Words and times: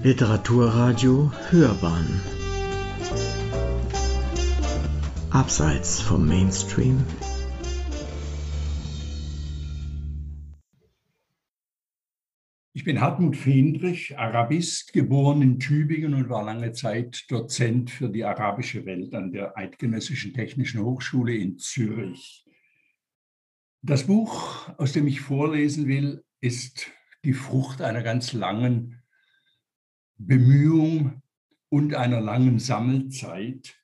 Literaturradio 0.00 1.32
Hörbahn 1.50 2.20
Abseits 5.30 6.00
vom 6.00 6.24
Mainstream 6.28 7.04
Ich 12.72 12.84
bin 12.84 13.00
Hartmut 13.00 13.36
Fendrich, 13.36 14.16
Arabist, 14.16 14.92
geboren 14.92 15.42
in 15.42 15.58
Tübingen 15.58 16.14
und 16.14 16.28
war 16.28 16.44
lange 16.44 16.70
Zeit 16.70 17.24
Dozent 17.28 17.90
für 17.90 18.08
die 18.08 18.24
arabische 18.24 18.86
Welt 18.86 19.12
an 19.14 19.32
der 19.32 19.58
Eidgenössischen 19.58 20.32
Technischen 20.32 20.80
Hochschule 20.80 21.34
in 21.34 21.58
Zürich. 21.58 22.46
Das 23.82 24.06
Buch, 24.06 24.68
aus 24.78 24.92
dem 24.92 25.08
ich 25.08 25.20
vorlesen 25.20 25.88
will, 25.88 26.22
ist 26.40 26.88
die 27.24 27.32
Frucht 27.32 27.82
einer 27.82 28.04
ganz 28.04 28.32
langen 28.32 28.97
Bemühung 30.18 31.22
und 31.68 31.94
einer 31.94 32.20
langen 32.20 32.58
Sammelzeit. 32.58 33.76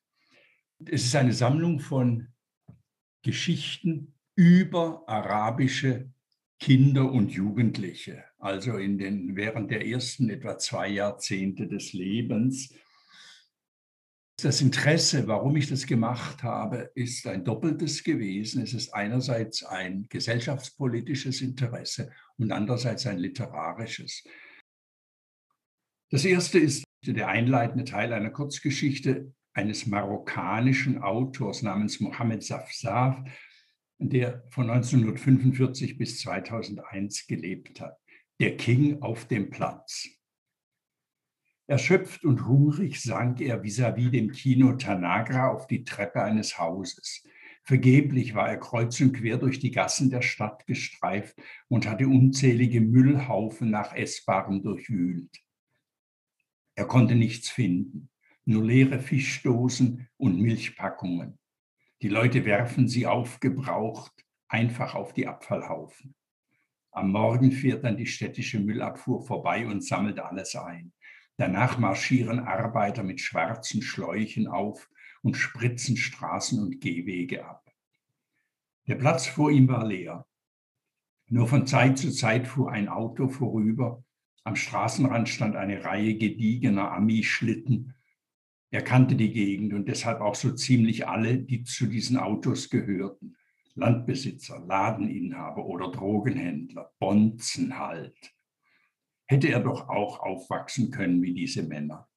Es 0.84 1.04
ist 1.04 1.16
eine 1.16 1.32
Sammlung 1.32 1.80
von 1.80 2.28
Geschichten 3.22 4.14
über 4.36 5.04
arabische 5.06 6.10
Kinder 6.58 7.10
und 7.10 7.30
Jugendliche, 7.30 8.24
also 8.38 8.76
in 8.76 8.98
den, 8.98 9.36
während 9.36 9.70
der 9.70 9.86
ersten 9.86 10.28
etwa 10.28 10.58
zwei 10.58 10.88
Jahrzehnte 10.88 11.68
des 11.68 11.92
Lebens. 11.92 12.74
Das 14.42 14.60
Interesse, 14.60 15.26
warum 15.28 15.56
ich 15.56 15.68
das 15.68 15.86
gemacht 15.86 16.42
habe, 16.42 16.90
ist 16.94 17.26
ein 17.26 17.44
doppeltes 17.44 18.02
gewesen. 18.02 18.62
Es 18.62 18.74
ist 18.74 18.92
einerseits 18.92 19.62
ein 19.62 20.06
gesellschaftspolitisches 20.08 21.40
Interesse 21.40 22.10
und 22.36 22.50
andererseits 22.50 23.06
ein 23.06 23.18
literarisches. 23.18 24.24
Das 26.10 26.24
erste 26.24 26.58
ist 26.58 26.84
der 27.06 27.28
einleitende 27.28 27.84
Teil 27.84 28.12
einer 28.12 28.30
Kurzgeschichte 28.30 29.32
eines 29.52 29.86
marokkanischen 29.86 31.02
Autors 31.02 31.62
namens 31.62 32.00
Mohammed 32.00 32.42
Safsaf, 32.42 33.18
der 33.98 34.44
von 34.50 34.68
1945 34.68 35.96
bis 35.96 36.18
2001 36.20 37.26
gelebt 37.26 37.80
hat. 37.80 37.96
Der 38.40 38.56
King 38.56 39.00
auf 39.00 39.26
dem 39.26 39.50
Platz. 39.50 40.08
Erschöpft 41.66 42.24
und 42.24 42.46
hungrig 42.46 43.00
sank 43.00 43.40
er 43.40 43.62
vis-à-vis 43.62 44.08
-vis 44.08 44.10
dem 44.10 44.30
Kino 44.32 44.72
Tanagra 44.74 45.48
auf 45.48 45.66
die 45.66 45.84
Treppe 45.84 46.22
eines 46.22 46.58
Hauses. 46.58 47.24
Vergeblich 47.62 48.34
war 48.34 48.50
er 48.50 48.58
kreuz 48.58 49.00
und 49.00 49.14
quer 49.14 49.38
durch 49.38 49.60
die 49.60 49.70
Gassen 49.70 50.10
der 50.10 50.20
Stadt 50.20 50.66
gestreift 50.66 51.34
und 51.68 51.88
hatte 51.88 52.06
unzählige 52.06 52.82
Müllhaufen 52.82 53.70
nach 53.70 53.94
Essbarem 53.94 54.62
durchwühlt. 54.62 55.43
Er 56.74 56.86
konnte 56.86 57.14
nichts 57.14 57.50
finden, 57.50 58.08
nur 58.44 58.64
leere 58.64 58.98
Fischdosen 58.98 60.08
und 60.16 60.40
Milchpackungen. 60.40 61.38
Die 62.02 62.08
Leute 62.08 62.44
werfen 62.44 62.88
sie 62.88 63.06
aufgebraucht 63.06 64.24
einfach 64.48 64.94
auf 64.94 65.12
die 65.12 65.26
Abfallhaufen. 65.26 66.14
Am 66.92 67.10
Morgen 67.10 67.50
fährt 67.50 67.82
dann 67.82 67.96
die 67.96 68.06
städtische 68.06 68.60
Müllabfuhr 68.60 69.26
vorbei 69.26 69.66
und 69.66 69.84
sammelt 69.84 70.20
alles 70.20 70.54
ein. 70.54 70.92
Danach 71.36 71.78
marschieren 71.78 72.38
Arbeiter 72.38 73.02
mit 73.02 73.20
schwarzen 73.20 73.82
Schläuchen 73.82 74.46
auf 74.46 74.88
und 75.22 75.36
spritzen 75.36 75.96
Straßen 75.96 76.62
und 76.62 76.80
Gehwege 76.80 77.44
ab. 77.44 77.68
Der 78.86 78.94
Platz 78.94 79.26
vor 79.26 79.50
ihm 79.50 79.66
war 79.66 79.84
leer. 79.84 80.24
Nur 81.26 81.48
von 81.48 81.66
Zeit 81.66 81.98
zu 81.98 82.12
Zeit 82.12 82.46
fuhr 82.46 82.70
ein 82.70 82.88
Auto 82.88 83.28
vorüber. 83.28 84.04
Am 84.44 84.56
Straßenrand 84.56 85.28
stand 85.28 85.56
eine 85.56 85.84
Reihe 85.84 86.16
gediegener 86.16 86.92
Ami-Schlitten. 86.92 87.94
Er 88.70 88.82
kannte 88.82 89.16
die 89.16 89.32
Gegend 89.32 89.72
und 89.72 89.88
deshalb 89.88 90.20
auch 90.20 90.34
so 90.34 90.52
ziemlich 90.52 91.08
alle, 91.08 91.38
die 91.38 91.64
zu 91.64 91.86
diesen 91.86 92.18
Autos 92.18 92.70
gehörten. 92.70 93.36
Landbesitzer, 93.74 94.60
Ladeninhaber 94.60 95.64
oder 95.64 95.90
Drogenhändler, 95.90 96.92
Bonzen 96.98 97.78
halt 97.78 98.34
hätte 99.26 99.48
er 99.48 99.60
doch 99.60 99.88
auch 99.88 100.20
aufwachsen 100.20 100.90
können 100.90 101.22
wie 101.22 101.34
diese 101.34 101.62
Männer. 101.62 102.08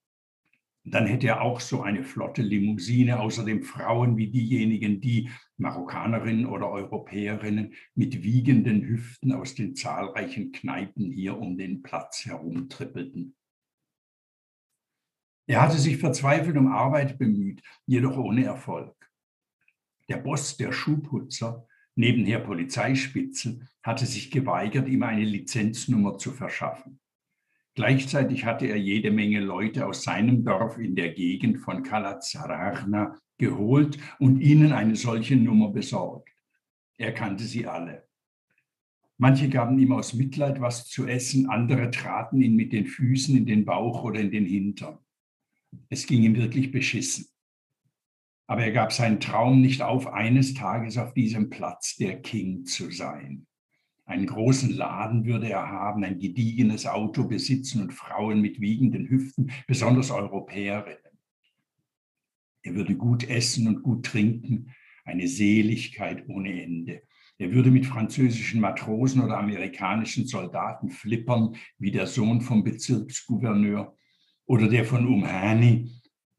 Dann 0.89 1.05
hätte 1.05 1.27
er 1.27 1.41
auch 1.41 1.59
so 1.59 1.81
eine 1.81 2.03
flotte 2.03 2.41
Limousine, 2.41 3.19
außerdem 3.19 3.63
Frauen 3.63 4.15
wie 4.15 4.27
diejenigen, 4.29 5.01
die 5.01 5.29
Marokkanerinnen 5.57 6.45
oder 6.45 6.69
Europäerinnen 6.69 7.73
mit 7.93 8.23
wiegenden 8.23 8.83
Hüften 8.83 9.33
aus 9.33 9.53
den 9.53 9.75
zahlreichen 9.75 10.53
Kneipen 10.53 11.11
hier 11.11 11.37
um 11.37 11.57
den 11.57 11.81
Platz 11.81 12.25
herumtrippelten. 12.25 13.35
Er 15.45 15.61
hatte 15.61 15.77
sich 15.77 15.97
verzweifelt 15.97 16.55
um 16.55 16.67
Arbeit 16.67 17.17
bemüht, 17.17 17.61
jedoch 17.85 18.17
ohne 18.17 18.45
Erfolg. 18.45 18.95
Der 20.07 20.17
Boss 20.17 20.55
der 20.55 20.71
Schuhputzer, 20.71 21.67
nebenher 21.95 22.39
Polizeispitzel, 22.39 23.67
hatte 23.83 24.05
sich 24.05 24.31
geweigert, 24.31 24.87
ihm 24.87 25.03
eine 25.03 25.25
Lizenznummer 25.25 26.17
zu 26.17 26.31
verschaffen. 26.31 26.99
Gleichzeitig 27.77 28.43
hatte 28.43 28.65
er 28.65 28.77
jede 28.77 29.11
Menge 29.11 29.39
Leute 29.39 29.85
aus 29.85 30.01
seinem 30.01 30.43
Dorf 30.43 30.79
in 30.79 30.95
der 30.95 31.13
Gegend 31.13 31.59
von 31.59 31.83
Kalazarachna 31.83 33.19
geholt 33.37 33.99
und 34.17 34.41
ihnen 34.41 34.71
eine 34.71 34.95
solche 34.95 35.35
Nummer 35.35 35.69
besorgt. 35.69 36.31
Er 36.97 37.13
kannte 37.13 37.43
sie 37.43 37.67
alle. 37.67 38.07
Manche 39.19 39.47
gaben 39.47 39.77
ihm 39.77 39.91
aus 39.91 40.15
Mitleid 40.15 40.59
was 40.59 40.87
zu 40.87 41.05
essen, 41.05 41.51
andere 41.51 41.91
traten 41.91 42.41
ihn 42.41 42.55
mit 42.55 42.73
den 42.73 42.87
Füßen 42.87 43.37
in 43.37 43.45
den 43.45 43.63
Bauch 43.63 44.03
oder 44.03 44.21
in 44.21 44.31
den 44.31 44.47
Hintern. 44.47 44.97
Es 45.87 46.07
ging 46.07 46.23
ihm 46.23 46.35
wirklich 46.35 46.71
beschissen. 46.71 47.27
Aber 48.47 48.63
er 48.63 48.71
gab 48.71 48.91
seinen 48.91 49.19
Traum 49.19 49.61
nicht 49.61 49.83
auf, 49.83 50.07
eines 50.07 50.55
Tages 50.55 50.97
auf 50.97 51.13
diesem 51.13 51.51
Platz 51.51 51.95
der 51.97 52.23
King 52.23 52.65
zu 52.65 52.89
sein. 52.89 53.46
Einen 54.07 54.25
großen 54.25 54.69
Laden 54.69 55.25
würde 55.25 55.49
er 55.49 55.67
haben, 55.69 56.05
ein 56.05 56.17
gediegenes 56.17 56.87
Auto 56.87 57.25
besitzen 57.25 57.81
und 57.81 57.91
Frauen 57.91 58.39
mit 58.39 58.61
wiegenden 58.61 59.09
Hüften, 59.09 59.51
besonders 59.67 60.11
Europäerinnen. 60.11 60.97
Er 62.63 62.75
würde 62.75 62.95
gut 62.95 63.29
essen 63.29 63.67
und 63.67 63.83
gut 63.83 64.05
trinken, 64.05 64.73
eine 65.03 65.27
Seligkeit 65.27 66.23
ohne 66.29 66.63
Ende. 66.63 67.03
Er 67.37 67.51
würde 67.51 67.69
mit 67.69 67.85
französischen 67.85 68.61
Matrosen 68.61 69.21
oder 69.21 69.39
amerikanischen 69.39 70.25
Soldaten 70.25 70.89
flippern, 70.89 71.57
wie 71.77 71.91
der 71.91 72.07
Sohn 72.07 72.39
vom 72.39 72.63
Bezirksgouverneur 72.63 73.97
oder 74.45 74.69
der 74.69 74.85
von 74.85 75.05
Umhani 75.05 75.91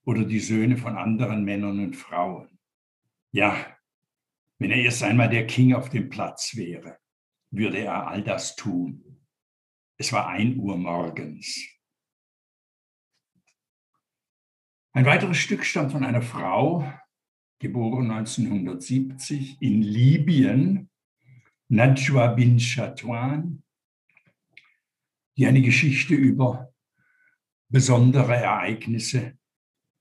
oder 0.07 0.25
die 0.25 0.41
Söhne 0.41 0.79
von 0.79 0.97
anderen 0.97 1.45
Männern 1.45 1.81
und 1.81 1.97
Frauen. 1.97 2.49
Ja, 3.31 3.55
wenn 4.59 4.71
er 4.71 4.79
erst 4.79 5.03
einmal 5.03 5.29
der 5.29 5.47
King 5.47 5.75
auf 5.75 5.91
dem 5.91 6.09
Platz 6.09 6.57
wäre 6.57 6.97
würde 7.51 7.79
er 7.79 8.07
all 8.09 8.23
das 8.23 8.57
tun. 8.57 9.19
Es 9.99 10.13
war 10.13 10.29
ein 10.29 10.59
Uhr 10.59 10.77
morgens. 10.77 11.59
Ein 14.93 15.05
weiteres 15.05 15.39
Stück 15.39 15.65
stammt 15.65 15.93
von 15.93 16.05
einer 16.05 16.23
Frau, 16.23 16.93
geboren 17.61 18.11
1970 18.11 19.61
in 19.61 19.83
Libyen, 19.83 20.91
Najwa 21.69 22.29
bin 22.29 22.59
Chatouan, 22.59 23.63
die 25.37 25.47
eine 25.47 25.63
Geschichte 25.63 26.15
über 26.15 26.73
besondere 27.69 28.37
Ereignisse 28.37 29.39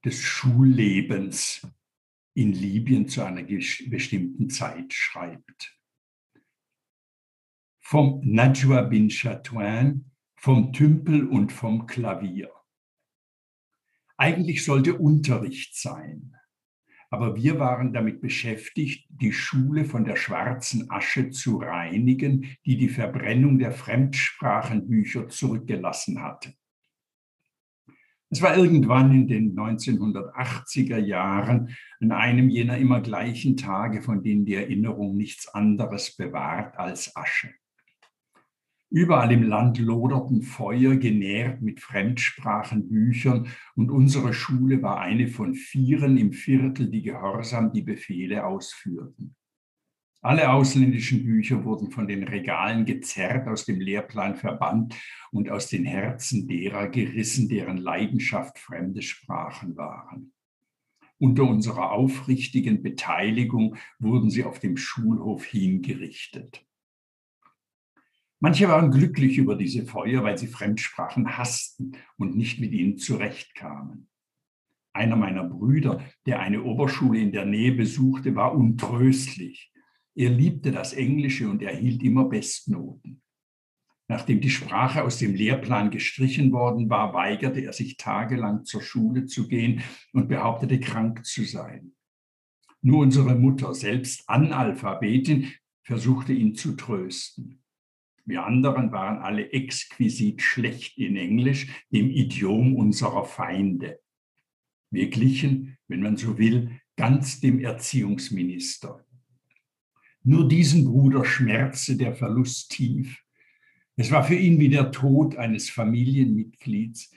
des 0.05 0.21
Schullebens 0.21 1.67
in 2.33 2.53
Libyen 2.53 3.07
zu 3.07 3.23
einer 3.23 3.43
bestimmten 3.43 4.49
Zeit 4.49 4.93
schreibt 4.93 5.76
vom 7.89 8.19
Najwa 8.21 8.81
bin 8.81 9.07
Chatouin, 9.07 10.12
vom 10.35 10.73
Tümpel 10.73 11.25
und 11.25 11.53
vom 11.53 11.88
Klavier. 11.88 12.51
Eigentlich 14.17 14.65
sollte 14.65 14.95
Unterricht 14.95 15.73
sein, 15.73 16.35
aber 17.09 17.38
wir 17.38 17.59
waren 17.59 17.94
damit 17.94 18.19
beschäftigt, 18.19 19.07
die 19.09 19.31
Schule 19.31 19.85
von 19.85 20.03
der 20.03 20.17
schwarzen 20.17 20.91
Asche 20.91 21.29
zu 21.29 21.59
reinigen, 21.59 22.57
die 22.65 22.75
die 22.75 22.89
Verbrennung 22.89 23.57
der 23.57 23.71
Fremdsprachenbücher 23.71 25.29
zurückgelassen 25.29 26.21
hatte. 26.21 26.56
Es 28.29 28.41
war 28.41 28.57
irgendwann 28.57 29.13
in 29.13 29.29
den 29.29 29.56
1980er 29.56 30.97
Jahren, 30.97 31.73
an 32.01 32.12
einem 32.12 32.50
jener 32.50 32.77
immer 32.79 33.00
gleichen 33.00 33.56
Tage, 33.56 34.01
von 34.01 34.23
denen 34.23 34.44
die 34.44 34.56
Erinnerung 34.56 35.15
nichts 35.15 35.47
anderes 35.47 36.17
bewahrt 36.17 36.77
als 36.77 37.15
Asche. 37.15 37.53
Überall 38.97 39.31
im 39.31 39.44
Land 39.44 39.77
loderten 39.77 40.41
Feuer, 40.41 40.95
genährt 40.95 41.61
mit 41.61 41.81
Fremdsprachenbüchern, 41.81 43.47
und 43.75 43.91
unsere 43.91 44.33
Schule 44.33 44.81
war 44.81 44.99
eine 44.99 45.27
von 45.27 45.53
vieren 45.53 46.17
im 46.17 46.33
Viertel, 46.33 46.89
die 46.89 47.03
gehorsam 47.03 47.71
die 47.71 47.83
Befehle 47.83 48.44
ausführten. 48.44 49.35
Alle 50.23 50.51
ausländischen 50.51 51.23
Bücher 51.23 51.63
wurden 51.63 51.91
von 51.91 52.07
den 52.07 52.23
Regalen 52.23 52.85
gezerrt, 52.85 53.47
aus 53.47 53.65
dem 53.65 53.79
Lehrplan 53.79 54.35
verbannt 54.35 54.95
und 55.31 55.51
aus 55.51 55.69
den 55.69 55.85
Herzen 55.85 56.47
derer 56.47 56.88
gerissen, 56.88 57.50
deren 57.50 57.77
Leidenschaft 57.77 58.57
fremde 58.57 59.03
Sprachen 59.03 59.77
waren. 59.77 60.33
Unter 61.19 61.43
unserer 61.43 61.91
aufrichtigen 61.91 62.81
Beteiligung 62.81 63.75
wurden 64.00 64.31
sie 64.31 64.43
auf 64.43 64.57
dem 64.57 64.75
Schulhof 64.75 65.45
hingerichtet. 65.45 66.66
Manche 68.39 68.68
waren 68.68 68.92
glücklich 68.92 69.38
über 69.38 69.56
diese 69.56 69.86
Feuer, 69.86 70.24
weil 70.24 70.38
sie 70.38 70.48
Fremdsprachen 70.48 71.38
hassten 71.38 71.98
und 72.18 72.36
nicht 72.36 72.60
mit 72.60 72.72
ihnen 72.72 72.98
zurechtkamen. 72.98 74.07
Einer 74.94 75.16
meiner 75.16 75.44
Brüder, 75.44 76.04
der 76.25 76.39
eine 76.39 76.63
Oberschule 76.63 77.19
in 77.19 77.31
der 77.31 77.45
Nähe 77.45 77.72
besuchte, 77.72 78.36
war 78.36 78.56
untröstlich. 78.56 79.72
Er 80.16 80.30
liebte 80.30 80.72
das 80.72 80.94
Englische 80.94 81.50
und 81.50 81.62
erhielt 81.62 82.04
immer 82.04 82.25
Bestnoten. 82.25 83.22
Nachdem 84.07 84.39
die 84.39 84.50
Sprache 84.50 85.04
aus 85.04 85.19
dem 85.19 85.36
Lehrplan 85.36 85.92
gestrichen 85.92 86.51
worden 86.51 86.89
war, 86.89 87.13
weigerte 87.13 87.60
er 87.60 87.74
sich 87.74 87.98
tagelang 87.98 88.63
zur 88.63 88.81
Schule 88.81 89.25
zu 89.25 89.48
gehen 89.48 89.81
und 90.13 90.30
behauptete, 90.30 90.80
krank 90.80 91.25
zu 91.25 91.44
sein. 91.44 91.92
Nur 92.81 93.00
unsere 93.00 93.36
Mutter, 93.36 93.74
selbst 93.74 94.24
Analphabetin, 94.30 95.51
versuchte 95.84 96.34
ihn 96.34 96.56
zu 96.56 96.75
trösten. 96.75 97.62
Wir 98.27 98.45
anderen 98.45 98.91
waren 98.91 99.19
alle 99.19 99.53
exquisit 99.53 100.41
schlecht 100.41 100.97
in 100.97 101.15
Englisch, 101.15 101.68
dem 101.91 102.12
Idiom 102.12 102.75
unserer 102.75 103.24
Feinde. 103.24 104.01
Wir 104.91 105.09
glichen, 105.09 105.77
wenn 105.88 106.01
man 106.01 106.18
so 106.18 106.38
will, 106.38 106.71
ganz 106.97 107.39
dem 107.39 107.62
Erziehungsminister. 107.62 109.06
Nur 110.24 110.45
diesen 110.45 110.83
Bruder 110.83 111.24
schmerzte 111.24 111.95
der 111.95 112.13
Verlust 112.13 112.71
tief. 112.71 113.24
Es 113.95 114.12
war 114.12 114.25
für 114.25 114.35
ihn 114.35 114.59
wie 114.59 114.69
der 114.69 114.91
Tod 114.91 115.38
eines 115.38 115.69
Familienmitglieds. 115.69 117.15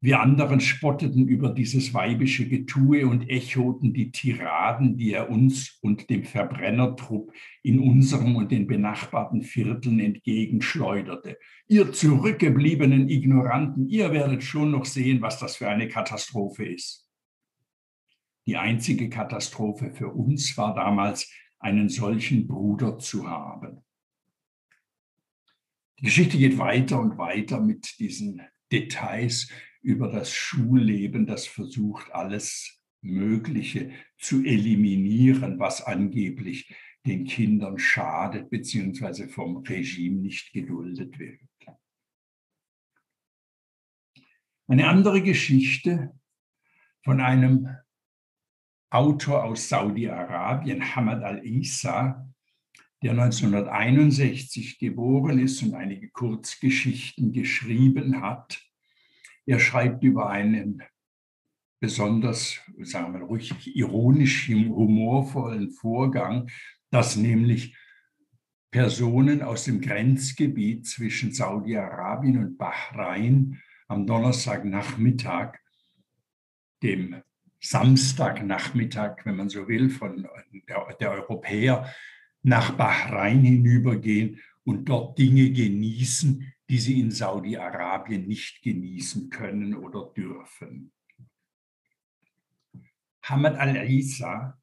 Wir 0.00 0.20
anderen 0.20 0.60
spotteten 0.60 1.26
über 1.26 1.48
dieses 1.48 1.94
weibische 1.94 2.48
Getue 2.48 3.06
und 3.06 3.30
echoten 3.30 3.94
die 3.94 4.10
Tiraden, 4.10 4.98
die 4.98 5.12
er 5.12 5.30
uns 5.30 5.78
und 5.80 6.10
dem 6.10 6.24
Verbrennertrupp 6.24 7.32
in 7.62 7.80
unserem 7.80 8.36
und 8.36 8.52
den 8.52 8.66
benachbarten 8.66 9.42
Vierteln 9.42 9.98
entgegenschleuderte. 9.98 11.38
Ihr 11.66 11.92
zurückgebliebenen 11.92 13.08
Ignoranten, 13.08 13.88
ihr 13.88 14.12
werdet 14.12 14.42
schon 14.42 14.70
noch 14.70 14.84
sehen, 14.84 15.22
was 15.22 15.38
das 15.38 15.56
für 15.56 15.68
eine 15.68 15.88
Katastrophe 15.88 16.66
ist. 16.66 17.08
Die 18.46 18.56
einzige 18.56 19.08
Katastrophe 19.08 19.90
für 19.90 20.08
uns 20.08 20.56
war 20.56 20.74
damals, 20.74 21.32
einen 21.58 21.88
solchen 21.88 22.46
Bruder 22.46 22.98
zu 22.98 23.28
haben. 23.28 23.82
Die 25.98 26.04
Geschichte 26.04 26.36
geht 26.36 26.58
weiter 26.58 27.00
und 27.00 27.16
weiter 27.16 27.60
mit 27.60 27.98
diesen 27.98 28.42
Details 28.70 29.50
über 29.86 30.08
das 30.08 30.32
Schulleben, 30.32 31.26
das 31.26 31.46
versucht, 31.46 32.12
alles 32.12 32.82
Mögliche 33.02 33.92
zu 34.18 34.42
eliminieren, 34.42 35.60
was 35.60 35.80
angeblich 35.80 36.74
den 37.06 37.24
Kindern 37.24 37.78
schadet 37.78 38.50
bzw. 38.50 39.28
vom 39.28 39.58
Regime 39.58 40.20
nicht 40.20 40.52
geduldet 40.52 41.16
wird. 41.20 41.40
Eine 44.66 44.88
andere 44.88 45.22
Geschichte 45.22 46.18
von 47.04 47.20
einem 47.20 47.68
Autor 48.90 49.44
aus 49.44 49.68
Saudi-Arabien, 49.68 50.96
Hamad 50.96 51.22
al-Isa, 51.22 52.28
der 53.04 53.12
1961 53.12 54.80
geboren 54.80 55.38
ist 55.38 55.62
und 55.62 55.74
einige 55.74 56.08
Kurzgeschichten 56.08 57.32
geschrieben 57.32 58.20
hat. 58.20 58.65
Er 59.46 59.60
schreibt 59.60 60.02
über 60.02 60.28
einen 60.28 60.82
besonders, 61.80 62.60
sagen 62.82 63.14
wir 63.14 63.22
ruhig, 63.22 63.76
ironisch 63.76 64.48
humorvollen 64.48 65.70
Vorgang, 65.70 66.50
dass 66.90 67.16
nämlich 67.16 67.76
Personen 68.70 69.42
aus 69.42 69.64
dem 69.64 69.80
Grenzgebiet 69.80 70.86
zwischen 70.86 71.32
Saudi-Arabien 71.32 72.38
und 72.38 72.58
Bahrain 72.58 73.62
am 73.88 74.06
Donnerstagnachmittag 74.06 75.54
dem 76.82 77.22
Samstagnachmittag, 77.60 79.24
wenn 79.24 79.36
man 79.36 79.48
so 79.48 79.66
will, 79.68 79.90
von 79.90 80.28
der, 80.68 80.96
der 81.00 81.10
Europäer 81.12 81.92
nach 82.42 82.72
Bahrain 82.72 83.42
hinübergehen 83.42 84.40
und 84.64 84.88
dort 84.88 85.18
Dinge 85.18 85.50
genießen, 85.50 86.52
die 86.68 86.78
sie 86.78 87.00
in 87.00 87.10
Saudi-Arabien 87.10 88.26
nicht 88.26 88.62
genießen 88.62 89.30
können 89.30 89.74
oder 89.74 90.12
dürfen. 90.16 90.92
Hamad 93.22 93.56
al-Isa, 93.56 94.60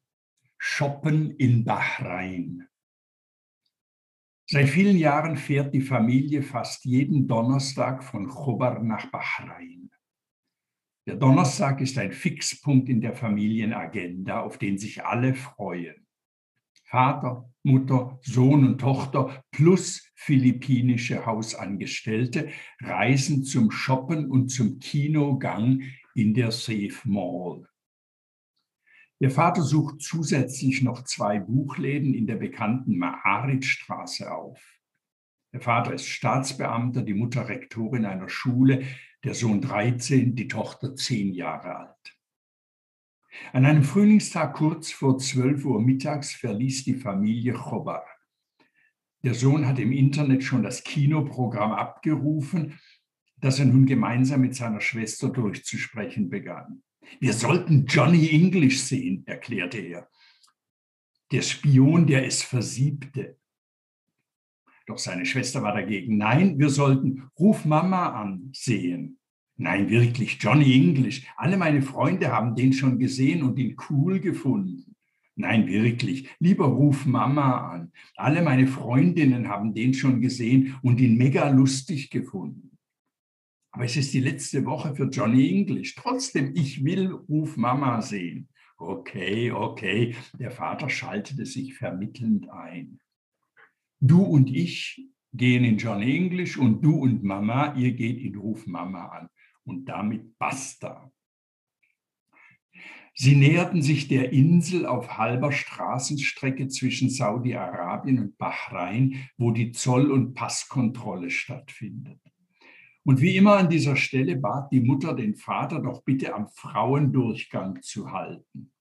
Shoppen 0.58 1.36
in 1.36 1.64
Bahrain. 1.64 2.66
Seit 4.46 4.68
vielen 4.68 4.96
Jahren 4.96 5.36
fährt 5.36 5.72
die 5.72 5.80
Familie 5.80 6.42
fast 6.42 6.84
jeden 6.84 7.26
Donnerstag 7.26 8.04
von 8.04 8.28
Khobar 8.28 8.82
nach 8.82 9.10
Bahrain. 9.10 9.90
Der 11.06 11.16
Donnerstag 11.16 11.80
ist 11.80 11.98
ein 11.98 12.12
Fixpunkt 12.12 12.88
in 12.88 13.00
der 13.00 13.14
Familienagenda, 13.14 14.40
auf 14.40 14.58
den 14.58 14.78
sich 14.78 15.04
alle 15.04 15.34
freuen. 15.34 16.06
Vater, 16.84 17.50
Mutter, 17.62 18.18
Sohn 18.22 18.66
und 18.66 18.78
Tochter 18.78 19.44
plus 19.50 20.10
philippinische 20.24 21.26
Hausangestellte 21.26 22.48
reisen 22.80 23.44
zum 23.44 23.70
Shoppen 23.70 24.30
und 24.30 24.48
zum 24.48 24.78
Kinogang 24.78 25.82
in 26.14 26.32
der 26.32 26.50
Safe 26.50 26.96
Mall. 27.04 27.68
Der 29.20 29.30
Vater 29.30 29.62
sucht 29.62 30.00
zusätzlich 30.00 30.82
noch 30.82 31.04
zwei 31.04 31.38
Buchläden 31.38 32.14
in 32.14 32.26
der 32.26 32.36
bekannten 32.36 32.96
Maaritstraße 32.96 34.32
auf. 34.32 34.60
Der 35.52 35.60
Vater 35.60 35.92
ist 35.92 36.06
Staatsbeamter, 36.06 37.02
die 37.02 37.14
Mutter 37.14 37.48
Rektorin 37.48 38.06
einer 38.06 38.28
Schule, 38.28 38.84
der 39.24 39.34
Sohn 39.34 39.60
13, 39.60 40.34
die 40.34 40.48
Tochter 40.48 40.96
10 40.96 41.32
Jahre 41.34 41.76
alt. 41.76 42.18
An 43.52 43.64
einem 43.64 43.82
Frühlingstag 43.82 44.54
kurz 44.54 44.90
vor 44.90 45.18
12 45.18 45.64
Uhr 45.64 45.82
mittags 45.82 46.32
verließ 46.34 46.84
die 46.84 46.94
Familie 46.94 47.52
Chobar. 47.52 48.04
Der 49.24 49.32
Sohn 49.32 49.66
hat 49.66 49.78
im 49.78 49.90
Internet 49.90 50.44
schon 50.44 50.62
das 50.62 50.84
Kinoprogramm 50.84 51.72
abgerufen, 51.72 52.78
das 53.38 53.58
er 53.58 53.64
nun 53.64 53.86
gemeinsam 53.86 54.42
mit 54.42 54.54
seiner 54.54 54.82
Schwester 54.82 55.30
durchzusprechen 55.30 56.28
begann. 56.28 56.82
Wir 57.20 57.32
sollten 57.32 57.86
Johnny 57.86 58.28
English 58.28 58.82
sehen, 58.82 59.26
erklärte 59.26 59.78
er. 59.78 60.10
Der 61.32 61.40
Spion, 61.40 62.06
der 62.06 62.26
es 62.26 62.42
versiebte. 62.42 63.38
Doch 64.86 64.98
seine 64.98 65.24
Schwester 65.24 65.62
war 65.62 65.72
dagegen. 65.72 66.18
Nein, 66.18 66.58
wir 66.58 66.68
sollten 66.68 67.30
Ruf 67.38 67.64
Mama 67.64 68.20
ansehen. 68.20 69.18
Nein, 69.56 69.88
wirklich, 69.88 70.36
Johnny 70.38 70.74
English. 70.74 71.26
Alle 71.36 71.56
meine 71.56 71.80
Freunde 71.80 72.30
haben 72.30 72.54
den 72.54 72.74
schon 72.74 72.98
gesehen 72.98 73.42
und 73.42 73.58
ihn 73.58 73.76
cool 73.88 74.20
gefunden. 74.20 74.93
Nein, 75.36 75.66
wirklich, 75.66 76.28
lieber 76.38 76.66
Ruf 76.66 77.06
Mama 77.06 77.72
an. 77.72 77.92
Alle 78.14 78.42
meine 78.42 78.68
Freundinnen 78.68 79.48
haben 79.48 79.74
den 79.74 79.92
schon 79.92 80.20
gesehen 80.20 80.76
und 80.82 81.00
ihn 81.00 81.16
mega 81.16 81.48
lustig 81.48 82.10
gefunden. 82.10 82.78
Aber 83.72 83.84
es 83.84 83.96
ist 83.96 84.14
die 84.14 84.20
letzte 84.20 84.64
Woche 84.64 84.94
für 84.94 85.08
Johnny 85.08 85.48
English. 85.50 85.96
Trotzdem, 85.96 86.52
ich 86.54 86.84
will 86.84 87.10
Ruf 87.10 87.56
Mama 87.56 88.00
sehen. 88.00 88.48
Okay, 88.76 89.50
okay. 89.50 90.14
Der 90.38 90.52
Vater 90.52 90.88
schaltete 90.88 91.44
sich 91.46 91.74
vermittelnd 91.74 92.48
ein. 92.50 93.00
Du 93.98 94.22
und 94.22 94.54
ich 94.54 95.04
gehen 95.32 95.64
in 95.64 95.78
John 95.78 96.02
English 96.02 96.56
und 96.56 96.82
du 96.82 96.94
und 96.94 97.24
Mama, 97.24 97.74
ihr 97.74 97.92
geht 97.92 98.20
in 98.20 98.36
Ruf 98.36 98.66
Mama 98.68 99.06
an. 99.06 99.28
Und 99.64 99.86
damit 99.86 100.38
basta. 100.38 101.10
Sie 103.16 103.36
näherten 103.36 103.80
sich 103.80 104.08
der 104.08 104.32
Insel 104.32 104.86
auf 104.86 105.16
halber 105.18 105.52
Straßenstrecke 105.52 106.66
zwischen 106.66 107.08
Saudi-Arabien 107.08 108.18
und 108.18 108.38
Bahrain, 108.38 109.28
wo 109.38 109.52
die 109.52 109.70
Zoll- 109.70 110.10
und 110.10 110.34
Passkontrolle 110.34 111.30
stattfindet. 111.30 112.20
Und 113.04 113.20
wie 113.20 113.36
immer 113.36 113.56
an 113.56 113.68
dieser 113.68 113.96
Stelle 113.96 114.36
bat 114.36 114.72
die 114.72 114.80
Mutter 114.80 115.14
den 115.14 115.36
Vater 115.36 115.80
doch 115.80 116.02
bitte 116.02 116.34
am 116.34 116.48
Frauendurchgang 116.48 117.82
zu 117.82 118.10
halten. 118.10 118.72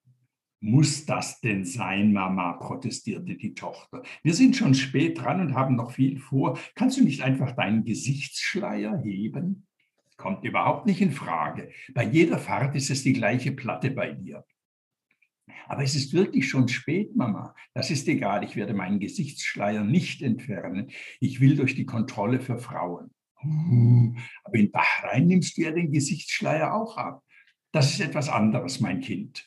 Muss 0.61 1.05
das 1.05 1.41
denn 1.41 1.65
sein, 1.65 2.13
Mama? 2.13 2.53
protestierte 2.53 3.35
die 3.35 3.53
Tochter. 3.53 4.01
Wir 4.23 4.33
sind 4.33 4.55
schon 4.55 4.73
spät 4.73 5.19
dran 5.19 5.41
und 5.41 5.53
haben 5.53 5.75
noch 5.75 5.91
viel 5.91 6.17
vor. 6.19 6.57
Kannst 6.73 6.97
du 6.97 7.03
nicht 7.03 7.21
einfach 7.21 7.51
deinen 7.51 7.83
Gesichtsschleier 7.83 8.97
heben? 9.03 9.67
Kommt 10.23 10.45
überhaupt 10.45 10.85
nicht 10.85 11.01
in 11.01 11.11
Frage. 11.11 11.69
Bei 11.93 12.05
jeder 12.05 12.37
Fahrt 12.39 12.77
ist 12.77 12.89
es 12.89 13.03
die 13.03 13.11
gleiche 13.11 13.51
Platte 13.51 13.91
bei 13.91 14.13
dir. 14.13 14.45
Aber 15.67 15.83
es 15.83 15.95
ist 15.95 16.13
wirklich 16.13 16.47
schon 16.47 16.69
spät, 16.69 17.13
Mama. 17.13 17.53
Das 17.73 17.91
ist 17.91 18.07
egal, 18.07 18.45
ich 18.45 18.55
werde 18.55 18.73
meinen 18.73 19.01
Gesichtsschleier 19.01 19.83
nicht 19.83 20.21
entfernen. 20.21 20.91
Ich 21.19 21.41
will 21.41 21.57
durch 21.57 21.75
die 21.75 21.85
Kontrolle 21.85 22.39
für 22.39 22.57
Frauen. 22.57 23.11
Aber 24.45 24.57
in 24.57 24.71
Bahrain 24.71 25.27
nimmst 25.27 25.57
du 25.57 25.63
ja 25.63 25.71
den 25.71 25.91
Gesichtsschleier 25.91 26.73
auch 26.73 26.95
ab. 26.95 27.21
Das 27.73 27.91
ist 27.91 27.99
etwas 27.99 28.29
anderes, 28.29 28.79
mein 28.79 29.01
Kind. 29.01 29.45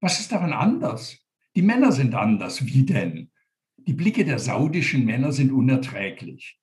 Was 0.00 0.20
ist 0.20 0.30
daran 0.30 0.52
anders? 0.52 1.18
Die 1.56 1.62
Männer 1.62 1.90
sind 1.90 2.14
anders. 2.14 2.64
Wie 2.64 2.86
denn? 2.86 3.32
Die 3.76 3.94
Blicke 3.94 4.24
der 4.24 4.38
saudischen 4.38 5.04
Männer 5.04 5.32
sind 5.32 5.50
unerträglich. 5.50 6.60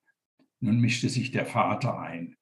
Nun 0.62 0.80
mischte 0.80 1.08
sich 1.08 1.32
der 1.32 1.44
Vater 1.44 1.98
ein. 1.98 2.36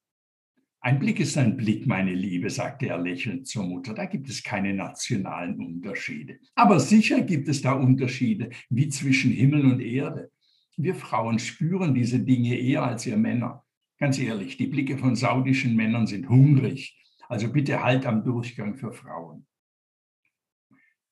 Ein 0.82 0.98
Blick 0.98 1.20
ist 1.20 1.38
ein 1.38 1.56
Blick, 1.56 1.86
meine 1.86 2.12
Liebe, 2.12 2.50
sagte 2.50 2.86
er 2.86 2.98
lächelnd 2.98 3.46
zur 3.46 3.64
Mutter. 3.64 3.94
Da 3.94 4.04
gibt 4.04 4.28
es 4.28 4.42
keine 4.42 4.74
nationalen 4.74 5.58
Unterschiede. 5.58 6.38
Aber 6.54 6.80
sicher 6.80 7.22
gibt 7.22 7.48
es 7.48 7.62
da 7.62 7.72
Unterschiede, 7.72 8.50
wie 8.68 8.88
zwischen 8.90 9.30
Himmel 9.30 9.64
und 9.64 9.80
Erde. 9.80 10.30
Wir 10.76 10.94
Frauen 10.94 11.38
spüren 11.38 11.94
diese 11.94 12.20
Dinge 12.20 12.58
eher 12.58 12.82
als 12.82 13.06
ihr 13.06 13.16
Männer. 13.16 13.64
Ganz 13.98 14.18
ehrlich, 14.18 14.58
die 14.58 14.66
Blicke 14.66 14.98
von 14.98 15.16
saudischen 15.16 15.74
Männern 15.74 16.06
sind 16.06 16.28
hungrig. 16.28 16.98
Also 17.26 17.50
bitte 17.50 17.82
halt 17.82 18.04
am 18.04 18.22
Durchgang 18.22 18.76
für 18.76 18.92
Frauen. 18.92 19.46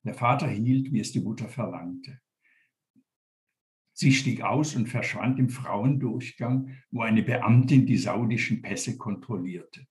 Der 0.03 0.13
Vater 0.13 0.47
hielt, 0.47 0.91
wie 0.91 0.99
es 0.99 1.11
die 1.11 1.21
Mutter 1.21 1.49
verlangte. 1.49 2.19
Sie 3.99 4.13
stieg 4.13 4.43
aus 4.43 4.77
und 4.77 4.87
verschwand 4.87 5.39
im 5.39 5.49
Frauendurchgang, 5.49 6.77
wo 6.89 7.01
eine 7.01 7.21
Beamtin 7.21 7.85
die 7.85 7.97
saudischen 7.97 8.61
Pässe 8.61 8.97
kontrollierte. 8.97 9.85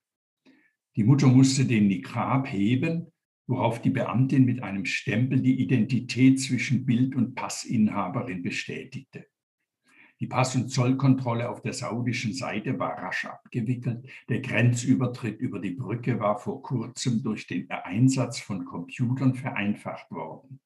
Die 0.96 1.04
Mutter 1.04 1.26
musste 1.26 1.66
den 1.66 1.88
Niqab 1.88 2.50
heben, 2.50 3.12
worauf 3.46 3.82
die 3.82 3.90
Beamtin 3.90 4.46
mit 4.46 4.62
einem 4.62 4.86
Stempel 4.86 5.42
die 5.42 5.60
Identität 5.60 6.40
zwischen 6.40 6.86
Bild- 6.86 7.14
und 7.16 7.34
Passinhaberin 7.34 8.42
bestätigte. 8.42 9.26
Die 10.20 10.26
Pass- 10.26 10.56
und 10.56 10.70
Zollkontrolle 10.70 11.50
auf 11.50 11.60
der 11.60 11.74
saudischen 11.74 12.32
Seite 12.32 12.78
war 12.78 12.96
rasch 12.96 13.26
abgewickelt. 13.26 14.08
Der 14.30 14.40
Grenzübertritt 14.40 15.38
über 15.38 15.58
die 15.58 15.72
Brücke 15.72 16.18
war 16.18 16.38
vor 16.38 16.62
kurzem 16.62 17.22
durch 17.22 17.46
den 17.46 17.70
Einsatz 17.70 18.40
von 18.40 18.64
Computern 18.64 19.34
vereinfacht 19.34 20.10
worden. 20.10 20.60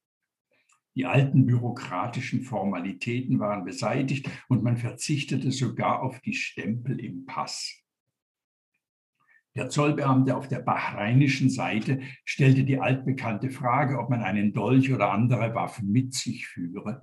Die 0.94 1.06
alten 1.06 1.46
bürokratischen 1.46 2.42
Formalitäten 2.42 3.38
waren 3.38 3.64
beseitigt 3.64 4.28
und 4.48 4.62
man 4.62 4.76
verzichtete 4.76 5.50
sogar 5.50 6.02
auf 6.02 6.20
die 6.20 6.34
Stempel 6.34 7.00
im 7.00 7.24
Pass. 7.24 7.82
Der 9.54 9.68
Zollbeamte 9.68 10.36
auf 10.36 10.48
der 10.48 10.60
bahreinischen 10.60 11.50
Seite 11.50 12.00
stellte 12.24 12.64
die 12.64 12.78
altbekannte 12.78 13.50
Frage, 13.50 13.98
ob 13.98 14.08
man 14.08 14.22
einen 14.22 14.52
Dolch 14.52 14.92
oder 14.92 15.12
andere 15.12 15.54
Waffen 15.54 15.90
mit 15.90 16.14
sich 16.14 16.46
führe. 16.46 17.00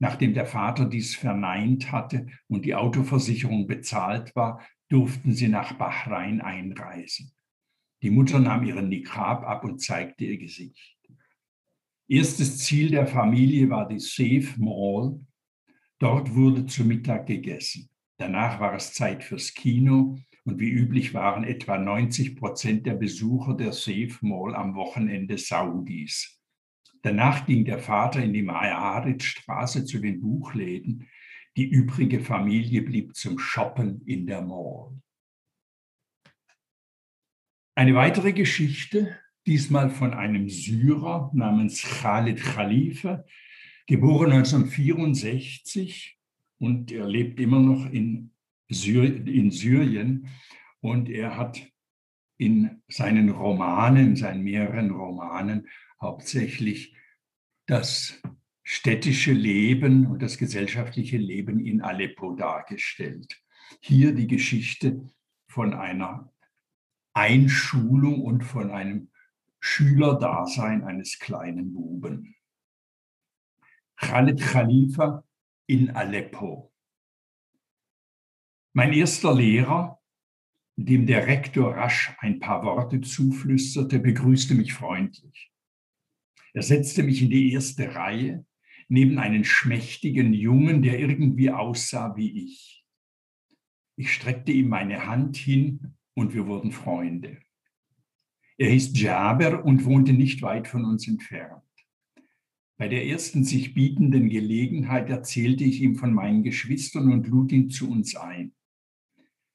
Nachdem 0.00 0.34
der 0.34 0.46
Vater 0.46 0.86
dies 0.86 1.14
verneint 1.14 1.92
hatte 1.92 2.26
und 2.48 2.64
die 2.64 2.74
Autoversicherung 2.74 3.66
bezahlt 3.66 4.34
war, 4.34 4.60
durften 4.88 5.32
sie 5.32 5.48
nach 5.48 5.72
Bahrain 5.74 6.40
einreisen. 6.40 7.32
Die 8.02 8.10
Mutter 8.10 8.38
nahm 8.38 8.64
ihren 8.64 8.88
Niqab 8.88 9.44
ab 9.44 9.64
und 9.64 9.80
zeigte 9.80 10.24
ihr 10.24 10.38
Gesicht. 10.38 10.97
Erstes 12.10 12.56
Ziel 12.56 12.90
der 12.90 13.06
Familie 13.06 13.68
war 13.68 13.86
die 13.86 13.98
Safe 13.98 14.54
Mall. 14.56 15.20
Dort 15.98 16.34
wurde 16.34 16.64
zu 16.64 16.84
Mittag 16.84 17.26
gegessen. 17.26 17.90
Danach 18.16 18.60
war 18.60 18.74
es 18.74 18.94
Zeit 18.94 19.22
fürs 19.22 19.52
Kino 19.52 20.16
und 20.44 20.58
wie 20.58 20.70
üblich 20.70 21.12
waren 21.12 21.44
etwa 21.44 21.76
90 21.76 22.36
Prozent 22.36 22.86
der 22.86 22.94
Besucher 22.94 23.54
der 23.54 23.72
Safe 23.72 24.16
Mall 24.22 24.54
am 24.54 24.74
Wochenende 24.74 25.36
Saudis. 25.36 26.40
Danach 27.02 27.44
ging 27.44 27.66
der 27.66 27.78
Vater 27.78 28.24
in 28.24 28.32
die 28.32 28.42
Mayarit-Straße 28.42 29.84
zu 29.84 29.98
den 29.98 30.22
Buchläden. 30.22 31.06
Die 31.58 31.68
übrige 31.68 32.20
Familie 32.20 32.80
blieb 32.82 33.16
zum 33.16 33.38
Shoppen 33.38 34.00
in 34.06 34.26
der 34.26 34.40
Mall. 34.40 34.98
Eine 37.74 37.94
weitere 37.94 38.32
Geschichte 38.32 39.18
diesmal 39.48 39.88
von 39.88 40.12
einem 40.12 40.50
Syrer 40.50 41.30
namens 41.32 41.82
Khalid 41.82 42.38
Khalifa, 42.38 43.24
geboren 43.86 44.32
1964 44.32 46.18
und 46.58 46.92
er 46.92 47.08
lebt 47.08 47.40
immer 47.40 47.58
noch 47.58 47.90
in, 47.90 48.32
Syr 48.68 49.04
in 49.04 49.50
Syrien 49.50 50.28
und 50.80 51.08
er 51.08 51.38
hat 51.38 51.66
in 52.36 52.82
seinen 52.88 53.30
Romanen, 53.30 54.08
in 54.08 54.16
seinen 54.16 54.42
mehreren 54.42 54.90
Romanen 54.90 55.66
hauptsächlich 55.98 56.94
das 57.64 58.20
städtische 58.62 59.32
Leben 59.32 60.08
und 60.08 60.20
das 60.20 60.36
gesellschaftliche 60.36 61.16
Leben 61.16 61.58
in 61.58 61.80
Aleppo 61.80 62.34
dargestellt. 62.34 63.42
Hier 63.80 64.14
die 64.14 64.26
Geschichte 64.26 65.06
von 65.46 65.72
einer 65.72 66.30
Einschulung 67.14 68.22
und 68.22 68.44
von 68.44 68.70
einem 68.70 69.08
Schülerdasein 69.60 70.84
eines 70.84 71.18
kleinen 71.18 71.72
Buben. 71.72 72.34
Khaled 73.96 74.40
Khalifa 74.40 75.24
in 75.66 75.90
Aleppo. 75.90 76.72
Mein 78.72 78.92
erster 78.92 79.34
Lehrer, 79.34 80.00
dem 80.76 81.06
der 81.06 81.26
Rektor 81.26 81.74
rasch 81.74 82.14
ein 82.18 82.38
paar 82.38 82.62
Worte 82.64 83.00
zuflüsterte, 83.00 83.98
begrüßte 83.98 84.54
mich 84.54 84.72
freundlich. 84.72 85.52
Er 86.52 86.62
setzte 86.62 87.02
mich 87.02 87.22
in 87.22 87.30
die 87.30 87.52
erste 87.52 87.94
Reihe 87.94 88.46
neben 88.88 89.18
einen 89.18 89.44
schmächtigen 89.44 90.32
Jungen, 90.32 90.82
der 90.82 90.98
irgendwie 90.98 91.50
aussah 91.50 92.16
wie 92.16 92.44
ich. 92.44 92.84
Ich 93.96 94.12
streckte 94.12 94.52
ihm 94.52 94.68
meine 94.68 95.06
Hand 95.06 95.36
hin 95.36 95.96
und 96.14 96.34
wir 96.34 96.46
wurden 96.46 96.72
Freunde. 96.72 97.40
Er 98.60 98.70
hieß 98.70 99.00
Jaber 99.00 99.64
und 99.64 99.84
wohnte 99.84 100.12
nicht 100.12 100.42
weit 100.42 100.66
von 100.66 100.84
uns 100.84 101.06
entfernt. 101.06 101.62
Bei 102.76 102.88
der 102.88 103.06
ersten 103.06 103.44
sich 103.44 103.72
bietenden 103.72 104.28
Gelegenheit 104.28 105.10
erzählte 105.10 105.62
ich 105.62 105.80
ihm 105.80 105.94
von 105.94 106.12
meinen 106.12 106.42
Geschwistern 106.42 107.12
und 107.12 107.28
lud 107.28 107.52
ihn 107.52 107.70
zu 107.70 107.88
uns 107.88 108.16
ein. 108.16 108.52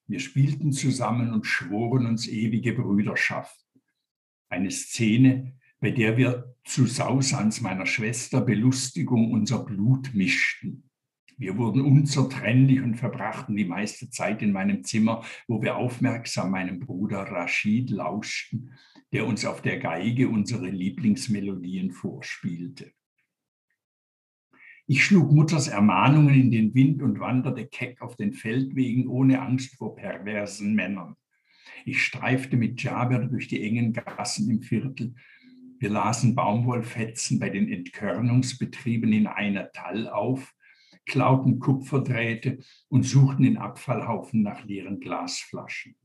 Wir 0.08 0.22
spielten 0.22 0.72
zusammen 0.72 1.34
und 1.34 1.46
schworen 1.46 2.06
uns 2.06 2.30
ewige 2.30 2.74
Brüderschaft. 2.74 3.60
Eine 4.48 4.72
Szene, 4.72 5.54
bei 5.82 5.92
der 5.92 6.16
wir 6.16 6.56
zu 6.64 6.86
Sausans 6.86 7.60
meiner 7.60 7.86
Schwester 7.86 8.40
Belustigung 8.40 9.34
unser 9.34 9.66
Blut 9.66 10.14
mischten. 10.14 10.90
Wir 11.38 11.58
wurden 11.58 11.82
unzertrennlich 11.82 12.82
und 12.82 12.96
verbrachten 12.96 13.58
die 13.58 13.66
meiste 13.66 14.10
Zeit 14.10 14.42
in 14.42 14.54
meinem 14.54 14.86
Zimmer, 14.86 15.26
wo 15.48 15.62
wir 15.62 15.76
aufmerksam 15.76 16.52
meinem 16.52 16.80
Bruder 16.80 17.24
Rashid 17.24 17.90
lauschten 17.90 18.72
der 19.14 19.28
uns 19.28 19.46
auf 19.46 19.62
der 19.62 19.80
Geige 19.80 20.28
unsere 20.28 20.68
Lieblingsmelodien 20.68 21.92
vorspielte. 21.92 22.92
Ich 24.88 25.06
schlug 25.06 25.32
Mutters 25.32 25.70
Ermahnungen 25.70 26.34
in 26.34 26.52
den 26.52 26.74
Wind 26.74 27.02
und 27.02 27.20
wanderte 27.20 27.68
keck 27.68 28.02
auf 28.02 28.18
den 28.18 28.34
Feldwegen 28.34 29.08
ohne 29.08 29.42
Angst 29.42 29.76
vor 29.76 29.96
perversen 29.96 30.74
Männern. 30.74 31.16
Ich 31.86 32.04
streifte 32.04 32.58
mit 32.58 32.82
Jaber 32.82 33.20
durch 33.20 33.48
die 33.48 33.64
engen 33.64 33.94
Gassen 33.94 34.50
im 34.50 34.62
Viertel. 34.62 35.14
Wir 35.80 35.90
lasen 35.90 36.36
Baumwollfetzen 36.36 37.40
bei 37.40 37.50
den 37.50 37.72
Entkörnungsbetrieben 37.72 39.14
in 39.14 39.28
einer 39.28 39.72
Tall 39.72 40.10
auf, 40.10 40.54
klauten 41.06 41.60
Kupferdrähte 41.60 42.60
und 42.90 43.04
suchten 43.04 43.44
in 43.46 43.58
Abfallhaufen 43.58 44.42
nach 44.42 44.66
leeren 44.66 45.00
Glasflaschen. 45.00 45.96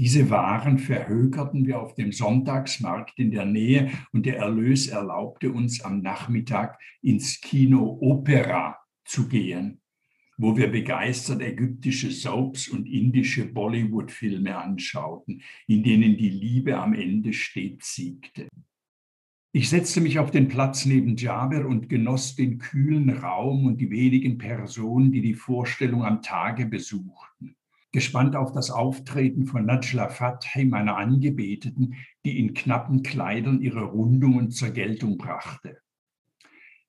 Diese 0.00 0.30
Waren 0.30 0.78
verhökerten 0.78 1.66
wir 1.66 1.82
auf 1.82 1.96
dem 1.96 2.12
Sonntagsmarkt 2.12 3.18
in 3.18 3.32
der 3.32 3.44
Nähe 3.44 3.90
und 4.12 4.26
der 4.26 4.36
Erlös 4.36 4.86
erlaubte 4.86 5.50
uns 5.50 5.80
am 5.80 6.02
Nachmittag 6.02 6.78
ins 7.02 7.40
Kino 7.40 7.98
Opera 8.00 8.78
zu 9.04 9.26
gehen, 9.26 9.80
wo 10.36 10.56
wir 10.56 10.70
begeistert 10.70 11.42
ägyptische 11.42 12.12
Soaps 12.12 12.68
und 12.68 12.86
indische 12.86 13.52
Bollywood-Filme 13.52 14.56
anschauten, 14.56 15.42
in 15.66 15.82
denen 15.82 16.16
die 16.16 16.30
Liebe 16.30 16.78
am 16.78 16.94
Ende 16.94 17.32
stets 17.32 17.96
siegte. 17.96 18.46
Ich 19.50 19.68
setzte 19.68 20.00
mich 20.00 20.20
auf 20.20 20.30
den 20.30 20.46
Platz 20.46 20.86
neben 20.86 21.16
Jaber 21.16 21.66
und 21.66 21.88
genoss 21.88 22.36
den 22.36 22.58
kühlen 22.58 23.10
Raum 23.10 23.66
und 23.66 23.80
die 23.80 23.90
wenigen 23.90 24.38
Personen, 24.38 25.10
die 25.10 25.22
die 25.22 25.34
Vorstellung 25.34 26.04
am 26.04 26.22
Tage 26.22 26.66
besuchten 26.66 27.56
gespannt 27.92 28.36
auf 28.36 28.52
das 28.52 28.70
Auftreten 28.70 29.46
von 29.46 29.64
Najla 29.64 30.08
Fathi, 30.08 30.64
meiner 30.64 30.96
Angebeteten, 30.96 31.94
die 32.24 32.38
in 32.38 32.54
knappen 32.54 33.02
Kleidern 33.02 33.60
ihre 33.60 33.82
Rundungen 33.82 34.50
zur 34.50 34.70
Geltung 34.70 35.16
brachte. 35.16 35.78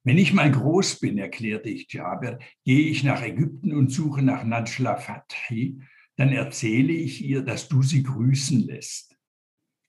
Wenn 0.04 0.18
ich 0.18 0.34
mal 0.34 0.52
groß 0.52 1.00
bin, 1.00 1.18
erklärte 1.18 1.70
ich 1.70 1.92
Jaber, 1.92 2.40
gehe 2.66 2.90
ich 2.90 3.04
nach 3.04 3.22
Ägypten 3.22 3.74
und 3.74 3.92
suche 3.92 4.22
nach 4.22 4.44
Najla 4.44 4.96
Fathi, 4.96 5.82
dann 6.16 6.30
erzähle 6.30 6.94
ich 6.94 7.24
ihr, 7.24 7.44
dass 7.44 7.70
du 7.70 7.82
sie 7.82 8.04
grüßen 8.04 8.66
lässt. 8.66 9.18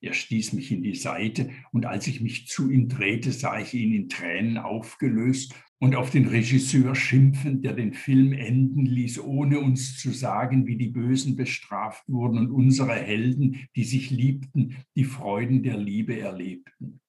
Er 0.00 0.14
stieß 0.14 0.54
mich 0.54 0.72
in 0.72 0.82
die 0.82 0.94
Seite 0.94 1.50
und 1.72 1.86
als 1.86 2.06
ich 2.06 2.20
mich 2.20 2.46
zu 2.46 2.70
ihm 2.70 2.88
drehte, 2.88 3.32
sah 3.32 3.58
ich 3.58 3.74
ihn 3.74 3.92
in 3.92 4.08
Tränen 4.08 4.56
aufgelöst 4.56 5.54
und 5.80 5.96
auf 5.96 6.10
den 6.10 6.26
Regisseur 6.26 6.94
schimpfend, 6.94 7.64
der 7.64 7.72
den 7.72 7.94
Film 7.94 8.34
enden 8.34 8.84
ließ, 8.84 9.18
ohne 9.20 9.60
uns 9.60 9.98
zu 9.98 10.12
sagen, 10.12 10.66
wie 10.66 10.76
die 10.76 10.88
Bösen 10.88 11.36
bestraft 11.36 12.04
wurden 12.06 12.38
und 12.38 12.50
unsere 12.50 12.94
Helden, 12.94 13.66
die 13.74 13.84
sich 13.84 14.10
liebten, 14.10 14.76
die 14.94 15.04
Freuden 15.04 15.62
der 15.62 15.78
Liebe 15.78 16.20
erlebten. 16.20 17.00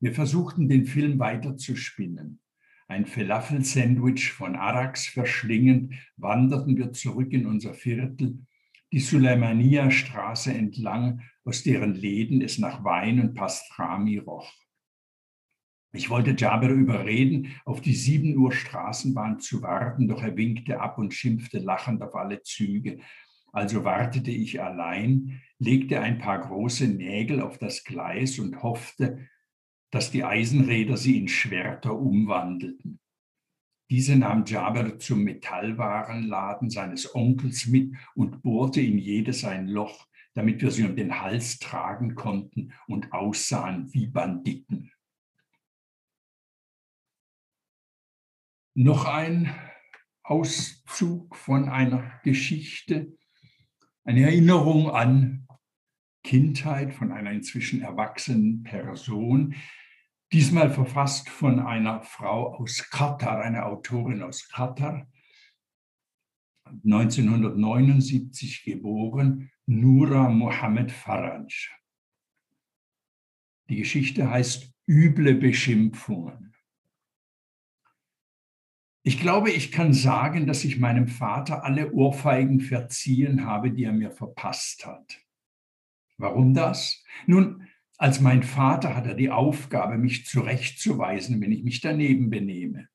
Wir 0.00 0.12
versuchten 0.12 0.68
den 0.68 0.84
Film 0.84 1.20
weiter 1.20 1.56
zu 1.56 1.76
spinnen. 1.76 2.40
Ein 2.88 3.06
Falafel-Sandwich 3.06 4.32
von 4.32 4.56
Arax 4.56 5.06
verschlingend 5.06 5.94
wanderten 6.16 6.76
wir 6.76 6.92
zurück 6.92 7.32
in 7.32 7.46
unser 7.46 7.74
Viertel, 7.74 8.40
die 8.92 8.98
Suleimania-Straße 8.98 10.52
entlang, 10.52 11.22
aus 11.44 11.62
deren 11.62 11.94
Läden 11.94 12.42
es 12.42 12.58
nach 12.58 12.82
Wein 12.82 13.20
und 13.20 13.34
Pastrami 13.34 14.18
roch. 14.18 14.52
Ich 15.92 16.08
wollte 16.08 16.36
Jaber 16.36 16.68
überreden, 16.68 17.56
auf 17.64 17.80
die 17.80 17.94
7 17.94 18.36
Uhr 18.36 18.52
Straßenbahn 18.52 19.40
zu 19.40 19.62
warten, 19.62 20.06
doch 20.06 20.22
er 20.22 20.36
winkte 20.36 20.80
ab 20.80 20.98
und 20.98 21.12
schimpfte 21.12 21.58
lachend 21.58 22.02
auf 22.02 22.14
alle 22.14 22.42
Züge. 22.42 23.00
Also 23.52 23.82
wartete 23.82 24.30
ich 24.30 24.62
allein, 24.62 25.42
legte 25.58 26.00
ein 26.00 26.18
paar 26.18 26.38
große 26.38 26.86
Nägel 26.86 27.40
auf 27.40 27.58
das 27.58 27.82
Gleis 27.82 28.38
und 28.38 28.62
hoffte, 28.62 29.26
dass 29.90 30.12
die 30.12 30.22
Eisenräder 30.22 30.96
sie 30.96 31.18
in 31.18 31.26
Schwerter 31.26 31.98
umwandelten. 31.98 33.00
Diese 33.90 34.14
nahm 34.14 34.44
Jaber 34.44 35.00
zum 35.00 35.24
Metallwarenladen 35.24 36.70
seines 36.70 37.12
Onkels 37.12 37.66
mit 37.66 37.96
und 38.14 38.42
bohrte 38.42 38.80
in 38.80 38.98
jedes 38.98 39.44
ein 39.44 39.66
Loch, 39.66 40.06
damit 40.34 40.62
wir 40.62 40.70
sie 40.70 40.84
um 40.84 40.94
den 40.94 41.20
Hals 41.20 41.58
tragen 41.58 42.14
konnten 42.14 42.72
und 42.86 43.12
aussahen 43.12 43.92
wie 43.92 44.06
Banditen. 44.06 44.92
Noch 48.74 49.04
ein 49.04 49.54
Auszug 50.22 51.34
von 51.34 51.68
einer 51.68 52.20
Geschichte, 52.22 53.16
eine 54.04 54.22
Erinnerung 54.22 54.90
an 54.90 55.48
Kindheit 56.22 56.94
von 56.94 57.10
einer 57.10 57.32
inzwischen 57.32 57.82
erwachsenen 57.82 58.62
Person, 58.62 59.54
diesmal 60.32 60.70
verfasst 60.70 61.28
von 61.28 61.58
einer 61.58 62.02
Frau 62.02 62.54
aus 62.54 62.88
Katar, 62.90 63.40
einer 63.40 63.66
Autorin 63.66 64.22
aus 64.22 64.48
Katar, 64.48 65.10
1979 66.84 68.64
geboren, 68.64 69.50
Nura 69.66 70.28
Mohammed 70.28 70.92
Faraj. 70.92 71.70
Die 73.68 73.76
Geschichte 73.76 74.30
heißt 74.30 74.72
Üble 74.86 75.34
Beschimpfungen. 75.34 76.49
Ich 79.02 79.18
glaube, 79.18 79.50
ich 79.50 79.72
kann 79.72 79.94
sagen, 79.94 80.46
dass 80.46 80.64
ich 80.64 80.78
meinem 80.78 81.08
Vater 81.08 81.64
alle 81.64 81.92
Ohrfeigen 81.92 82.60
verziehen 82.60 83.46
habe, 83.46 83.70
die 83.70 83.84
er 83.84 83.92
mir 83.92 84.10
verpasst 84.10 84.84
hat. 84.84 85.18
Warum 86.18 86.52
das? 86.52 87.02
Nun, 87.26 87.66
als 87.96 88.20
mein 88.20 88.42
Vater 88.42 88.94
hat 88.94 89.06
er 89.06 89.14
die 89.14 89.30
Aufgabe, 89.30 89.96
mich 89.96 90.26
zurechtzuweisen, 90.26 91.40
wenn 91.40 91.52
ich 91.52 91.64
mich 91.64 91.80
daneben 91.80 92.28
benehme. 92.28 92.88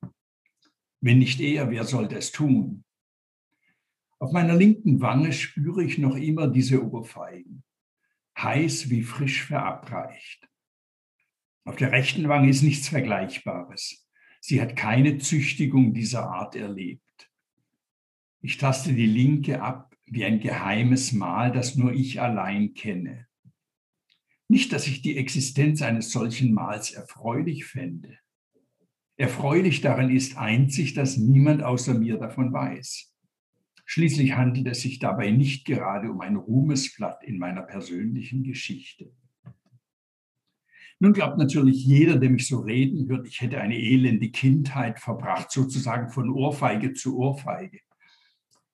Wenn 1.02 1.20
nicht 1.20 1.42
er, 1.42 1.72
wer 1.72 1.86
sollte 1.86 2.16
es 2.18 2.32
tun? 2.32 2.84
Auf 4.20 4.32
meiner 4.32 4.56
linken 4.56 5.02
Wange 5.02 5.34
spüre 5.34 5.84
ich 5.84 5.98
noch 5.98 6.16
immer 6.16 6.48
diese 6.48 6.88
Ohrfeigen, 6.88 7.64
heiß 8.38 8.90
wie 8.92 9.02
frisch 9.02 9.44
verabreicht. 9.44 10.48
Auf 11.66 11.76
der 11.78 11.92
rechten 11.92 12.30
Wange 12.30 12.50
ist 12.50 12.62
nichts 12.62 12.90
Vergleichbares. 12.90 14.05
Sie 14.48 14.62
hat 14.62 14.76
keine 14.76 15.18
Züchtigung 15.18 15.96
dieser 15.96 16.30
Art 16.30 16.56
erlebt. 16.56 17.32
Ich 18.42 18.60
taste 18.60 18.94
die 18.94 19.08
linke 19.08 19.64
ab 19.64 19.98
wie 20.06 20.24
ein 20.24 20.40
geheimes 20.40 21.14
Mal, 21.14 21.52
das 21.52 21.76
nur 21.76 21.92
ich 21.94 22.22
allein 22.22 22.76
kenne. 22.76 23.26
Nicht, 24.48 24.72
dass 24.72 24.86
ich 24.86 25.02
die 25.02 25.18
Existenz 25.18 25.82
eines 25.82 26.12
solchen 26.12 26.54
Mals 26.54 26.92
erfreulich 26.92 27.66
fände. 27.66 28.20
Erfreulich 29.18 29.82
daran 29.82 30.16
ist 30.16 30.38
einzig, 30.38 30.94
dass 30.94 31.18
niemand 31.18 31.64
außer 31.64 31.96
mir 31.96 32.20
davon 32.20 32.54
weiß. 32.54 33.16
Schließlich 33.86 34.34
handelt 34.34 34.68
es 34.68 34.82
sich 34.82 35.00
dabei 35.00 35.32
nicht 35.32 35.66
gerade 35.66 36.12
um 36.12 36.22
ein 36.22 36.36
Ruhmesblatt 36.36 37.24
in 37.24 37.40
meiner 37.40 37.64
persönlichen 37.64 38.44
Geschichte. 38.44 39.12
Nun 41.00 41.14
glaubt 41.14 41.38
natürlich 41.38 41.86
jeder, 41.86 42.18
der 42.18 42.30
mich 42.30 42.48
so 42.48 42.60
reden 42.60 43.10
hört, 43.10 43.28
ich 43.28 43.42
hätte 43.42 43.60
eine 43.60 43.78
elende 43.78 44.30
Kindheit 44.30 45.00
verbracht, 45.00 45.52
sozusagen 45.52 46.10
von 46.10 46.30
Ohrfeige 46.30 46.94
zu 46.94 47.18
Ohrfeige. 47.18 47.82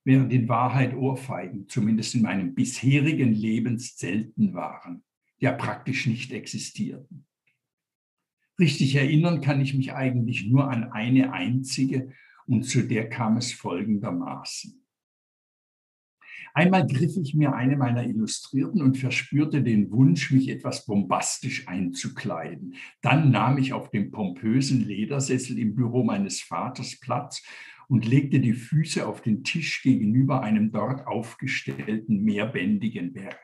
Während 0.03 0.31
in 0.31 0.47
Wahrheit 0.47 0.95
Ohrfeigen, 0.95 1.67
zumindest 1.67 2.15
in 2.15 2.23
meinem 2.23 2.53
bisherigen 2.53 3.33
Leben, 3.33 3.77
selten 3.77 4.53
waren, 4.53 5.03
ja 5.39 5.51
praktisch 5.51 6.05
nicht 6.07 6.31
existierten. 6.31 7.25
Richtig 8.59 8.95
erinnern 8.95 9.41
kann 9.41 9.61
ich 9.61 9.73
mich 9.73 9.93
eigentlich 9.93 10.47
nur 10.47 10.69
an 10.69 10.91
eine 10.91 11.33
einzige 11.33 12.11
und 12.45 12.63
zu 12.63 12.83
der 12.83 13.09
kam 13.09 13.37
es 13.37 13.51
folgendermaßen. 13.51 14.80
Einmal 16.53 16.85
griff 16.85 17.15
ich 17.17 17.33
mir 17.33 17.53
eine 17.53 17.77
meiner 17.77 18.05
Illustrierten 18.05 18.81
und 18.81 18.97
verspürte 18.97 19.63
den 19.63 19.91
Wunsch, 19.91 20.31
mich 20.31 20.49
etwas 20.49 20.85
bombastisch 20.85 21.67
einzukleiden. 21.67 22.75
Dann 23.01 23.31
nahm 23.31 23.57
ich 23.57 23.73
auf 23.73 23.89
dem 23.89 24.11
pompösen 24.11 24.85
Ledersessel 24.85 25.57
im 25.57 25.75
Büro 25.75 26.03
meines 26.03 26.41
Vaters 26.41 26.99
Platz 26.99 27.43
und 27.87 28.05
legte 28.05 28.39
die 28.39 28.53
Füße 28.53 29.05
auf 29.05 29.21
den 29.21 29.43
Tisch 29.43 29.81
gegenüber 29.81 30.41
einem 30.41 30.71
dort 30.71 31.07
aufgestellten 31.07 32.23
mehrbändigen 32.23 33.13
Berg. 33.13 33.39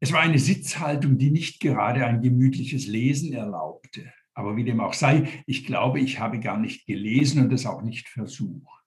Es 0.00 0.12
war 0.12 0.20
eine 0.20 0.38
Sitzhaltung, 0.38 1.16
die 1.16 1.30
nicht 1.30 1.60
gerade 1.60 2.04
ein 2.04 2.20
gemütliches 2.20 2.86
Lesen 2.86 3.32
erlaubte. 3.32 4.12
Aber 4.34 4.56
wie 4.56 4.64
dem 4.64 4.80
auch 4.80 4.92
sei, 4.92 5.28
ich 5.46 5.64
glaube, 5.64 6.00
ich 6.00 6.18
habe 6.18 6.40
gar 6.40 6.58
nicht 6.58 6.86
gelesen 6.86 7.42
und 7.42 7.52
es 7.52 7.66
auch 7.66 7.82
nicht 7.82 8.08
versucht. 8.08 8.83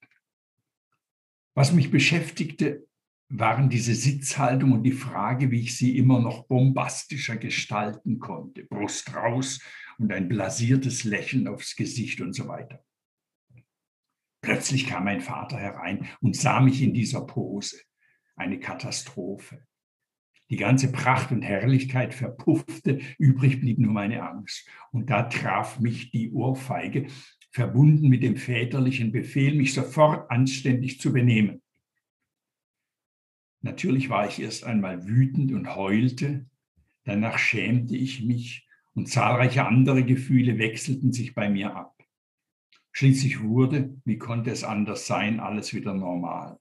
Was 1.57 1.71
mich 1.71 1.89
beschäftigte, 1.89 2.87
waren 3.29 3.67
diese 3.67 3.95
Sitzhaltung 3.95 4.73
und 4.73 4.83
die 4.83 4.91
Frage, 4.91 5.49
wie 5.49 5.61
ich 5.61 5.75
sie 5.75 5.97
immer 5.97 6.21
noch 6.21 6.45
bombastischer 6.45 7.35
gestalten 7.35 8.19
konnte. 8.19 8.65
Brust 8.65 9.11
raus 9.15 9.59
und 9.97 10.13
ein 10.13 10.27
blasiertes 10.27 11.03
Lächeln 11.03 11.47
aufs 11.47 11.75
Gesicht 11.75 12.21
und 12.21 12.33
so 12.33 12.47
weiter. 12.47 12.85
Plötzlich 14.43 14.85
kam 14.85 15.05
mein 15.05 15.19
Vater 15.19 15.57
herein 15.57 16.07
und 16.21 16.35
sah 16.35 16.59
mich 16.59 16.83
in 16.83 16.93
dieser 16.93 17.21
Pose. 17.21 17.81
Eine 18.35 18.59
Katastrophe. 18.59 19.65
Die 20.51 20.57
ganze 20.57 20.91
Pracht 20.91 21.31
und 21.31 21.41
Herrlichkeit 21.41 22.13
verpuffte, 22.13 22.99
übrig 23.17 23.61
blieb 23.61 23.79
nur 23.79 23.93
meine 23.93 24.21
Angst. 24.29 24.69
Und 24.91 25.09
da 25.09 25.23
traf 25.23 25.79
mich 25.79 26.11
die 26.11 26.31
Ohrfeige, 26.31 27.07
verbunden 27.51 28.09
mit 28.09 28.23
dem 28.23 28.37
väterlichen 28.37 29.11
Befehl, 29.11 29.55
mich 29.55 29.73
sofort 29.73 30.29
anständig 30.29 30.99
zu 30.99 31.11
benehmen. 31.13 31.61
Natürlich 33.61 34.09
war 34.09 34.27
ich 34.27 34.39
erst 34.39 34.63
einmal 34.63 35.07
wütend 35.07 35.51
und 35.51 35.75
heulte, 35.75 36.45
danach 37.03 37.37
schämte 37.37 37.95
ich 37.95 38.23
mich 38.23 38.67
und 38.93 39.09
zahlreiche 39.09 39.65
andere 39.65 40.03
Gefühle 40.03 40.57
wechselten 40.57 41.11
sich 41.11 41.33
bei 41.35 41.49
mir 41.49 41.75
ab. 41.75 41.97
Schließlich 42.91 43.41
wurde, 43.43 43.95
wie 44.05 44.17
konnte 44.17 44.49
es 44.49 44.63
anders 44.63 45.05
sein, 45.05 45.39
alles 45.39 45.73
wieder 45.73 45.93
normal. 45.93 46.57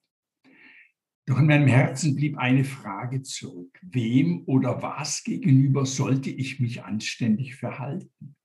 Doch 1.27 1.39
in 1.39 1.47
meinem 1.47 1.67
Herzen 1.67 2.15
blieb 2.15 2.39
eine 2.39 2.65
Frage 2.65 3.23
zurück. 3.23 3.81
Wem 3.83 4.45
oder 4.47 4.81
was 4.81 5.25
gegenüber 5.25 5.85
sollte 5.85 6.31
ich 6.31 6.61
mich 6.61 6.85
anständig 6.85 7.57
verhalten? 7.57 8.36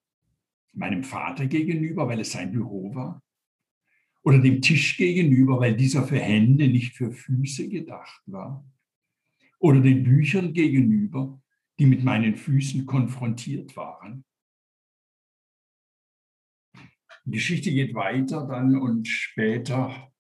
Meinem 0.74 1.04
Vater 1.04 1.48
gegenüber, 1.48 2.08
weil 2.08 2.20
es 2.20 2.32
sein 2.32 2.52
Büro 2.52 2.94
war, 2.96 3.22
oder 4.24 4.40
dem 4.40 4.62
Tisch 4.62 4.98
gegenüber, 4.98 5.60
weil 5.60 5.76
dieser 5.76 6.04
für 6.04 6.20
Hände, 6.20 6.68
nicht 6.68 6.96
für 6.96 7.12
Füße 7.12 7.70
gedacht 7.70 8.22
war, 8.28 8.66
oder 9.60 9.80
den 9.80 10.04
Büchern 10.04 10.54
gegenüber, 10.54 11.42
die 11.80 11.86
mit 11.86 12.04
meinen 12.04 12.36
Füßen 12.36 12.86
konfrontiert 12.86 13.76
waren. 13.76 14.24
Die 17.26 17.32
Geschichte 17.32 17.72
geht 17.72 17.94
weiter 17.94 18.48
dann 18.48 18.76
und 18.78 19.08
später 19.08 20.11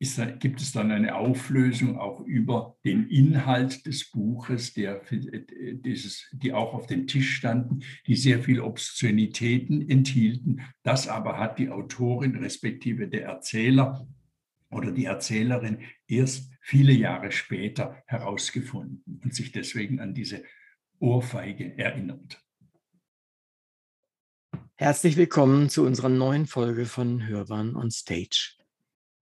ist, 0.00 0.18
gibt 0.40 0.62
es 0.62 0.72
dann 0.72 0.90
eine 0.90 1.14
Auflösung 1.14 1.98
auch 1.98 2.20
über 2.20 2.76
den 2.84 3.08
Inhalt 3.08 3.84
des 3.84 4.10
Buches, 4.10 4.72
der, 4.72 5.02
dieses, 5.74 6.26
die 6.32 6.54
auch 6.54 6.72
auf 6.72 6.86
dem 6.86 7.06
Tisch 7.06 7.36
standen, 7.36 7.80
die 8.06 8.16
sehr 8.16 8.42
viel 8.42 8.60
Obszönitäten 8.60 9.88
enthielten. 9.88 10.62
Das 10.82 11.06
aber 11.06 11.38
hat 11.38 11.58
die 11.58 11.68
Autorin 11.68 12.34
respektive 12.36 13.08
der 13.08 13.26
Erzähler 13.26 14.08
oder 14.70 14.90
die 14.90 15.04
Erzählerin 15.04 15.80
erst 16.08 16.50
viele 16.62 16.92
Jahre 16.92 17.30
später 17.30 18.02
herausgefunden 18.06 19.20
und 19.22 19.34
sich 19.34 19.52
deswegen 19.52 20.00
an 20.00 20.14
diese 20.14 20.42
Ohrfeige 20.98 21.76
erinnert. 21.76 22.42
Herzlich 24.76 25.18
willkommen 25.18 25.68
zu 25.68 25.84
unserer 25.84 26.08
neuen 26.08 26.46
Folge 26.46 26.86
von 26.86 27.26
Hörbahn 27.26 27.76
on 27.76 27.90
Stage. 27.90 28.59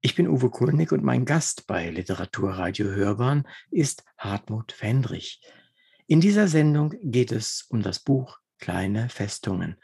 Ich 0.00 0.14
bin 0.14 0.28
Uwe 0.28 0.48
Kulnig 0.48 0.92
und 0.92 1.02
mein 1.02 1.24
Gast 1.24 1.66
bei 1.66 1.90
Literaturradio 1.90 2.86
Hörbahn 2.86 3.48
ist 3.72 4.04
Hartmut 4.16 4.70
Fendrich. 4.70 5.42
In 6.06 6.20
dieser 6.20 6.46
Sendung 6.46 6.94
geht 7.02 7.32
es 7.32 7.66
um 7.68 7.82
das 7.82 7.98
Buch 7.98 8.38
Kleine 8.60 9.08
Festungen, 9.08 9.76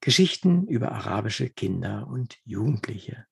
Geschichten 0.00 0.68
über 0.68 0.92
arabische 0.92 1.50
Kinder 1.50 2.06
und 2.06 2.38
Jugendliche. 2.44 3.26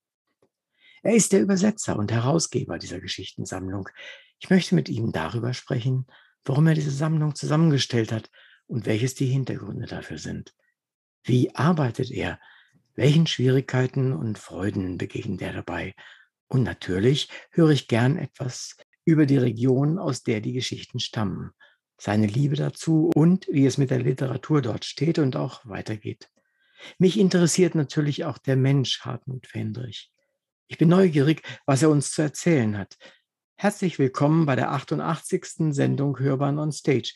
Er 1.04 1.14
ist 1.14 1.32
der 1.32 1.40
Übersetzer 1.40 1.96
und 1.96 2.10
Herausgeber 2.10 2.78
dieser 2.78 2.98
Geschichtensammlung. 2.98 3.88
Ich 4.40 4.50
möchte 4.50 4.74
mit 4.74 4.88
ihm 4.88 5.12
darüber 5.12 5.54
sprechen, 5.54 6.08
warum 6.44 6.66
er 6.66 6.74
diese 6.74 6.90
Sammlung 6.90 7.36
zusammengestellt 7.36 8.10
hat 8.10 8.28
und 8.66 8.86
welches 8.86 9.14
die 9.14 9.26
Hintergründe 9.26 9.86
dafür 9.86 10.18
sind. 10.18 10.52
Wie 11.22 11.54
arbeitet 11.54 12.10
er? 12.10 12.40
Welchen 12.96 13.28
Schwierigkeiten 13.28 14.12
und 14.12 14.36
Freuden 14.36 14.98
begegnet 14.98 15.40
er 15.42 15.52
dabei? 15.52 15.94
Und 16.54 16.62
natürlich 16.62 17.30
höre 17.50 17.70
ich 17.70 17.88
gern 17.88 18.16
etwas 18.16 18.76
über 19.04 19.26
die 19.26 19.38
Region, 19.38 19.98
aus 19.98 20.22
der 20.22 20.40
die 20.40 20.52
Geschichten 20.52 21.00
stammen, 21.00 21.50
seine 21.98 22.28
Liebe 22.28 22.54
dazu 22.54 23.10
und 23.12 23.48
wie 23.50 23.66
es 23.66 23.76
mit 23.76 23.90
der 23.90 23.98
Literatur 23.98 24.62
dort 24.62 24.84
steht 24.84 25.18
und 25.18 25.34
auch 25.34 25.66
weitergeht. 25.66 26.30
Mich 26.96 27.18
interessiert 27.18 27.74
natürlich 27.74 28.24
auch 28.24 28.38
der 28.38 28.54
Mensch 28.54 29.00
Hartmut 29.00 29.48
Fendrich. 29.48 30.12
Ich 30.68 30.78
bin 30.78 30.90
neugierig, 30.90 31.42
was 31.66 31.82
er 31.82 31.90
uns 31.90 32.12
zu 32.12 32.22
erzählen 32.22 32.78
hat. 32.78 32.98
Herzlich 33.56 33.98
willkommen 33.98 34.46
bei 34.46 34.54
der 34.54 34.70
88. 34.70 35.74
Sendung 35.74 36.20
Hörbahn 36.20 36.60
on 36.60 36.70
Stage. 36.70 37.14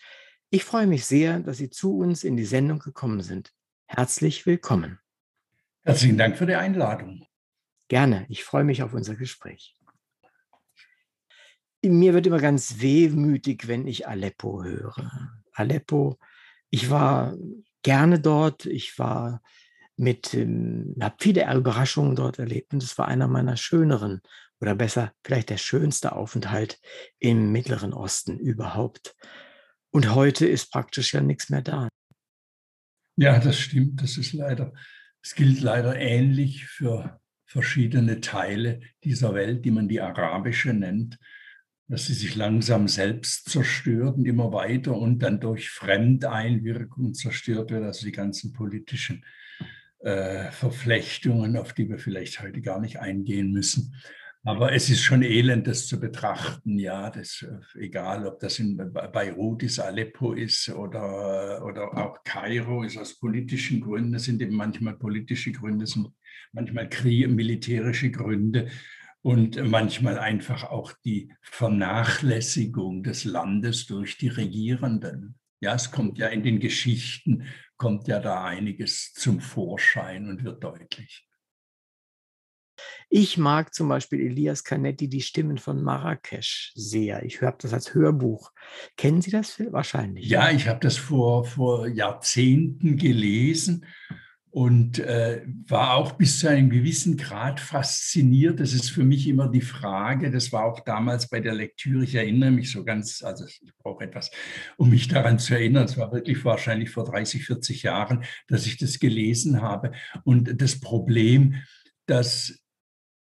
Ich 0.50 0.64
freue 0.64 0.88
mich 0.88 1.06
sehr, 1.06 1.38
dass 1.38 1.58
Sie 1.58 1.70
zu 1.70 1.96
uns 1.96 2.24
in 2.24 2.36
die 2.36 2.44
Sendung 2.44 2.80
gekommen 2.80 3.20
sind. 3.20 3.52
Herzlich 3.86 4.46
willkommen. 4.46 4.98
Herzlichen 5.84 6.18
Dank 6.18 6.36
für 6.36 6.46
die 6.46 6.56
Einladung. 6.56 7.27
Gerne, 7.88 8.26
ich 8.28 8.44
freue 8.44 8.64
mich 8.64 8.82
auf 8.82 8.92
unser 8.92 9.16
Gespräch. 9.16 9.74
Mir 11.82 12.12
wird 12.12 12.26
immer 12.26 12.40
ganz 12.40 12.80
wehmütig, 12.80 13.66
wenn 13.66 13.86
ich 13.86 14.06
Aleppo 14.06 14.62
höre. 14.62 15.10
Aleppo, 15.52 16.18
ich 16.70 16.90
war 16.90 17.34
gerne 17.82 18.20
dort, 18.20 18.66
ich 18.66 18.98
war 18.98 19.42
mit, 19.96 20.34
ähm, 20.34 20.94
habe 21.00 21.16
viele 21.18 21.52
Überraschungen 21.54 22.14
dort 22.14 22.38
erlebt 22.38 22.72
und 22.72 22.82
es 22.82 22.98
war 22.98 23.08
einer 23.08 23.26
meiner 23.26 23.56
schöneren 23.56 24.20
oder 24.60 24.74
besser 24.74 25.12
vielleicht 25.24 25.50
der 25.50 25.56
schönste 25.56 26.12
Aufenthalt 26.12 26.80
im 27.18 27.52
Mittleren 27.52 27.92
Osten 27.92 28.38
überhaupt. 28.38 29.14
Und 29.90 30.14
heute 30.14 30.46
ist 30.46 30.70
praktisch 30.70 31.14
ja 31.14 31.20
nichts 31.20 31.48
mehr 31.48 31.62
da. 31.62 31.88
Ja, 33.16 33.38
das 33.38 33.58
stimmt. 33.58 34.02
Das 34.02 34.16
ist 34.16 34.32
leider, 34.32 34.72
es 35.22 35.34
gilt 35.34 35.60
leider 35.60 35.96
ähnlich 35.96 36.66
für 36.66 37.20
verschiedene 37.48 38.20
Teile 38.20 38.80
dieser 39.02 39.34
Welt, 39.34 39.64
die 39.64 39.70
man 39.70 39.88
die 39.88 40.00
arabische 40.00 40.74
nennt, 40.74 41.18
dass 41.88 42.06
sie 42.06 42.12
sich 42.12 42.36
langsam 42.36 42.86
selbst 42.86 43.48
zerstört 43.48 44.18
und 44.18 44.26
immer 44.26 44.52
weiter 44.52 44.94
und 44.94 45.20
dann 45.20 45.40
durch 45.40 45.70
Fremdeinwirkung 45.70 47.14
zerstört 47.14 47.70
wird, 47.70 47.82
also 47.84 48.04
die 48.04 48.12
ganzen 48.12 48.52
politischen 48.52 49.24
äh, 50.00 50.50
Verflechtungen, 50.50 51.56
auf 51.56 51.72
die 51.72 51.88
wir 51.88 51.98
vielleicht 51.98 52.42
heute 52.42 52.60
gar 52.60 52.80
nicht 52.80 53.00
eingehen 53.00 53.50
müssen. 53.50 53.94
Aber 54.48 54.72
es 54.72 54.88
ist 54.88 55.02
schon 55.02 55.22
elend, 55.22 55.66
das 55.66 55.86
zu 55.86 56.00
betrachten. 56.00 56.78
Ja, 56.78 57.10
das, 57.10 57.42
äh, 57.42 57.80
egal, 57.80 58.26
ob 58.26 58.40
das 58.40 58.58
in 58.58 58.78
Beirut 58.78 59.62
ist, 59.62 59.78
Aleppo 59.78 60.32
ist 60.32 60.70
oder, 60.70 61.62
oder 61.66 61.94
auch 61.94 62.24
Kairo 62.24 62.82
ist 62.82 62.96
aus 62.96 63.18
politischen 63.18 63.82
Gründen. 63.82 64.12
Das 64.12 64.24
sind 64.24 64.40
eben 64.40 64.56
manchmal 64.56 64.96
politische 64.96 65.52
Gründe, 65.52 65.86
sind 65.86 66.08
manchmal 66.52 66.88
Krieg, 66.88 67.28
militärische 67.28 68.10
Gründe 68.10 68.70
und 69.20 69.62
manchmal 69.68 70.18
einfach 70.18 70.64
auch 70.64 70.94
die 71.04 71.30
Vernachlässigung 71.42 73.02
des 73.02 73.26
Landes 73.26 73.84
durch 73.84 74.16
die 74.16 74.28
Regierenden. 74.28 75.34
Ja, 75.60 75.74
es 75.74 75.90
kommt 75.90 76.16
ja 76.16 76.28
in 76.28 76.42
den 76.42 76.58
Geschichten, 76.58 77.44
kommt 77.76 78.08
ja 78.08 78.18
da 78.18 78.44
einiges 78.44 79.12
zum 79.12 79.40
Vorschein 79.40 80.26
und 80.26 80.42
wird 80.42 80.64
deutlich. 80.64 81.27
Ich 83.10 83.38
mag 83.38 83.72
zum 83.72 83.88
Beispiel 83.88 84.20
Elias 84.20 84.64
Canetti, 84.64 85.08
die 85.08 85.22
Stimmen 85.22 85.56
von 85.56 85.82
Marrakesch, 85.82 86.72
sehr. 86.74 87.22
Ich 87.22 87.40
habe 87.40 87.56
das 87.60 87.72
als 87.72 87.94
Hörbuch. 87.94 88.52
Kennen 88.96 89.22
Sie 89.22 89.30
das 89.30 89.58
wahrscheinlich? 89.70 90.28
Ja, 90.28 90.50
ich 90.50 90.68
habe 90.68 90.80
das 90.80 90.98
vor, 90.98 91.44
vor 91.44 91.86
Jahrzehnten 91.86 92.96
gelesen 92.98 93.86
und 94.50 94.98
äh, 94.98 95.42
war 95.66 95.94
auch 95.94 96.12
bis 96.12 96.40
zu 96.40 96.48
einem 96.48 96.68
gewissen 96.68 97.16
Grad 97.16 97.60
fasziniert. 97.60 98.60
Das 98.60 98.72
ist 98.72 98.90
für 98.90 99.04
mich 99.04 99.26
immer 99.26 99.48
die 99.48 99.60
Frage, 99.62 100.30
das 100.30 100.52
war 100.52 100.64
auch 100.64 100.80
damals 100.80 101.28
bei 101.28 101.40
der 101.40 101.54
Lektüre, 101.54 102.04
ich 102.04 102.14
erinnere 102.14 102.50
mich 102.50 102.70
so 102.70 102.84
ganz, 102.84 103.22
also 103.22 103.46
ich 103.46 103.62
brauche 103.78 104.04
etwas, 104.04 104.30
um 104.76 104.90
mich 104.90 105.08
daran 105.08 105.38
zu 105.38 105.54
erinnern, 105.54 105.84
es 105.84 105.96
war 105.96 106.12
wirklich 106.12 106.44
wahrscheinlich 106.44 106.90
vor 106.90 107.04
30, 107.04 107.44
40 107.44 107.84
Jahren, 107.84 108.24
dass 108.48 108.66
ich 108.66 108.78
das 108.78 108.98
gelesen 108.98 109.62
habe. 109.62 109.92
Und 110.24 110.60
das 110.60 110.80
Problem, 110.80 111.54
dass 112.06 112.58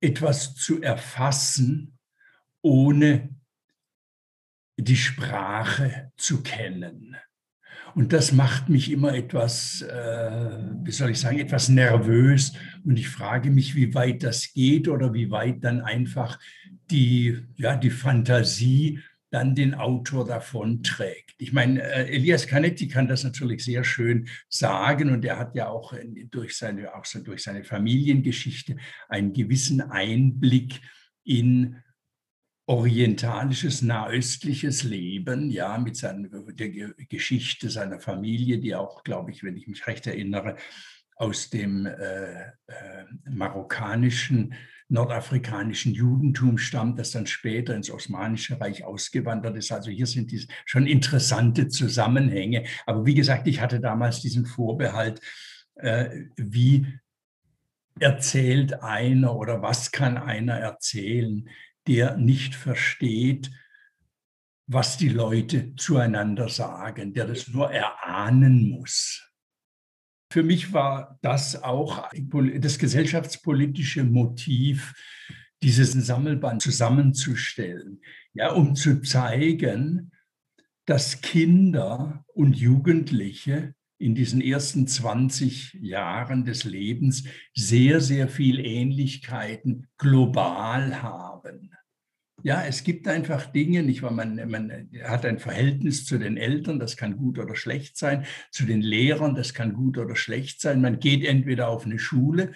etwas 0.00 0.54
zu 0.54 0.82
erfassen, 0.82 1.98
ohne 2.62 3.34
die 4.76 4.96
Sprache 4.96 6.12
zu 6.16 6.42
kennen. 6.42 7.16
Und 7.94 8.12
das 8.12 8.32
macht 8.32 8.68
mich 8.68 8.90
immer 8.90 9.14
etwas, 9.14 9.80
äh, 9.80 10.58
wie 10.82 10.90
soll 10.90 11.10
ich 11.10 11.20
sagen, 11.20 11.38
etwas 11.38 11.70
nervös. 11.70 12.52
Und 12.84 12.98
ich 12.98 13.08
frage 13.08 13.50
mich, 13.50 13.74
wie 13.74 13.94
weit 13.94 14.22
das 14.22 14.52
geht 14.52 14.88
oder 14.88 15.14
wie 15.14 15.30
weit 15.30 15.64
dann 15.64 15.80
einfach 15.80 16.38
die, 16.90 17.38
ja, 17.56 17.74
die 17.74 17.90
Fantasie 17.90 19.00
dann 19.36 19.54
den 19.54 19.74
Autor 19.74 20.26
davon 20.26 20.82
trägt. 20.82 21.34
Ich 21.36 21.52
meine, 21.52 21.82
äh, 21.82 22.08
Elias 22.08 22.46
Canetti 22.46 22.88
kann 22.88 23.06
das 23.06 23.22
natürlich 23.22 23.62
sehr 23.62 23.84
schön 23.84 24.28
sagen 24.48 25.10
und 25.10 25.26
er 25.26 25.38
hat 25.38 25.54
ja 25.54 25.68
auch 25.68 25.92
durch 26.30 26.56
seine, 26.56 26.94
auch 26.94 27.04
durch 27.22 27.42
seine 27.42 27.62
Familiengeschichte 27.62 28.76
einen 29.10 29.34
gewissen 29.34 29.82
Einblick 29.82 30.80
in 31.22 31.76
orientalisches, 32.64 33.82
nahöstliches 33.82 34.84
Leben, 34.84 35.50
ja, 35.50 35.76
mit 35.76 35.96
seiner, 35.96 36.28
der 36.28 36.70
Geschichte 37.10 37.68
seiner 37.68 38.00
Familie, 38.00 38.58
die 38.58 38.74
auch, 38.74 39.04
glaube 39.04 39.32
ich, 39.32 39.44
wenn 39.44 39.58
ich 39.58 39.68
mich 39.68 39.86
recht 39.86 40.06
erinnere, 40.06 40.56
aus 41.16 41.50
dem 41.50 41.84
äh, 41.84 42.40
äh, 42.40 43.04
marokkanischen 43.28 44.54
nordafrikanischen 44.88 45.92
Judentum 45.92 46.58
stammt, 46.58 46.98
das 46.98 47.10
dann 47.10 47.26
später 47.26 47.74
ins 47.74 47.90
Osmanische 47.90 48.60
Reich 48.60 48.84
ausgewandert 48.84 49.56
ist. 49.56 49.72
Also 49.72 49.90
hier 49.90 50.06
sind 50.06 50.30
diese 50.30 50.46
schon 50.64 50.86
interessante 50.86 51.68
Zusammenhänge. 51.68 52.64
Aber 52.86 53.04
wie 53.04 53.14
gesagt, 53.14 53.48
ich 53.48 53.60
hatte 53.60 53.80
damals 53.80 54.20
diesen 54.20 54.46
Vorbehalt, 54.46 55.20
äh, 55.74 56.08
wie 56.36 56.86
erzählt 57.98 58.82
einer 58.82 59.34
oder 59.34 59.62
was 59.62 59.90
kann 59.90 60.16
einer 60.16 60.54
erzählen, 60.54 61.48
der 61.86 62.16
nicht 62.16 62.54
versteht, 62.54 63.50
was 64.66 64.96
die 64.96 65.08
Leute 65.08 65.74
zueinander 65.76 66.48
sagen, 66.48 67.14
der 67.14 67.26
das 67.26 67.48
nur 67.48 67.70
erahnen 67.70 68.68
muss. 68.68 69.25
Für 70.30 70.42
mich 70.42 70.72
war 70.72 71.18
das 71.22 71.62
auch 71.62 72.10
das 72.58 72.78
gesellschaftspolitische 72.78 74.04
Motiv, 74.04 74.94
dieses 75.62 75.92
Sammelband 75.92 76.62
zusammenzustellen, 76.62 78.00
ja, 78.34 78.52
um 78.52 78.74
zu 78.74 79.00
zeigen, 79.00 80.10
dass 80.84 81.20
Kinder 81.20 82.24
und 82.34 82.56
Jugendliche 82.56 83.74
in 83.98 84.14
diesen 84.14 84.40
ersten 84.40 84.86
20 84.86 85.74
Jahren 85.80 86.44
des 86.44 86.64
Lebens 86.64 87.24
sehr, 87.54 88.00
sehr 88.00 88.28
viel 88.28 88.60
Ähnlichkeiten 88.60 89.88
global 89.96 91.02
haben. 91.02 91.70
Ja, 92.42 92.64
es 92.64 92.84
gibt 92.84 93.08
einfach 93.08 93.46
Dinge, 93.46 93.82
nicht 93.82 94.02
wahr? 94.02 94.10
Man, 94.10 94.36
man 94.48 94.90
hat 95.04 95.24
ein 95.24 95.38
Verhältnis 95.38 96.04
zu 96.04 96.18
den 96.18 96.36
Eltern, 96.36 96.78
das 96.78 96.96
kann 96.96 97.16
gut 97.16 97.38
oder 97.38 97.56
schlecht 97.56 97.96
sein, 97.96 98.26
zu 98.50 98.66
den 98.66 98.82
Lehrern, 98.82 99.34
das 99.34 99.54
kann 99.54 99.72
gut 99.72 99.98
oder 99.98 100.14
schlecht 100.16 100.60
sein. 100.60 100.82
Man 100.82 101.00
geht 101.00 101.24
entweder 101.24 101.68
auf 101.68 101.86
eine 101.86 101.98
Schule 101.98 102.52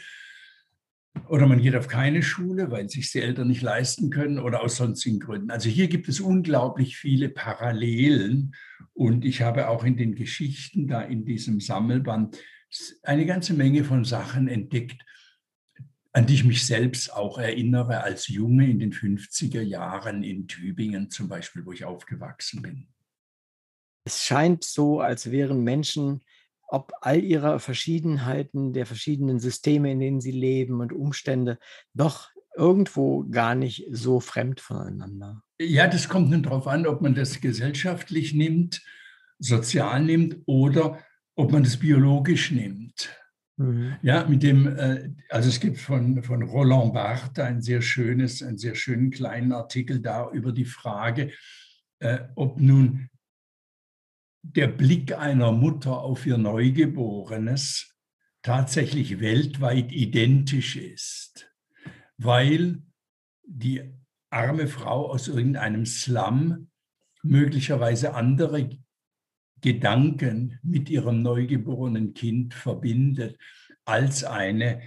oder 1.29 1.47
man 1.47 1.61
geht 1.61 1.75
auf 1.77 1.89
keine 1.89 2.23
Schule, 2.23 2.71
weil 2.71 2.89
sich 2.89 3.11
die 3.11 3.21
Eltern 3.21 3.49
nicht 3.49 3.63
leisten 3.63 4.11
können 4.11 4.39
oder 4.39 4.63
aus 4.63 4.77
sonstigen 4.77 5.19
Gründen. 5.19 5.51
Also 5.51 5.69
hier 5.69 5.89
gibt 5.89 6.09
es 6.09 6.21
unglaublich 6.21 6.97
viele 6.97 7.29
Parallelen 7.29 8.55
und 8.93 9.25
ich 9.25 9.43
habe 9.43 9.69
auch 9.69 9.85
in 9.85 9.97
den 9.97 10.15
Geschichten 10.15 10.89
da 10.89 11.01
in 11.01 11.25
diesem 11.25 11.59
Sammelband 11.59 12.39
eine 13.03 13.27
ganze 13.27 13.55
Menge 13.55 13.83
von 13.85 14.05
Sachen 14.05 14.47
entdeckt, 14.47 15.03
an 16.13 16.27
die 16.27 16.35
ich 16.35 16.45
mich 16.45 16.67
selbst 16.67 17.13
auch 17.13 17.39
erinnere 17.39 18.03
als 18.03 18.29
Junge 18.29 18.69
in 18.69 18.79
den 18.79 18.93
50er 18.93 19.63
Jahren 19.63 20.23
in 20.23 20.49
Tübingen 20.49 21.11
zum 21.11 21.29
Beispiel, 21.29 21.65
wo 21.65 21.73
ich 21.73 21.85
aufgewachsen 21.85 22.63
bin. 22.63 22.89
Es 24.05 24.25
scheint 24.25 24.65
so, 24.65 25.01
als 25.01 25.31
wären 25.31 25.63
Menschen, 25.63 26.23
ob 26.67 26.93
all 27.01 27.23
ihrer 27.23 27.61
Verschiedenheiten, 27.61 28.73
der 28.73 28.87
verschiedenen 28.87 29.41
Systeme, 29.41 29.93
in 29.93 30.01
denen 30.01 30.21
sie 30.21 30.33
leben 30.33 30.81
und 30.81 30.93
Umstände, 30.93 31.59
doch 31.95 32.31
irgendwo 32.57 33.25
gar 33.29 33.55
nicht 33.55 33.87
so 33.91 34.21
fremd 34.21 34.61
voneinander. 34.61 35.43
Ja, 35.61 35.87
das 35.87 36.09
kommt 36.09 36.31
nun 36.31 36.43
darauf 36.43 36.67
an, 36.67 36.87
ob 36.87 37.03
man 37.03 37.15
das 37.15 37.41
gesellschaftlich 37.41 38.35
nimmt, 38.35 38.83
sozial 39.39 40.03
nimmt 40.03 40.39
oder 40.47 40.99
ob 41.35 41.53
man 41.53 41.63
das 41.63 41.77
biologisch 41.77 42.51
nimmt. 42.51 43.20
Mhm. 43.61 43.99
Ja, 44.01 44.27
mit 44.27 44.43
dem, 44.43 44.67
äh, 44.67 45.11
also 45.29 45.51
es 45.51 45.61
gibt 45.61 45.77
von, 45.77 46.23
von 46.23 46.43
Roland 46.43 46.95
Barthes 46.95 47.45
ein 47.45 47.61
sehr 47.61 47.83
schönes, 47.83 48.43
einen 48.43 48.57
sehr 48.57 48.75
schönen 48.75 49.11
kleinen 49.11 49.53
Artikel 49.53 50.01
da 50.01 50.31
über 50.31 50.53
die 50.53 50.65
Frage, 50.65 51.31
äh, 51.99 52.21
ob 52.37 52.59
nun 52.59 53.11
der 54.43 54.69
Blick 54.69 55.13
einer 55.13 55.53
Mutter 55.53 56.01
auf 56.01 56.25
ihr 56.25 56.39
Neugeborenes 56.39 57.95
tatsächlich 58.41 59.21
weltweit 59.21 59.93
identisch 59.93 60.77
ist, 60.77 61.53
weil 62.17 62.83
die 63.45 63.93
arme 64.31 64.69
Frau 64.69 65.11
aus 65.11 65.29
irgendeinem 65.29 65.85
Slum 65.85 66.71
möglicherweise 67.23 68.15
andere 68.15 68.71
Gedanken 69.61 70.59
mit 70.63 70.89
ihrem 70.91 71.23
neugeborenen 71.23 72.15
Kind 72.15 72.55
verbindet 72.55 73.37
als 73.85 74.25
eine 74.25 74.81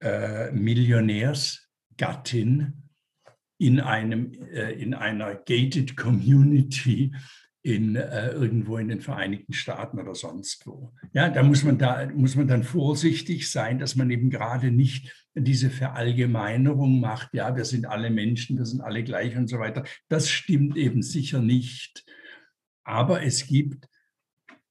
äh, 0.00 0.50
Millionärsgattin 0.52 2.84
in, 3.58 3.80
einem, 3.80 4.32
äh, 4.52 4.72
in 4.72 4.94
einer 4.94 5.34
gated 5.34 5.96
Community 5.96 7.12
in, 7.62 7.96
äh, 7.96 8.28
irgendwo 8.28 8.76
in 8.76 8.88
den 8.88 9.00
Vereinigten 9.00 9.54
Staaten 9.54 9.98
oder 9.98 10.14
sonst 10.14 10.66
wo. 10.66 10.92
Ja, 11.14 11.30
da 11.30 11.42
muss 11.42 11.64
man 11.64 11.78
da 11.78 12.06
muss 12.14 12.36
man 12.36 12.46
dann 12.46 12.62
vorsichtig 12.62 13.50
sein, 13.50 13.78
dass 13.78 13.96
man 13.96 14.10
eben 14.10 14.28
gerade 14.28 14.70
nicht 14.70 15.26
diese 15.34 15.70
Verallgemeinerung 15.70 17.00
macht. 17.00 17.32
Ja, 17.32 17.56
wir 17.56 17.64
sind 17.64 17.86
alle 17.86 18.10
Menschen, 18.10 18.58
wir 18.58 18.66
sind 18.66 18.82
alle 18.82 19.02
gleich 19.02 19.34
und 19.36 19.48
so 19.48 19.58
weiter. 19.58 19.84
Das 20.08 20.28
stimmt 20.28 20.76
eben 20.76 21.02
sicher 21.02 21.40
nicht. 21.40 22.04
Aber 22.84 23.22
es 23.22 23.46
gibt 23.46 23.88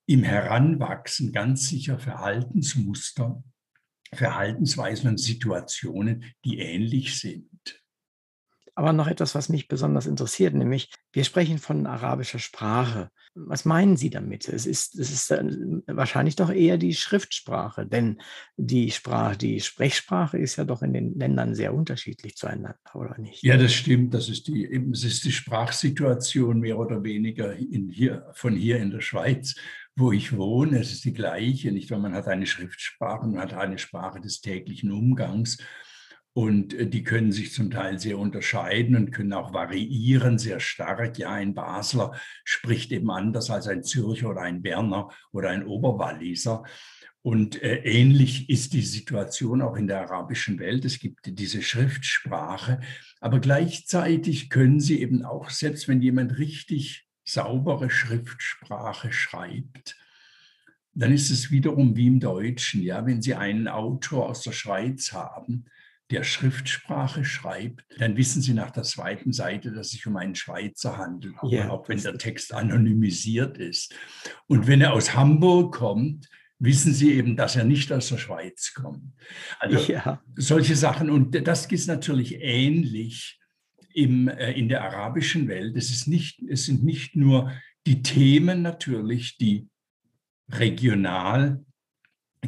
im 0.05 0.23
Heranwachsen 0.23 1.31
ganz 1.31 1.67
sicher 1.67 1.99
Verhaltensmuster, 1.99 3.43
Verhaltensweisen 4.13 5.09
und 5.09 5.17
Situationen, 5.19 6.25
die 6.45 6.59
ähnlich 6.59 7.19
sind. 7.19 7.83
Aber 8.75 8.91
noch 8.91 9.07
etwas, 9.07 9.35
was 9.35 9.49
mich 9.49 9.67
besonders 9.67 10.07
interessiert, 10.07 10.55
nämlich 10.55 10.91
wir 11.11 11.23
sprechen 11.23 11.59
von 11.59 11.85
arabischer 11.85 12.39
Sprache. 12.39 13.09
Was 13.35 13.65
meinen 13.65 13.97
Sie 13.97 14.09
damit? 14.09 14.47
Es 14.47 14.65
ist, 14.65 14.95
es 14.97 15.11
ist 15.11 15.29
wahrscheinlich 15.87 16.35
doch 16.35 16.51
eher 16.51 16.77
die 16.77 16.95
Schriftsprache, 16.95 17.85
denn 17.85 18.19
die 18.57 18.89
Sprache, 18.89 19.37
die 19.37 19.59
Sprechsprache 19.59 20.39
ist 20.39 20.55
ja 20.55 20.65
doch 20.65 20.81
in 20.81 20.93
den 20.93 21.17
Ländern 21.19 21.53
sehr 21.53 21.73
unterschiedlich 21.73 22.35
zueinander, 22.35 22.77
oder 22.95 23.17
nicht? 23.19 23.43
Ja, 23.43 23.57
das 23.57 23.73
stimmt. 23.73 24.13
Das 24.13 24.27
ist 24.27 24.47
die, 24.47 24.65
es 24.65 25.03
ist 25.03 25.23
die 25.23 25.31
Sprachsituation 25.31 26.59
mehr 26.59 26.79
oder 26.79 27.03
weniger 27.03 27.55
in 27.55 27.89
hier, 27.89 28.27
von 28.33 28.55
hier 28.55 28.77
in 28.77 28.89
der 28.89 29.01
Schweiz 29.01 29.55
wo 29.95 30.11
ich 30.11 30.35
wohne, 30.35 30.79
es 30.79 30.91
ist 30.91 31.05
die 31.05 31.13
gleiche, 31.13 31.71
nicht? 31.71 31.91
Weil 31.91 31.99
man 31.99 32.13
hat 32.13 32.27
eine 32.27 32.47
Schriftsprache, 32.47 33.27
man 33.27 33.39
hat 33.39 33.53
eine 33.53 33.77
Sprache 33.77 34.19
des 34.19 34.41
täglichen 34.41 34.91
Umgangs. 34.91 35.57
Und 36.35 36.73
äh, 36.73 36.87
die 36.87 37.03
können 37.03 37.31
sich 37.31 37.53
zum 37.53 37.69
Teil 37.69 37.99
sehr 37.99 38.17
unterscheiden 38.17 38.95
und 38.95 39.11
können 39.11 39.33
auch 39.33 39.53
variieren, 39.53 40.39
sehr 40.39 40.59
stark. 40.59 41.17
Ja, 41.19 41.31
ein 41.31 41.53
Basler 41.53 42.13
spricht 42.43 42.91
eben 42.91 43.11
anders 43.11 43.51
als 43.51 43.67
ein 43.67 43.83
Zürcher 43.83 44.31
oder 44.31 44.41
ein 44.41 44.63
Berner 44.63 45.09
oder 45.31 45.49
ein 45.49 45.65
Oberwalliser. 45.65 46.63
Und 47.21 47.61
äh, 47.61 47.83
ähnlich 47.83 48.49
ist 48.49 48.73
die 48.73 48.81
Situation 48.81 49.61
auch 49.61 49.77
in 49.77 49.87
der 49.87 50.01
arabischen 50.01 50.59
Welt. 50.59 50.83
Es 50.85 50.99
gibt 50.99 51.19
diese 51.25 51.61
Schriftsprache, 51.61 52.81
aber 53.21 53.39
gleichzeitig 53.39 54.49
können 54.49 54.81
sie 54.81 55.01
eben 55.01 55.23
auch, 55.23 55.49
selbst 55.49 55.87
wenn 55.87 56.01
jemand 56.01 56.37
richtig 56.37 57.02
saubere 57.23 57.89
Schriftsprache 57.89 59.11
schreibt, 59.11 59.97
dann 60.93 61.11
ist 61.11 61.31
es 61.31 61.51
wiederum 61.51 61.95
wie 61.95 62.07
im 62.07 62.19
Deutschen. 62.19 62.81
Ja, 62.81 63.05
wenn 63.05 63.21
Sie 63.21 63.35
einen 63.35 63.67
Autor 63.67 64.29
aus 64.29 64.41
der 64.43 64.51
Schweiz 64.51 65.11
haben, 65.11 65.65
der 66.11 66.23
Schriftsprache 66.23 67.25
schreibt, 67.25 67.85
dann 67.97 68.17
wissen 68.17 68.41
Sie 68.41 68.53
nach 68.53 68.71
der 68.71 68.83
zweiten 68.83 69.33
Seite, 69.33 69.71
dass 69.71 69.87
es 69.87 69.91
sich 69.93 70.05
um 70.05 70.15
einen 70.17 70.35
Schweizer 70.35 70.97
handelt, 70.97 71.35
auch, 71.39 71.51
ja, 71.51 71.69
auch 71.69 71.89
wenn 71.89 72.01
der 72.01 72.17
Text 72.17 72.53
anonymisiert 72.53 73.57
ist. 73.57 73.95
Und 74.47 74.67
wenn 74.67 74.81
er 74.81 74.93
aus 74.93 75.15
Hamburg 75.15 75.73
kommt, 75.75 76.29
wissen 76.59 76.93
Sie 76.93 77.13
eben, 77.13 77.35
dass 77.35 77.55
er 77.55 77.63
nicht 77.63 77.91
aus 77.91 78.09
der 78.09 78.17
Schweiz 78.17 78.73
kommt. 78.73 79.13
Also 79.59 79.91
ja. 79.91 80.21
solche 80.35 80.75
Sachen. 80.75 81.09
Und 81.09 81.47
das 81.47 81.65
ist 81.65 81.87
natürlich 81.87 82.35
ähnlich 82.39 83.39
im, 83.93 84.27
äh, 84.27 84.51
in 84.51 84.69
der 84.69 84.83
arabischen 84.83 85.47
Welt. 85.47 85.75
Es, 85.75 85.89
ist 85.89 86.07
nicht, 86.07 86.41
es 86.49 86.65
sind 86.65 86.83
nicht 86.83 87.15
nur 87.15 87.51
die 87.85 88.01
Themen 88.01 88.61
natürlich, 88.61 89.37
die 89.37 89.67
regional 90.49 91.63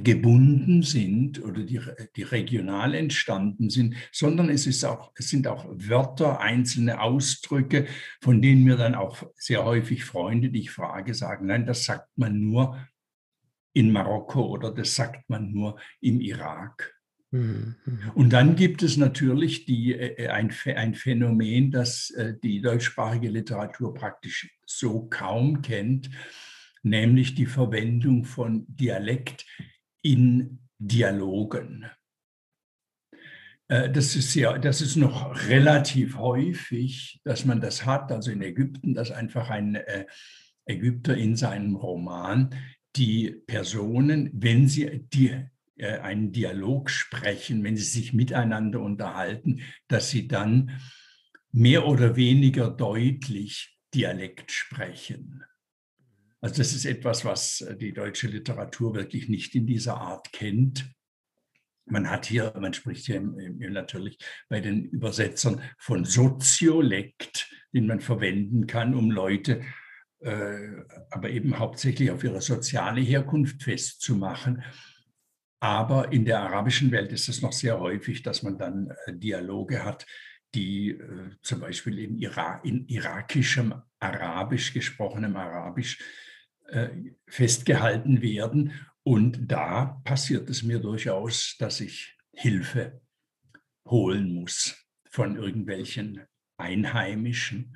gebunden 0.03 0.83
sind 0.83 1.41
oder 1.41 1.63
die, 1.63 1.79
die 2.15 2.23
regional 2.23 2.93
entstanden 2.93 3.69
sind, 3.69 3.95
sondern 4.11 4.49
es, 4.49 4.67
ist 4.67 4.83
auch, 4.83 5.11
es 5.15 5.29
sind 5.29 5.47
auch 5.47 5.65
Wörter, 5.69 6.41
einzelne 6.41 6.99
Ausdrücke, 6.99 7.87
von 8.21 8.41
denen 8.41 8.63
mir 8.63 8.75
dann 8.75 8.95
auch 8.95 9.23
sehr 9.35 9.63
häufig 9.63 10.03
Freunde, 10.03 10.49
die 10.49 10.61
ich 10.61 10.71
frage, 10.71 11.13
sagen, 11.13 11.47
nein, 11.47 11.65
das 11.65 11.85
sagt 11.85 12.09
man 12.17 12.39
nur 12.39 12.77
in 13.73 13.91
Marokko 13.91 14.45
oder 14.47 14.71
das 14.71 14.95
sagt 14.95 15.29
man 15.29 15.51
nur 15.51 15.79
im 16.01 16.19
Irak. 16.19 16.94
Mhm. 17.31 17.75
Und 18.13 18.31
dann 18.31 18.55
gibt 18.55 18.83
es 18.83 18.97
natürlich 18.97 19.65
die, 19.65 19.93
äh, 19.93 20.29
ein, 20.29 20.51
ein 20.75 20.95
Phänomen, 20.95 21.71
das 21.71 22.09
äh, 22.11 22.33
die 22.41 22.61
deutschsprachige 22.61 23.29
Literatur 23.29 23.93
praktisch 23.93 24.49
so 24.65 25.07
kaum 25.07 25.61
kennt, 25.61 26.09
nämlich 26.83 27.35
die 27.35 27.47
Verwendung 27.47 28.25
von 28.25 28.65
Dialekt 28.67 29.45
in 30.01 30.59
Dialogen. 30.77 31.85
Äh, 33.67 33.89
das 33.91 34.15
ist, 34.15 34.35
ja, 34.35 34.57
das 34.57 34.81
ist 34.81 34.95
noch 34.95 35.47
relativ 35.47 36.17
häufig, 36.17 37.21
dass 37.23 37.45
man 37.45 37.61
das 37.61 37.85
hat, 37.85 38.11
also 38.11 38.31
in 38.31 38.41
Ägypten, 38.41 38.93
dass 38.93 39.11
einfach 39.11 39.49
ein 39.49 39.75
äh, 39.75 40.05
Ägypter 40.65 41.15
in 41.15 41.35
seinem 41.35 41.75
Roman 41.75 42.55
die 42.95 43.31
Personen, 43.45 44.29
wenn 44.33 44.67
sie 44.67 45.05
die, 45.13 45.29
äh, 45.29 45.47
einen 45.77 46.31
Dialog 46.31 46.89
sprechen, 46.89 47.63
wenn 47.63 47.75
sie 47.75 47.83
sich 47.83 48.13
miteinander 48.13 48.79
unterhalten, 48.79 49.61
dass 49.87 50.09
sie 50.09 50.27
dann 50.27 50.79
mehr 51.51 51.87
oder 51.87 52.15
weniger 52.15 52.69
deutlich 52.69 53.77
Dialekt 53.93 54.51
sprechen. 54.51 55.43
Also 56.41 56.57
das 56.57 56.73
ist 56.73 56.85
etwas, 56.85 57.25
was 57.25 57.61
äh, 57.61 57.75
die 57.75 57.93
deutsche 57.93 58.27
Literatur 58.27 58.93
wirklich 58.93 59.29
nicht 59.29 59.55
in 59.55 59.65
dieser 59.65 59.97
Art 59.97 60.31
kennt. 60.31 60.87
Man 61.87 62.09
hat 62.09 62.25
hier, 62.25 62.53
man 62.59 62.73
spricht 62.73 63.05
hier 63.05 63.21
natürlich 63.21 64.19
bei 64.49 64.59
den 64.59 64.85
Übersetzern 64.85 65.61
von 65.79 66.03
Soziolekt, 66.03 67.49
den 67.73 67.87
man 67.87 67.99
verwenden 67.99 68.67
kann, 68.67 68.95
um 68.95 69.11
Leute, 69.11 69.61
äh, 70.19 70.57
aber 71.09 71.29
eben 71.29 71.57
hauptsächlich 71.57 72.11
auf 72.11 72.23
ihre 72.23 72.41
soziale 72.41 73.01
Herkunft 73.01 73.63
festzumachen. 73.63 74.63
Aber 75.65 76.11
in 76.11 76.25
der 76.25 76.41
arabischen 76.41 76.91
Welt 76.91 77.11
ist 77.11 77.27
es 77.27 77.41
noch 77.41 77.51
sehr 77.51 77.79
häufig, 77.79 78.21
dass 78.21 78.43
man 78.43 78.59
dann 78.59 78.93
äh, 79.07 79.13
Dialoge 79.13 79.83
hat, 79.83 80.05
die 80.53 80.95
zum 81.41 81.59
Beispiel 81.59 81.97
in, 81.97 82.19
Ira 82.19 82.61
in 82.63 82.87
irakischem 82.87 83.73
Arabisch, 83.99 84.73
gesprochenem 84.73 85.35
Arabisch, 85.35 85.97
äh, 86.67 86.89
festgehalten 87.27 88.21
werden. 88.21 88.73
Und 89.01 89.51
da 89.51 89.99
passiert 90.03 90.51
es 90.51 90.61
mir 90.61 90.77
durchaus, 90.77 91.55
dass 91.57 91.81
ich 91.81 92.15
Hilfe 92.31 93.01
holen 93.87 94.35
muss 94.35 94.85
von 95.09 95.35
irgendwelchen 95.35 96.27
Einheimischen, 96.57 97.75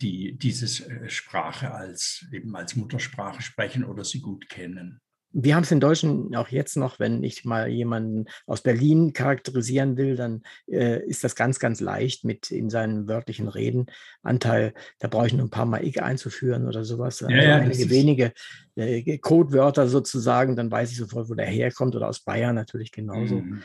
die 0.00 0.38
diese 0.38 0.88
äh, 0.88 1.10
Sprache 1.10 1.74
als 1.74 2.26
eben 2.32 2.56
als 2.56 2.74
Muttersprache 2.74 3.42
sprechen 3.42 3.84
oder 3.84 4.02
sie 4.02 4.22
gut 4.22 4.48
kennen. 4.48 5.02
Wir 5.40 5.54
haben 5.54 5.62
es 5.62 5.70
in 5.70 5.78
Deutschen 5.78 6.34
auch 6.34 6.48
jetzt 6.48 6.76
noch, 6.76 6.98
wenn 6.98 7.22
ich 7.22 7.44
mal 7.44 7.68
jemanden 7.68 8.26
aus 8.46 8.60
Berlin 8.60 9.12
charakterisieren 9.12 9.96
will, 9.96 10.16
dann 10.16 10.42
äh, 10.66 11.04
ist 11.06 11.22
das 11.22 11.36
ganz, 11.36 11.60
ganz 11.60 11.80
leicht 11.80 12.24
mit 12.24 12.50
in 12.50 12.70
seinen 12.70 13.06
wörtlichen 13.06 13.46
Redenanteil. 13.46 14.74
Da 14.98 15.06
brauche 15.06 15.28
ich 15.28 15.32
nur 15.34 15.46
ein 15.46 15.50
paar 15.50 15.66
Mal 15.66 15.84
ich 15.84 16.02
einzuführen 16.02 16.66
oder 16.66 16.84
sowas. 16.84 17.22
Also 17.22 17.34
ja, 17.34 17.56
einige 17.56 17.88
wenige 17.88 18.32
äh, 18.74 19.18
Codewörter 19.18 19.86
sozusagen, 19.88 20.56
dann 20.56 20.70
weiß 20.70 20.90
ich 20.90 20.96
sofort, 20.96 21.28
wo 21.30 21.34
der 21.34 21.46
herkommt 21.46 21.94
oder 21.94 22.08
aus 22.08 22.20
Bayern 22.20 22.56
natürlich 22.56 22.90
genauso. 22.90 23.36
Mhm. 23.36 23.62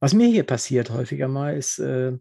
Was 0.00 0.12
mir 0.12 0.28
hier 0.28 0.44
passiert 0.44 0.90
häufiger 0.90 1.28
mal 1.28 1.56
ist, 1.56 1.78
äh, 1.78 2.12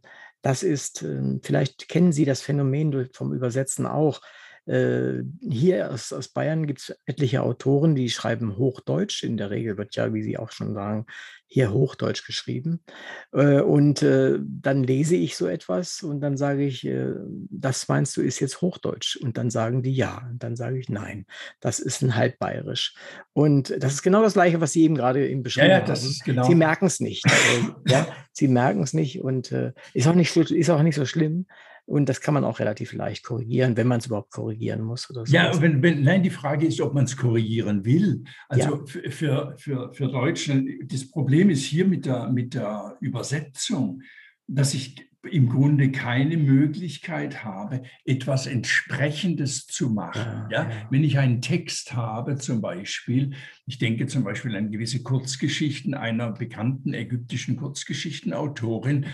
das 0.41 0.63
ist, 0.63 1.03
äh, 1.03 1.39
vielleicht 1.41 1.89
kennen 1.89 2.13
Sie 2.13 2.23
das 2.23 2.41
Phänomen 2.41 3.09
vom 3.11 3.33
Übersetzen 3.33 3.85
auch, 3.85 4.21
hier 4.65 5.91
aus, 5.91 6.13
aus 6.13 6.29
Bayern 6.29 6.67
gibt 6.67 6.79
es 6.79 6.95
etliche 7.05 7.43
Autoren, 7.43 7.95
die 7.95 8.09
schreiben 8.09 8.57
Hochdeutsch. 8.57 9.23
In 9.23 9.35
der 9.35 9.49
Regel 9.49 9.77
wird 9.77 9.95
ja, 9.95 10.13
wie 10.13 10.23
Sie 10.23 10.37
auch 10.37 10.51
schon 10.51 10.73
sagen, 10.73 11.05
hier 11.53 11.71
Hochdeutsch 11.71 12.25
geschrieben. 12.25 12.83
Äh, 13.31 13.61
und 13.61 14.01
äh, 14.01 14.39
dann 14.41 14.83
lese 14.83 15.15
ich 15.15 15.37
so 15.37 15.45
etwas 15.45 16.01
und 16.01 16.19
dann 16.19 16.35
sage 16.35 16.65
ich, 16.65 16.83
äh, 16.83 17.13
das 17.51 17.87
meinst 17.87 18.17
du 18.17 18.21
ist 18.21 18.39
jetzt 18.39 18.61
Hochdeutsch? 18.61 19.17
Und 19.17 19.37
dann 19.37 19.51
sagen 19.51 19.83
die 19.83 19.93
ja. 19.93 20.27
Und 20.31 20.41
dann 20.41 20.55
sage 20.55 20.79
ich 20.79 20.89
nein, 20.89 21.27
das 21.59 21.79
ist 21.79 22.01
ein 22.01 22.15
Halbbayerisch. 22.15 22.95
Und 23.33 23.75
das 23.79 23.93
ist 23.93 24.01
genau 24.01 24.23
das 24.23 24.33
Gleiche, 24.33 24.61
was 24.61 24.71
Sie 24.71 24.83
eben 24.83 24.95
gerade 24.95 25.29
eben 25.29 25.43
beschrieben 25.43 25.67
ja, 25.67 25.85
ja, 25.85 25.87
haben. 25.87 26.15
Genau. 26.25 26.43
Sie 26.43 26.55
merken 26.55 26.87
es 26.87 26.99
nicht. 26.99 27.23
Also, 27.25 27.75
ja, 27.87 28.07
Sie 28.31 28.47
merken 28.47 28.81
es 28.81 28.93
nicht 28.93 29.21
und 29.21 29.51
äh, 29.51 29.73
ist, 29.93 30.07
auch 30.07 30.15
nicht, 30.15 30.35
ist 30.35 30.69
auch 30.71 30.81
nicht 30.81 30.95
so 30.95 31.05
schlimm. 31.05 31.45
Und 31.85 32.07
das 32.07 32.21
kann 32.21 32.33
man 32.33 32.45
auch 32.45 32.59
relativ 32.59 32.93
leicht 32.93 33.23
korrigieren, 33.23 33.75
wenn 33.75 33.87
man 33.87 33.99
es 33.99 34.05
überhaupt 34.05 34.31
korrigieren 34.31 34.81
muss. 34.81 35.09
Oder 35.09 35.25
so. 35.25 35.33
Ja, 35.33 35.61
wenn, 35.61 35.83
wenn, 35.83 36.01
nein, 36.01 36.23
die 36.23 36.29
Frage 36.29 36.65
ist, 36.65 36.79
ob 36.79 36.93
man 36.93 37.03
es 37.05 37.17
korrigieren 37.17 37.83
will. 37.83 38.23
Also 38.47 38.77
ja. 38.77 38.85
für, 38.85 39.55
für, 39.57 39.93
für, 39.93 40.07
Deutschland, 40.07 40.69
das 40.85 41.09
Problem 41.09 41.49
ist 41.49 41.65
hier 41.65 41.85
mit 41.85 42.05
der, 42.05 42.29
mit 42.29 42.53
der 42.53 42.97
Übersetzung, 43.01 44.01
dass 44.47 44.73
ich 44.73 44.95
im 45.29 45.49
Grunde 45.49 45.91
keine 45.91 46.37
Möglichkeit 46.37 47.43
habe, 47.43 47.83
etwas 48.05 48.45
Entsprechendes 48.45 49.67
zu 49.67 49.89
machen. 49.89 50.47
Ja, 50.49 50.63
ja? 50.63 50.69
ja, 50.69 50.87
Wenn 50.89 51.03
ich 51.03 51.17
einen 51.17 51.41
Text 51.41 51.93
habe, 51.93 52.35
zum 52.37 52.61
Beispiel, 52.61 53.31
ich 53.65 53.77
denke 53.77 54.07
zum 54.07 54.23
Beispiel 54.23 54.55
an 54.55 54.71
gewisse 54.71 55.01
Kurzgeschichten 55.01 55.93
einer 55.93 56.31
bekannten 56.31 56.93
ägyptischen 56.93 57.55
Kurzgeschichtenautorin, 57.55 59.05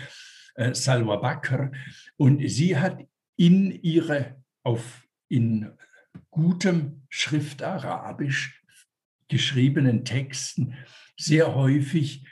äh, 0.60 0.74
Salwa 0.74 1.16
Bakr. 1.16 1.72
Und 2.16 2.48
sie 2.48 2.76
hat 2.76 3.04
in 3.36 3.70
ihre, 3.82 4.42
auf, 4.62 5.08
in 5.28 5.70
gutem 6.30 7.02
Schriftarabisch 7.08 8.62
geschriebenen 9.28 10.04
Texten 10.04 10.74
sehr 11.16 11.54
häufig 11.54 12.26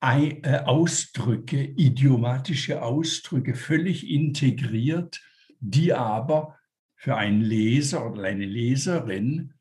äh, 0.00 0.58
Ausdrücke, 0.64 1.62
idiomatische 1.62 2.82
Ausdrücke 2.82 3.54
völlig 3.54 4.08
integriert, 4.08 5.20
die 5.60 5.94
aber 5.94 6.58
für 6.94 7.16
einen 7.16 7.40
Leser 7.40 8.10
oder 8.10 8.24
eine 8.24 8.44
Leserin 8.44 9.54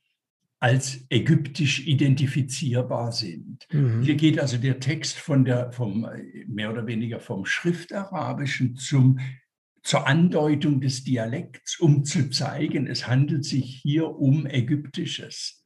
als 0.64 1.06
ägyptisch 1.10 1.86
identifizierbar 1.86 3.12
sind. 3.12 3.68
Mhm. 3.74 4.02
Hier 4.02 4.16
geht 4.16 4.40
also 4.40 4.56
der 4.56 4.80
Text 4.80 5.20
von 5.20 5.44
der, 5.44 5.74
vom, 5.74 6.08
mehr 6.48 6.72
oder 6.72 6.88
weniger 6.88 7.20
vom 7.20 7.46
Schriftarabischen 7.46 8.78
zum, 8.78 9.20
zur 9.82 10.08
Andeutung 10.08 10.80
des 10.80 11.04
Dialekts, 11.04 11.82
um 11.82 12.06
zu 12.06 12.30
zeigen, 12.30 12.88
es 12.88 13.08
handelt 13.08 13.44
sich 13.44 13.82
hier 13.82 14.08
um 14.12 14.46
Ägyptisches. 14.46 15.66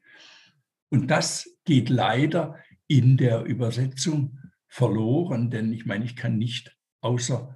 Und 0.90 1.12
das 1.12 1.48
geht 1.64 1.90
leider 1.90 2.56
in 2.88 3.18
der 3.18 3.44
Übersetzung 3.44 4.40
verloren, 4.68 5.52
denn 5.52 5.74
ich 5.74 5.86
meine, 5.86 6.06
ich 6.06 6.16
kann 6.16 6.40
nicht 6.40 6.76
außer 7.02 7.56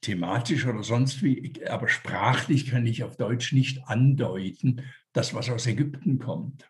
thematisch 0.00 0.66
oder 0.66 0.82
sonst 0.82 1.22
wie, 1.22 1.52
aber 1.68 1.86
sprachlich 1.86 2.66
kann 2.66 2.84
ich 2.84 3.04
auf 3.04 3.16
Deutsch 3.16 3.52
nicht 3.52 3.86
andeuten, 3.86 4.82
das, 5.12 5.34
was 5.34 5.48
aus 5.50 5.68
Ägypten 5.68 6.18
kommt. 6.18 6.68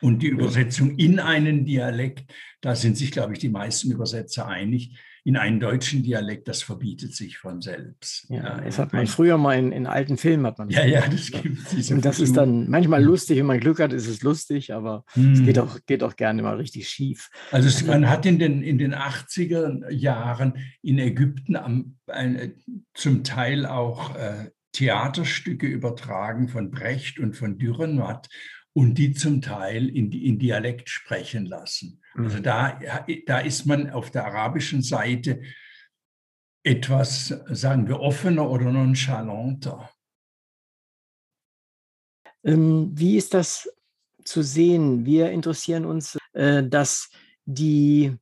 Und 0.00 0.22
die 0.22 0.28
Übersetzung 0.28 0.96
in 0.96 1.20
einen 1.20 1.64
Dialekt, 1.64 2.32
da 2.60 2.74
sind 2.74 2.96
sich, 2.96 3.10
glaube 3.10 3.32
ich, 3.32 3.38
die 3.38 3.48
meisten 3.48 3.90
Übersetzer 3.90 4.46
einig. 4.46 4.98
In 5.24 5.36
einen 5.36 5.58
deutschen 5.58 6.04
Dialekt, 6.04 6.46
das 6.46 6.62
verbietet 6.62 7.12
sich 7.12 7.38
von 7.38 7.60
selbst. 7.60 8.26
Ja, 8.28 8.60
das 8.60 8.78
hat 8.78 8.92
man 8.92 9.08
früher 9.08 9.36
mal 9.36 9.58
in, 9.58 9.72
in 9.72 9.88
alten 9.88 10.18
Filmen 10.18 10.46
hat 10.46 10.58
man. 10.58 10.70
Ja, 10.70 10.84
ja, 10.84 11.04
das 11.08 11.32
gibt 11.32 11.72
es. 11.72 11.90
Und 11.90 12.04
das 12.04 12.20
ist 12.20 12.36
dann 12.36 12.70
manchmal 12.70 13.02
lustig, 13.02 13.38
wenn 13.38 13.46
man 13.46 13.58
Glück 13.58 13.80
hat, 13.80 13.92
ist 13.92 14.06
es 14.06 14.22
lustig, 14.22 14.72
aber 14.72 15.04
hm. 15.14 15.32
es 15.32 15.42
geht 15.42 15.58
auch, 15.58 15.80
geht 15.86 16.04
auch 16.04 16.14
gerne 16.14 16.42
mal 16.42 16.56
richtig 16.56 16.88
schief. 16.88 17.28
Also 17.50 17.66
es, 17.66 17.84
man 17.84 18.08
hat 18.08 18.24
in 18.24 18.38
den, 18.38 18.62
in 18.62 18.78
den 18.78 18.94
80er 18.94 19.90
Jahren 19.90 20.58
in 20.80 21.00
Ägypten 21.00 21.56
am, 21.56 21.96
ein, 22.06 22.54
zum 22.94 23.24
Teil 23.24 23.66
auch 23.66 24.14
äh, 24.14 24.50
Theaterstücke 24.76 25.66
übertragen 25.66 26.48
von 26.48 26.70
Brecht 26.70 27.18
und 27.18 27.34
von 27.34 27.58
Dürrenmatt 27.58 28.28
und 28.76 28.96
die 28.96 29.14
zum 29.14 29.40
Teil 29.40 29.88
in, 29.88 30.12
in 30.12 30.38
Dialekt 30.38 30.90
sprechen 30.90 31.46
lassen. 31.46 32.02
Also 32.14 32.36
mhm. 32.36 32.42
da, 32.42 32.78
da 33.24 33.38
ist 33.38 33.64
man 33.64 33.88
auf 33.88 34.10
der 34.10 34.26
arabischen 34.26 34.82
Seite 34.82 35.40
etwas, 36.62 37.28
sagen 37.48 37.88
wir, 37.88 38.00
offener 38.00 38.50
oder 38.50 38.70
nonchalanter. 38.70 39.88
Ähm, 42.44 42.90
wie 42.92 43.16
ist 43.16 43.32
das 43.32 43.66
zu 44.24 44.42
sehen? 44.42 45.06
Wir 45.06 45.30
interessieren 45.30 45.86
uns, 45.86 46.18
äh, 46.34 46.62
dass 46.62 47.08
die 47.46 48.14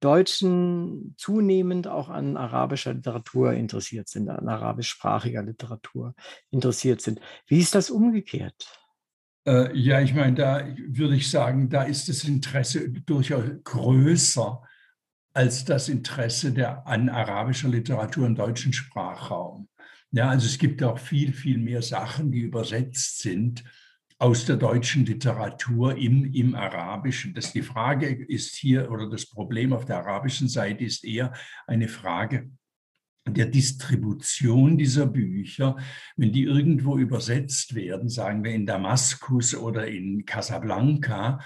Deutschen 0.00 1.14
zunehmend 1.16 1.88
auch 1.88 2.10
an 2.10 2.36
arabischer 2.36 2.92
Literatur 2.92 3.54
interessiert 3.54 4.10
sind, 4.10 4.28
an 4.28 4.46
arabischsprachiger 4.46 5.42
Literatur 5.42 6.14
interessiert 6.50 7.00
sind. 7.00 7.18
Wie 7.46 7.60
ist 7.60 7.74
das 7.74 7.88
umgekehrt? 7.88 8.79
Äh, 9.46 9.76
ja, 9.76 10.00
ich 10.00 10.14
meine, 10.14 10.34
da 10.34 10.66
würde 10.88 11.16
ich 11.16 11.30
sagen, 11.30 11.68
da 11.68 11.82
ist 11.82 12.08
das 12.08 12.24
Interesse 12.24 12.90
durchaus 12.90 13.44
größer 13.64 14.62
als 15.32 15.64
das 15.64 15.88
Interesse 15.88 16.52
der, 16.52 16.86
an 16.86 17.08
arabischer 17.08 17.68
Literatur 17.68 18.26
im 18.26 18.34
deutschen 18.34 18.72
Sprachraum. 18.72 19.68
Ja, 20.10 20.28
also 20.28 20.46
es 20.46 20.58
gibt 20.58 20.82
auch 20.82 20.98
viel, 20.98 21.32
viel 21.32 21.58
mehr 21.58 21.82
Sachen, 21.82 22.32
die 22.32 22.40
übersetzt 22.40 23.20
sind 23.20 23.64
aus 24.18 24.44
der 24.44 24.56
deutschen 24.56 25.06
Literatur 25.06 25.96
im, 25.96 26.24
im 26.34 26.54
Arabischen. 26.54 27.32
Das 27.32 27.52
die 27.52 27.62
Frage 27.62 28.08
ist 28.08 28.56
hier, 28.56 28.90
oder 28.90 29.08
das 29.08 29.26
Problem 29.26 29.72
auf 29.72 29.86
der 29.86 29.98
arabischen 29.98 30.48
Seite 30.48 30.84
ist 30.84 31.04
eher 31.04 31.32
eine 31.66 31.88
Frage 31.88 32.50
der 33.26 33.46
Distribution 33.46 34.78
dieser 34.78 35.06
Bücher, 35.06 35.76
wenn 36.16 36.32
die 36.32 36.44
irgendwo 36.44 36.96
übersetzt 36.98 37.74
werden, 37.74 38.08
sagen 38.08 38.42
wir 38.44 38.52
in 38.52 38.66
Damaskus 38.66 39.54
oder 39.54 39.86
in 39.86 40.24
Casablanca, 40.24 41.40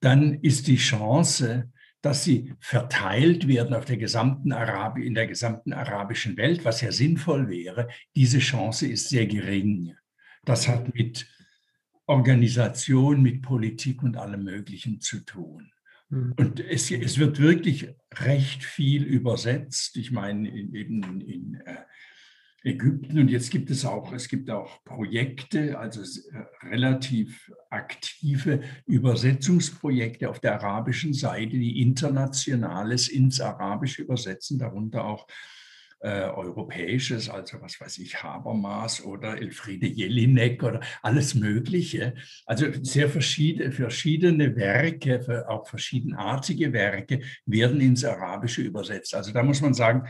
dann 0.00 0.34
ist 0.34 0.68
die 0.68 0.76
Chance, 0.76 1.70
dass 2.02 2.22
sie 2.22 2.54
verteilt 2.60 3.48
werden 3.48 3.74
auf 3.74 3.84
der 3.84 3.96
gesamten 3.96 4.52
Arabi 4.52 5.04
in 5.04 5.14
der 5.14 5.26
gesamten 5.26 5.72
arabischen 5.72 6.36
Welt, 6.36 6.64
was 6.64 6.80
ja 6.80 6.92
sinnvoll 6.92 7.48
wäre, 7.48 7.88
diese 8.14 8.38
Chance 8.38 8.86
ist 8.86 9.08
sehr 9.08 9.26
gering. 9.26 9.96
Das 10.44 10.68
hat 10.68 10.94
mit 10.94 11.26
Organisation, 12.06 13.22
mit 13.22 13.42
Politik 13.42 14.02
und 14.04 14.16
allem 14.16 14.44
Möglichen 14.44 15.00
zu 15.00 15.24
tun. 15.24 15.72
Mhm. 16.08 16.34
Und 16.36 16.60
es, 16.60 16.90
es, 16.90 17.18
wird 17.18 17.40
wirklich 17.40 17.88
recht 18.14 18.64
viel 18.64 19.04
übersetzt. 19.04 19.96
Ich 19.96 20.10
meine, 20.12 20.48
eben 20.48 21.02
in, 21.02 21.20
in 21.20 21.54
äh, 21.64 21.76
Ägypten 22.66 23.20
und 23.20 23.28
jetzt 23.28 23.50
gibt 23.50 23.70
es 23.70 23.84
auch, 23.84 24.12
es 24.12 24.28
gibt 24.28 24.50
auch 24.50 24.82
Projekte, 24.84 25.78
also 25.78 26.00
äh, 26.02 26.66
relativ 26.66 27.52
aktive 27.70 28.60
Übersetzungsprojekte 28.86 30.28
auf 30.28 30.40
der 30.40 30.54
arabischen 30.54 31.12
Seite, 31.12 31.52
die 31.52 31.80
Internationales 31.80 33.08
ins 33.08 33.40
Arabische 33.40 34.02
übersetzen, 34.02 34.58
darunter 34.58 35.04
auch 35.04 35.28
äh, 36.00 36.22
Europäisches, 36.24 37.28
also 37.28 37.60
was 37.60 37.80
weiß 37.80 37.98
ich, 37.98 38.22
Habermas 38.22 39.04
oder 39.04 39.38
Elfriede 39.38 39.86
Jelinek 39.86 40.62
oder 40.62 40.80
alles 41.02 41.34
Mögliche. 41.34 42.14
Also 42.44 42.66
sehr 42.82 43.08
verschiedene, 43.08 43.72
verschiedene 43.72 44.56
Werke, 44.56 45.46
auch 45.48 45.66
verschiedenartige 45.66 46.72
Werke 46.72 47.20
werden 47.46 47.80
ins 47.80 48.04
Arabische 48.04 48.62
übersetzt. 48.62 49.14
Also 49.14 49.32
da 49.32 49.42
muss 49.42 49.60
man 49.60 49.74
sagen, 49.74 50.06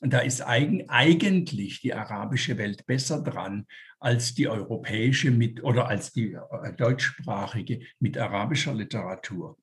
da 0.00 0.20
ist 0.20 0.40
eigentlich 0.42 1.80
die 1.80 1.92
arabische 1.92 2.56
Welt 2.56 2.86
besser 2.86 3.22
dran 3.22 3.66
als 3.98 4.34
die 4.34 4.48
europäische 4.48 5.30
mit 5.30 5.62
oder 5.62 5.88
als 5.88 6.12
die 6.12 6.32
äh, 6.32 6.72
deutschsprachige 6.74 7.80
mit 7.98 8.16
arabischer 8.16 8.74
Literatur. 8.74 9.58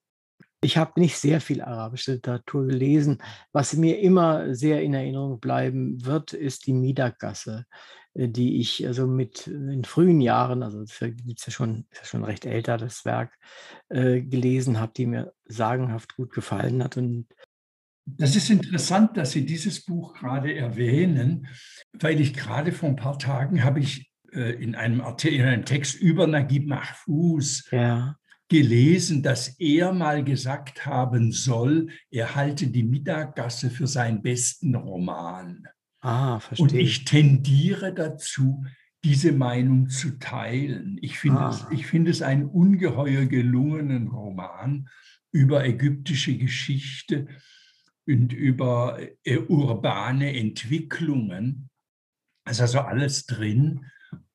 Ich 0.62 0.78
habe 0.78 1.00
nicht 1.00 1.18
sehr 1.18 1.40
viel 1.40 1.62
arabische 1.62 2.14
Literatur 2.14 2.66
gelesen. 2.66 3.20
Was 3.52 3.76
mir 3.76 4.00
immer 4.00 4.56
sehr 4.56 4.82
in 4.82 4.94
Erinnerung 4.94 5.40
bleiben 5.40 6.04
wird, 6.04 6.34
ist 6.34 6.66
die 6.66 6.74
Midak-Gasse, 6.74 7.66
äh, 8.16 8.28
die 8.28 8.60
ich 8.60 8.86
also 8.88 9.06
mit 9.06 9.46
in 9.46 9.84
frühen 9.84 10.20
Jahren, 10.20 10.64
also 10.64 10.82
das 10.82 11.00
ist 11.00 11.46
ja 11.46 11.52
schon, 11.52 11.86
ist 11.92 12.00
ja 12.00 12.06
schon 12.06 12.24
recht 12.24 12.46
älter, 12.46 12.78
das 12.78 13.06
Werk, 13.06 13.38
äh, 13.90 14.22
gelesen 14.22 14.80
habe, 14.80 14.94
die 14.98 15.06
mir 15.06 15.34
sagenhaft 15.46 16.16
gut 16.16 16.34
gefallen 16.34 16.84
hat. 16.84 16.98
Und 16.98 17.28
das 18.06 18.36
ist 18.36 18.50
interessant, 18.50 19.16
dass 19.16 19.32
Sie 19.32 19.46
dieses 19.46 19.86
Buch 19.86 20.14
gerade 20.16 20.56
erwähnen, 20.56 21.48
weil 21.94 22.20
ich 22.20 22.34
gerade 22.34 22.72
vor 22.72 22.90
ein 22.90 22.96
paar 22.96 23.20
Tagen 23.20 23.64
habe 23.64 23.80
ich 23.80 24.12
äh, 24.32 24.54
in 24.54 24.74
einem, 24.74 25.02
Artikel, 25.02 25.40
in 25.40 25.46
einem 25.46 25.66
Text 25.66 25.96
über 25.96 26.26
Naguib 26.26 26.68
Mahfouz 26.68 27.70
ja 27.70 28.16
gelesen, 28.50 29.24
dass 29.24 29.60
er 29.60 29.92
mal 29.92 30.24
gesagt 30.24 30.86
haben 30.86 31.32
soll, 31.32 31.90
er 32.10 32.36
halte 32.36 32.68
die 32.68 32.84
Mittaggasse 32.84 33.70
für 33.70 33.88
seinen 33.88 34.22
besten 34.22 34.76
Roman. 34.76 35.68
Ah, 36.02 36.40
verstehe. 36.40 36.64
Und 36.64 36.74
ich 36.74 37.06
tendiere 37.06 37.94
dazu, 37.94 38.64
diese 39.04 39.32
Meinung 39.32 39.90
zu 39.90 40.18
teilen. 40.20 40.98
Ich 41.02 41.20
finde, 41.20 41.40
ah. 41.40 41.50
es, 41.50 41.66
ich 41.72 41.86
finde 41.86 42.12
es 42.12 42.22
einen 42.22 42.46
ungeheuer 42.46 43.26
gelungenen 43.26 44.08
Roman 44.08 44.90
über 45.32 45.66
ägyptische 45.66 46.38
Geschichte 46.38 47.28
und 48.08 48.32
über 48.34 49.00
äh, 49.24 49.38
urbane 49.38 50.36
Entwicklungen. 50.38 51.70
Es 52.46 52.54
ist 52.58 52.62
also 52.62 52.80
alles 52.80 53.26
drin 53.26 53.86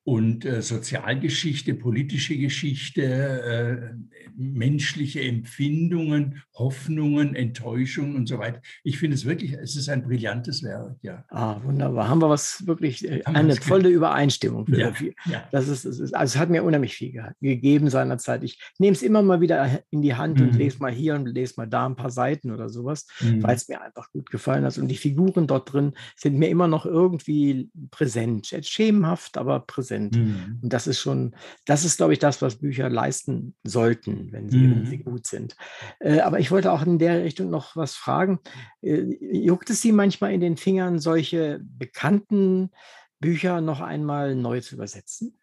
und 0.05 0.43
äh, 0.43 0.61
Sozialgeschichte, 0.61 1.75
politische 1.75 2.37
Geschichte, 2.37 3.01
äh, 3.01 4.31
menschliche 4.35 5.21
Empfindungen, 5.21 6.41
Hoffnungen, 6.55 7.35
Enttäuschungen 7.35 8.17
und 8.17 8.27
so 8.27 8.37
weiter. 8.37 8.61
Ich 8.83 8.99
finde 8.99 9.15
es 9.15 9.25
wirklich, 9.25 9.53
es 9.53 9.77
ist 9.77 9.87
ein 9.87 10.03
brillantes 10.03 10.61
Werk, 10.63 10.97
ja. 11.03 11.23
Ah, 11.29 11.61
wunderbar. 11.63 12.09
Haben 12.09 12.21
wir 12.21 12.29
was 12.29 12.67
wirklich, 12.67 13.09
äh, 13.09 13.21
eine 13.23 13.55
volle 13.55 13.87
Übereinstimmung. 13.87 14.65
Für 14.65 14.77
ja, 14.77 14.93
ja. 15.25 15.47
Das 15.51 15.69
ist, 15.69 15.85
das 15.85 15.99
ist, 15.99 16.13
also 16.13 16.33
es 16.35 16.39
hat 16.39 16.49
mir 16.49 16.63
unheimlich 16.63 16.95
viel 16.95 17.23
gegeben 17.39 17.89
seinerzeit. 17.89 18.43
Ich 18.43 18.59
nehme 18.79 18.93
es 18.93 19.03
immer 19.03 19.21
mal 19.21 19.39
wieder 19.39 19.83
in 19.89 20.01
die 20.01 20.15
Hand 20.15 20.39
mhm. 20.39 20.49
und 20.49 20.55
lese 20.57 20.79
mal 20.79 20.91
hier 20.91 21.15
und 21.15 21.27
lese 21.27 21.53
mal 21.55 21.67
da 21.67 21.85
ein 21.85 21.95
paar 21.95 22.11
Seiten 22.11 22.51
oder 22.51 22.67
sowas, 22.67 23.07
mhm. 23.21 23.41
weil 23.41 23.55
es 23.55 23.69
mir 23.69 23.81
einfach 23.81 24.11
gut 24.11 24.29
gefallen 24.29 24.65
hat. 24.65 24.77
Und 24.77 24.89
die 24.89 24.97
Figuren 24.97 25.47
dort 25.47 25.71
drin 25.71 25.93
sind 26.17 26.37
mir 26.37 26.49
immer 26.49 26.67
noch 26.67 26.85
irgendwie 26.85 27.69
präsent. 27.89 28.53
Schemenhaft, 28.63 29.37
aber 29.37 29.61
präsent 29.61 29.92
sind. 29.93 30.15
Mhm. 30.15 30.59
Und 30.61 30.73
das 30.73 30.87
ist 30.87 30.99
schon, 30.99 31.35
das 31.65 31.85
ist, 31.85 31.97
glaube 31.97 32.13
ich, 32.13 32.19
das, 32.19 32.41
was 32.41 32.57
Bücher 32.57 32.89
leisten 32.89 33.55
sollten, 33.63 34.31
wenn 34.31 34.49
sie, 34.49 34.57
mhm. 34.57 34.75
wenn 34.75 34.85
sie 34.85 34.97
gut 34.99 35.25
sind. 35.27 35.55
Äh, 35.99 36.19
aber 36.19 36.39
ich 36.39 36.51
wollte 36.51 36.71
auch 36.71 36.85
in 36.85 36.99
der 36.99 37.23
Richtung 37.23 37.49
noch 37.49 37.75
was 37.75 37.95
fragen. 37.95 38.39
Äh, 38.81 39.01
juckt 39.21 39.69
es 39.69 39.81
Sie 39.81 39.91
manchmal 39.91 40.33
in 40.33 40.41
den 40.41 40.57
Fingern, 40.57 40.99
solche 40.99 41.59
bekannten 41.61 42.71
Bücher 43.19 43.61
noch 43.61 43.81
einmal 43.81 44.35
neu 44.35 44.61
zu 44.61 44.75
übersetzen? 44.75 45.37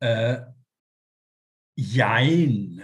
Äh, 0.00 0.40
jein, 1.76 2.82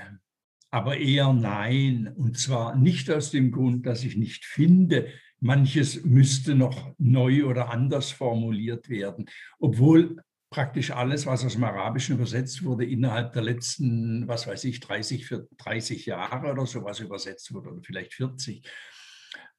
aber 0.71 0.97
eher 0.97 1.33
nein. 1.33 2.13
Und 2.17 2.39
zwar 2.39 2.77
nicht 2.77 3.11
aus 3.11 3.31
dem 3.31 3.51
Grund, 3.51 3.87
dass 3.87 4.05
ich 4.05 4.17
nicht 4.17 4.45
finde, 4.45 5.09
manches 5.41 6.05
müsste 6.05 6.55
noch 6.55 6.95
neu 6.99 7.45
oder 7.47 7.71
anders 7.71 8.11
formuliert 8.11 8.89
werden, 8.89 9.27
obwohl 9.59 10.23
praktisch 10.51 10.91
alles, 10.91 11.27
was 11.27 11.45
aus 11.45 11.53
dem 11.53 11.65
Arabischen 11.65 12.17
übersetzt 12.17 12.65
wurde, 12.65 12.85
innerhalb 12.85 13.33
der 13.33 13.43
letzten, 13.43 14.27
was 14.27 14.47
weiß 14.47 14.65
ich, 14.65 14.81
30, 14.81 15.25
für 15.27 15.49
30 15.59 16.07
Jahre 16.07 16.51
oder 16.51 16.67
sowas 16.67 16.99
übersetzt 16.99 17.55
wurde 17.55 17.71
oder 17.71 17.83
vielleicht 17.83 18.15
40. 18.15 18.69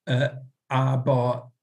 Äh, 0.06 0.30
aber 0.68 1.54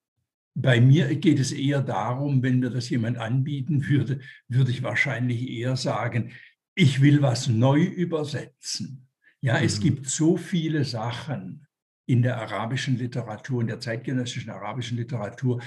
bei 0.55 0.81
mir 0.81 1.15
geht 1.15 1.39
es 1.39 1.53
eher 1.53 1.83
darum, 1.83 2.43
wenn 2.43 2.59
mir 2.59 2.71
das 2.71 2.89
jemand 2.89 3.19
anbieten 3.19 3.87
würde, 3.87 4.21
würde 4.49 4.71
ich 4.71 4.83
wahrscheinlich 4.83 5.49
eher 5.49 5.77
sagen, 5.77 6.33
ich 6.75 7.01
will 7.01 7.23
was 7.23 7.49
neu 7.49 7.83
übersetzen. 7.83 9.09
Ja, 9.41 9.59
mhm. 9.59 9.65
es 9.65 9.79
gibt 9.81 10.07
so 10.07 10.37
viele 10.37 10.85
Sachen 10.85 11.67
in 12.07 12.23
der 12.23 12.39
arabischen 12.39 12.97
Literatur, 12.97 13.61
in 13.61 13.67
der 13.67 13.81
zeitgenössischen 13.81 14.51
arabischen 14.51 14.97
Literatur, 14.97 15.61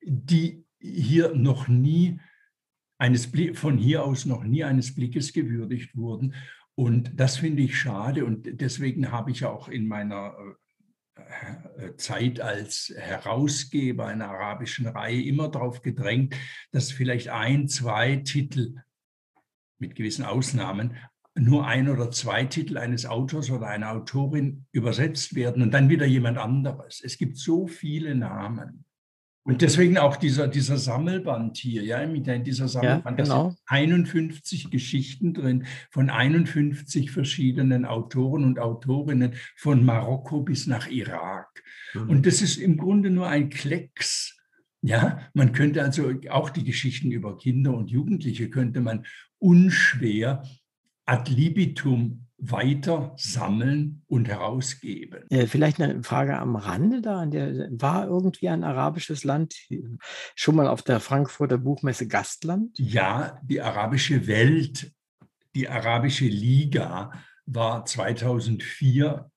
die 0.00 0.64
hier 0.80 1.34
noch 1.34 1.66
nie 1.66 2.20
eines, 2.98 3.30
von 3.54 3.78
hier 3.78 4.04
aus 4.04 4.26
noch 4.26 4.44
nie 4.44 4.64
eines 4.64 4.94
Blickes 4.94 5.32
gewürdigt 5.32 5.96
wurden. 5.96 6.34
Und 6.74 7.18
das 7.18 7.38
finde 7.38 7.62
ich 7.62 7.78
schade. 7.78 8.24
Und 8.24 8.60
deswegen 8.60 9.10
habe 9.10 9.30
ich 9.30 9.44
auch 9.44 9.68
in 9.68 9.86
meiner 9.86 10.34
äh, 10.38 11.84
äh, 11.84 11.96
Zeit 11.96 12.40
als 12.40 12.92
Herausgeber 12.96 14.06
einer 14.06 14.28
arabischen 14.28 14.86
Reihe 14.86 15.22
immer 15.22 15.48
darauf 15.48 15.82
gedrängt, 15.82 16.36
dass 16.70 16.92
vielleicht 16.92 17.28
ein, 17.28 17.68
zwei 17.68 18.16
Titel 18.16 18.76
mit 19.78 19.94
gewissen 19.94 20.24
Ausnahmen 20.24 20.96
nur 21.34 21.66
ein 21.66 21.88
oder 21.88 22.10
zwei 22.10 22.44
Titel 22.44 22.78
eines 22.78 23.06
Autors 23.06 23.50
oder 23.50 23.68
einer 23.68 23.92
Autorin 23.92 24.66
übersetzt 24.72 25.34
werden 25.34 25.62
und 25.62 25.72
dann 25.72 25.88
wieder 25.88 26.06
jemand 26.06 26.38
anderes. 26.38 27.00
Es 27.04 27.16
gibt 27.16 27.36
so 27.36 27.66
viele 27.68 28.14
Namen. 28.14 28.84
Und 29.48 29.62
deswegen 29.62 29.96
auch 29.96 30.16
dieser, 30.16 30.46
dieser 30.46 30.76
Sammelband 30.76 31.56
hier, 31.56 31.82
ja, 31.82 32.04
dieser 32.06 32.68
Sammelband, 32.68 33.18
ja, 33.18 33.24
genau. 33.24 33.44
da 33.44 33.48
sind 33.48 33.58
51 33.64 34.70
Geschichten 34.70 35.32
drin 35.32 35.64
von 35.90 36.10
51 36.10 37.10
verschiedenen 37.10 37.86
Autoren 37.86 38.44
und 38.44 38.58
Autorinnen 38.58 39.36
von 39.56 39.86
Marokko 39.86 40.42
bis 40.42 40.66
nach 40.66 40.88
Irak. 40.88 41.48
Mhm. 41.94 42.10
Und 42.10 42.26
das 42.26 42.42
ist 42.42 42.58
im 42.58 42.76
Grunde 42.76 43.08
nur 43.08 43.26
ein 43.26 43.48
Klecks. 43.48 44.36
Ja, 44.82 45.26
man 45.32 45.52
könnte 45.52 45.82
also 45.82 46.12
auch 46.28 46.50
die 46.50 46.64
Geschichten 46.64 47.10
über 47.10 47.38
Kinder 47.38 47.74
und 47.74 47.90
Jugendliche 47.90 48.50
könnte 48.50 48.82
man 48.82 49.06
unschwer 49.38 50.42
ad 51.06 51.32
libitum 51.32 52.27
weiter 52.38 53.14
sammeln 53.16 54.02
und 54.06 54.28
herausgeben. 54.28 55.24
Vielleicht 55.46 55.80
eine 55.80 56.02
Frage 56.04 56.38
am 56.38 56.54
Rande 56.54 57.02
da. 57.02 57.26
war 57.70 58.06
irgendwie 58.06 58.48
ein 58.48 58.62
arabisches 58.62 59.24
Land 59.24 59.56
schon 60.36 60.54
mal 60.54 60.68
auf 60.68 60.82
der 60.82 61.00
Frankfurter 61.00 61.58
Buchmesse 61.58 62.06
Gastland? 62.06 62.78
Ja, 62.78 63.40
die 63.42 63.60
arabische 63.60 64.26
Welt, 64.28 64.92
die 65.54 65.68
arabische 65.68 66.26
Liga 66.26 67.12
war 67.46 67.84
2004 67.84 69.30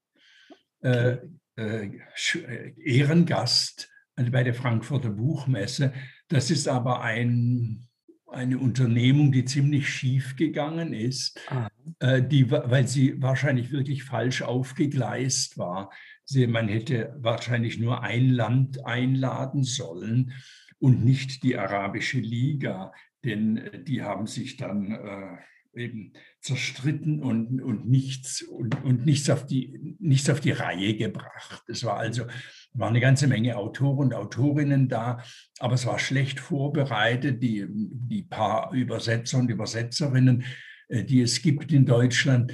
äh, 0.81 1.17
äh, 1.57 1.85
äh, 1.85 2.73
Ehrengast 2.77 3.89
bei 4.15 4.43
der 4.43 4.53
Frankfurter 4.53 5.09
Buchmesse. 5.09 5.93
Das 6.27 6.51
ist 6.51 6.67
aber 6.67 7.01
ein 7.01 7.87
eine 8.31 8.57
Unternehmung, 8.57 9.31
die 9.31 9.45
ziemlich 9.45 9.89
schief 9.89 10.35
gegangen 10.35 10.93
ist, 10.93 11.39
ah. 11.47 11.69
äh, 11.99 12.21
die, 12.21 12.49
weil 12.49 12.87
sie 12.87 13.21
wahrscheinlich 13.21 13.71
wirklich 13.71 14.03
falsch 14.03 14.41
aufgegleist 14.41 15.57
war. 15.57 15.91
Sie, 16.23 16.47
man 16.47 16.67
hätte 16.67 17.15
wahrscheinlich 17.19 17.79
nur 17.79 18.03
ein 18.03 18.29
Land 18.29 18.85
einladen 18.85 19.63
sollen 19.63 20.33
und 20.79 21.03
nicht 21.03 21.43
die 21.43 21.57
Arabische 21.57 22.19
Liga, 22.19 22.91
denn 23.23 23.57
äh, 23.57 23.83
die 23.83 24.01
haben 24.01 24.27
sich 24.27 24.57
dann 24.57 24.91
äh, 24.91 25.81
eben 25.83 26.13
zerstritten 26.41 27.21
und, 27.21 27.61
und, 27.61 27.87
nichts, 27.87 28.41
und, 28.41 28.83
und 28.83 29.05
nichts, 29.05 29.29
auf 29.29 29.45
die, 29.45 29.95
nichts 29.99 30.29
auf 30.29 30.39
die 30.39 30.51
Reihe 30.51 30.95
gebracht. 30.95 31.63
Es 31.67 31.83
war 31.83 31.97
also 31.97 32.25
war 32.73 32.89
eine 32.89 32.99
ganze 32.99 33.27
Menge 33.27 33.57
Autoren 33.57 34.07
und 34.07 34.13
Autorinnen 34.13 34.87
da, 34.87 35.23
aber 35.59 35.75
es 35.75 35.85
war 35.85 35.99
schlecht 35.99 36.39
vorbereitet. 36.39 37.43
Die, 37.43 37.65
die 37.69 38.23
paar 38.23 38.71
Übersetzer 38.71 39.37
und 39.37 39.49
Übersetzerinnen, 39.49 40.43
äh, 40.87 41.03
die 41.03 41.21
es 41.21 41.41
gibt 41.41 41.71
in 41.71 41.85
Deutschland 41.85 42.53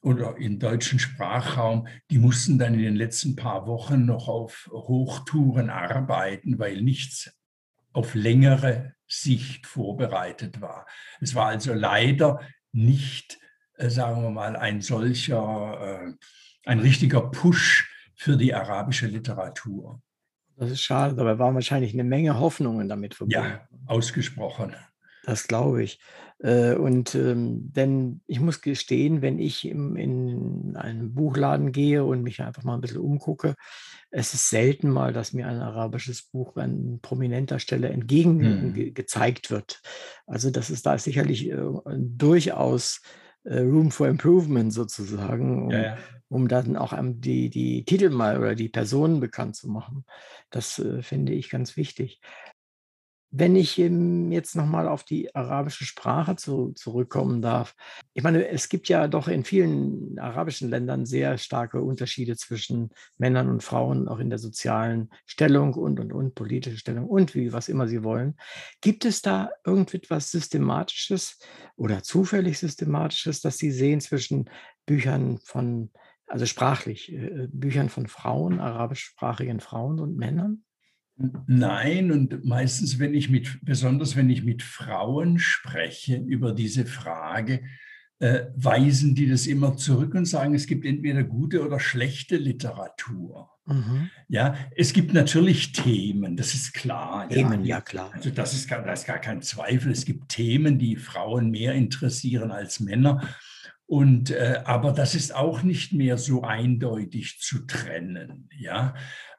oder 0.00 0.36
im 0.36 0.58
deutschen 0.58 0.98
Sprachraum, 0.98 1.88
die 2.10 2.18
mussten 2.18 2.58
dann 2.58 2.74
in 2.74 2.82
den 2.82 2.96
letzten 2.96 3.36
paar 3.36 3.66
Wochen 3.66 4.04
noch 4.04 4.28
auf 4.28 4.68
Hochtouren 4.70 5.70
arbeiten, 5.70 6.58
weil 6.58 6.82
nichts 6.82 7.32
auf 7.92 8.14
längere 8.14 8.94
Sicht 9.06 9.66
vorbereitet 9.66 10.60
war. 10.60 10.86
Es 11.20 11.34
war 11.34 11.46
also 11.46 11.72
leider 11.72 12.40
nicht, 12.74 13.38
äh, 13.76 13.88
sagen 13.88 14.22
wir 14.22 14.30
mal, 14.30 14.56
ein 14.56 14.80
solcher, 14.80 16.06
äh, 16.06 16.12
ein 16.66 16.80
richtiger 16.80 17.22
Push 17.30 17.90
für 18.14 18.36
die 18.36 18.54
arabische 18.54 19.06
Literatur. 19.06 20.02
Das 20.56 20.70
ist 20.70 20.82
schade, 20.82 21.14
dabei 21.16 21.38
waren 21.38 21.54
wahrscheinlich 21.54 21.92
eine 21.94 22.04
Menge 22.04 22.38
Hoffnungen 22.38 22.88
damit 22.88 23.14
verbunden. 23.14 23.44
Ja, 23.44 23.68
ausgesprochen. 23.86 24.76
Das 25.24 25.48
glaube 25.48 25.82
ich. 25.82 26.00
Äh, 26.44 26.74
und 26.74 27.14
ähm, 27.14 27.72
denn 27.72 28.20
ich 28.26 28.38
muss 28.38 28.60
gestehen, 28.60 29.22
wenn 29.22 29.38
ich 29.38 29.66
in 29.66 30.76
einen 30.76 31.14
Buchladen 31.14 31.72
gehe 31.72 32.04
und 32.04 32.22
mich 32.22 32.42
einfach 32.42 32.64
mal 32.64 32.74
ein 32.74 32.82
bisschen 32.82 33.00
umgucke, 33.00 33.54
es 34.10 34.34
ist 34.34 34.50
selten 34.50 34.90
mal, 34.90 35.14
dass 35.14 35.32
mir 35.32 35.48
ein 35.48 35.60
arabisches 35.60 36.22
Buch 36.22 36.56
an 36.56 36.98
prominenter 37.00 37.58
Stelle 37.58 37.88
entgegen 37.88 38.74
hm. 38.74 38.94
gezeigt 38.94 39.50
wird. 39.50 39.80
Also 40.26 40.50
das 40.50 40.68
ist 40.68 40.84
da 40.84 40.98
sicherlich 40.98 41.50
äh, 41.50 41.56
durchaus 41.96 43.00
äh, 43.44 43.60
Room 43.60 43.90
for 43.90 44.08
Improvement 44.08 44.70
sozusagen, 44.70 45.64
um, 45.64 45.70
ja, 45.70 45.82
ja. 45.82 45.98
um 46.28 46.46
dann 46.46 46.76
auch 46.76 46.92
die, 47.02 47.48
die 47.48 47.86
Titel 47.86 48.10
mal 48.10 48.38
oder 48.38 48.54
die 48.54 48.68
Personen 48.68 49.18
bekannt 49.18 49.56
zu 49.56 49.68
machen. 49.68 50.04
Das 50.50 50.78
äh, 50.78 51.00
finde 51.00 51.32
ich 51.32 51.48
ganz 51.48 51.78
wichtig. 51.78 52.20
Wenn 53.36 53.56
ich 53.56 53.76
jetzt 53.76 54.54
nochmal 54.54 54.86
auf 54.86 55.02
die 55.02 55.34
arabische 55.34 55.84
Sprache 55.84 56.36
zu, 56.36 56.70
zurückkommen 56.70 57.42
darf. 57.42 57.74
Ich 58.12 58.22
meine, 58.22 58.46
es 58.46 58.68
gibt 58.68 58.88
ja 58.88 59.08
doch 59.08 59.26
in 59.26 59.42
vielen 59.42 60.16
arabischen 60.20 60.70
Ländern 60.70 61.04
sehr 61.04 61.36
starke 61.36 61.82
Unterschiede 61.82 62.36
zwischen 62.36 62.90
Männern 63.18 63.48
und 63.48 63.64
Frauen, 63.64 64.06
auch 64.06 64.20
in 64.20 64.30
der 64.30 64.38
sozialen 64.38 65.10
Stellung 65.26 65.74
und, 65.74 65.98
und, 65.98 66.12
und, 66.12 66.36
politische 66.36 66.78
Stellung 66.78 67.08
und 67.08 67.34
wie, 67.34 67.52
was 67.52 67.68
immer 67.68 67.88
sie 67.88 68.04
wollen. 68.04 68.36
Gibt 68.80 69.04
es 69.04 69.20
da 69.20 69.50
irgendetwas 69.66 70.30
Systematisches 70.30 71.40
oder 71.74 72.04
zufällig 72.04 72.60
Systematisches, 72.60 73.40
das 73.40 73.58
Sie 73.58 73.72
sehen 73.72 74.00
zwischen 74.00 74.48
Büchern 74.86 75.38
von, 75.38 75.90
also 76.28 76.46
sprachlich, 76.46 77.12
äh, 77.12 77.48
Büchern 77.50 77.88
von 77.88 78.06
Frauen, 78.06 78.60
arabischsprachigen 78.60 79.58
Frauen 79.58 79.98
und 79.98 80.16
Männern? 80.16 80.62
Nein, 81.46 82.10
und 82.10 82.44
meistens, 82.44 82.98
wenn 82.98 83.14
ich 83.14 83.30
mit, 83.30 83.60
besonders 83.62 84.16
wenn 84.16 84.30
ich 84.30 84.42
mit 84.44 84.62
Frauen 84.62 85.38
spreche 85.38 86.16
über 86.16 86.52
diese 86.52 86.86
Frage, 86.86 87.62
äh, 88.18 88.46
weisen 88.56 89.14
die 89.14 89.28
das 89.28 89.46
immer 89.46 89.76
zurück 89.76 90.14
und 90.14 90.24
sagen, 90.24 90.54
es 90.54 90.66
gibt 90.66 90.84
entweder 90.84 91.22
gute 91.22 91.64
oder 91.64 91.78
schlechte 91.78 92.36
Literatur. 92.36 93.50
Mhm. 93.66 94.10
Ja, 94.28 94.56
es 94.76 94.92
gibt 94.92 95.14
natürlich 95.14 95.72
Themen, 95.72 96.36
das 96.36 96.54
ist 96.54 96.74
klar. 96.74 97.28
Themen, 97.28 97.64
ja, 97.64 97.76
ja 97.76 97.80
klar. 97.80 98.10
Also 98.12 98.30
das 98.30 98.52
ist, 98.52 98.68
gar, 98.68 98.82
das 98.82 99.00
ist 99.00 99.06
gar 99.06 99.18
kein 99.18 99.42
Zweifel. 99.42 99.92
Es 99.92 100.04
gibt 100.04 100.28
Themen, 100.28 100.78
die 100.78 100.96
Frauen 100.96 101.50
mehr 101.50 101.74
interessieren 101.74 102.50
als 102.50 102.80
Männer. 102.80 103.22
Und, 103.86 104.30
äh, 104.30 104.62
aber 104.64 104.92
das 104.92 105.14
ist 105.14 105.34
auch 105.34 105.62
nicht 105.62 105.92
mehr 105.92 106.18
so 106.18 106.42
eindeutig 106.42 107.38
zu 107.40 107.66
trennen. 107.66 108.48
Ja, 108.56 108.94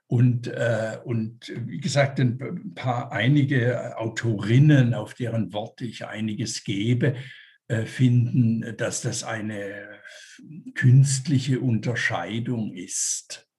und, 0.07 0.47
äh, 0.47 0.97
und 1.03 1.51
wie 1.65 1.79
gesagt, 1.79 2.19
ein 2.19 2.73
paar 2.75 3.11
einige 3.11 3.97
Autorinnen, 3.97 4.93
auf 4.93 5.15
deren 5.15 5.51
Worte 5.51 5.85
ich 5.85 6.05
einiges 6.05 6.63
gebe, 6.63 7.15
äh, 7.67 7.85
finden, 7.85 8.75
dass 8.77 9.01
das 9.01 9.23
eine 9.23 9.99
künstliche 10.75 11.59
Unterscheidung 11.59 12.73
ist. 12.73 13.49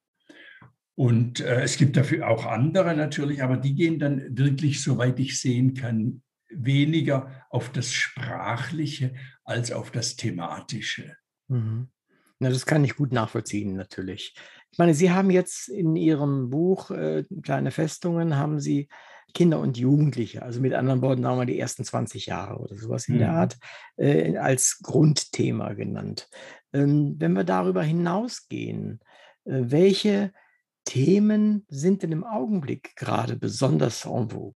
Und 0.94 1.40
äh, 1.40 1.62
es 1.62 1.76
gibt 1.76 1.96
dafür 1.96 2.28
auch 2.28 2.46
andere 2.46 2.94
natürlich, 2.94 3.42
aber 3.42 3.56
die 3.56 3.74
gehen 3.74 3.98
dann 3.98 4.38
wirklich, 4.38 4.82
soweit 4.82 5.18
ich 5.18 5.40
sehen 5.40 5.74
kann, 5.74 6.22
weniger 6.48 7.44
auf 7.50 7.72
das 7.72 7.92
Sprachliche 7.92 9.14
als 9.44 9.72
auf 9.72 9.90
das 9.90 10.16
Thematische. 10.16 11.16
Mhm. 11.48 11.88
Na, 12.38 12.50
das 12.50 12.66
kann 12.66 12.84
ich 12.84 12.96
gut 12.96 13.12
nachvollziehen, 13.12 13.74
natürlich. 13.74 14.34
Ich 14.72 14.78
meine, 14.78 14.94
Sie 14.94 15.10
haben 15.10 15.30
jetzt 15.30 15.68
in 15.68 15.96
Ihrem 15.96 16.50
Buch 16.50 16.90
äh, 16.90 17.24
Kleine 17.42 17.70
Festungen, 17.70 18.36
haben 18.36 18.60
Sie 18.60 18.88
Kinder 19.36 19.60
und 19.60 19.76
Jugendliche, 19.76 20.42
also 20.42 20.62
mit 20.62 20.72
anderen 20.72 21.02
Worten 21.02 21.22
sagen 21.22 21.38
wir 21.38 21.44
die 21.44 21.58
ersten 21.58 21.84
20 21.84 22.24
Jahre 22.24 22.58
oder 22.58 22.74
sowas 22.74 23.06
in 23.06 23.16
mhm. 23.16 23.18
der 23.18 23.32
Art, 23.32 23.58
äh, 23.96 24.36
als 24.38 24.78
Grundthema 24.82 25.74
genannt. 25.74 26.30
Ähm, 26.72 27.16
wenn 27.18 27.34
wir 27.34 27.44
darüber 27.44 27.82
hinausgehen, 27.82 29.00
äh, 29.44 29.60
welche 29.66 30.32
Themen 30.86 31.66
sind 31.68 32.02
denn 32.02 32.12
im 32.12 32.24
Augenblick 32.24 32.96
gerade 32.96 33.36
besonders 33.36 34.06
en 34.06 34.30
vogue? 34.30 34.54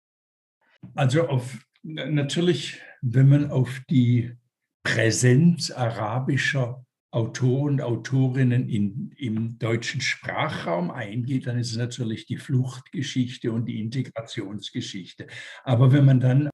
Also 0.95 1.29
auf, 1.29 1.59
natürlich, 1.83 2.81
wenn 3.03 3.29
man 3.29 3.51
auf 3.51 3.83
die 3.91 4.35
Präsenz 4.83 5.71
arabischer 5.71 6.87
Autoren 7.13 7.75
und 7.75 7.81
Autorinnen 7.83 8.69
in, 8.69 9.13
im 9.17 9.59
deutschen 9.59 10.01
Sprachraum 10.01 10.91
eingeht, 10.91 11.47
dann 11.47 11.59
ist 11.59 11.73
es 11.73 11.77
natürlich 11.77 12.27
die 12.27 12.37
Fluchtgeschichte 12.37 13.51
und 13.51 13.67
die 13.67 13.81
Integrationsgeschichte. 13.81 15.27
Aber 15.65 15.93
wenn 15.93 16.05
man 16.05 16.21
dann 16.21 16.51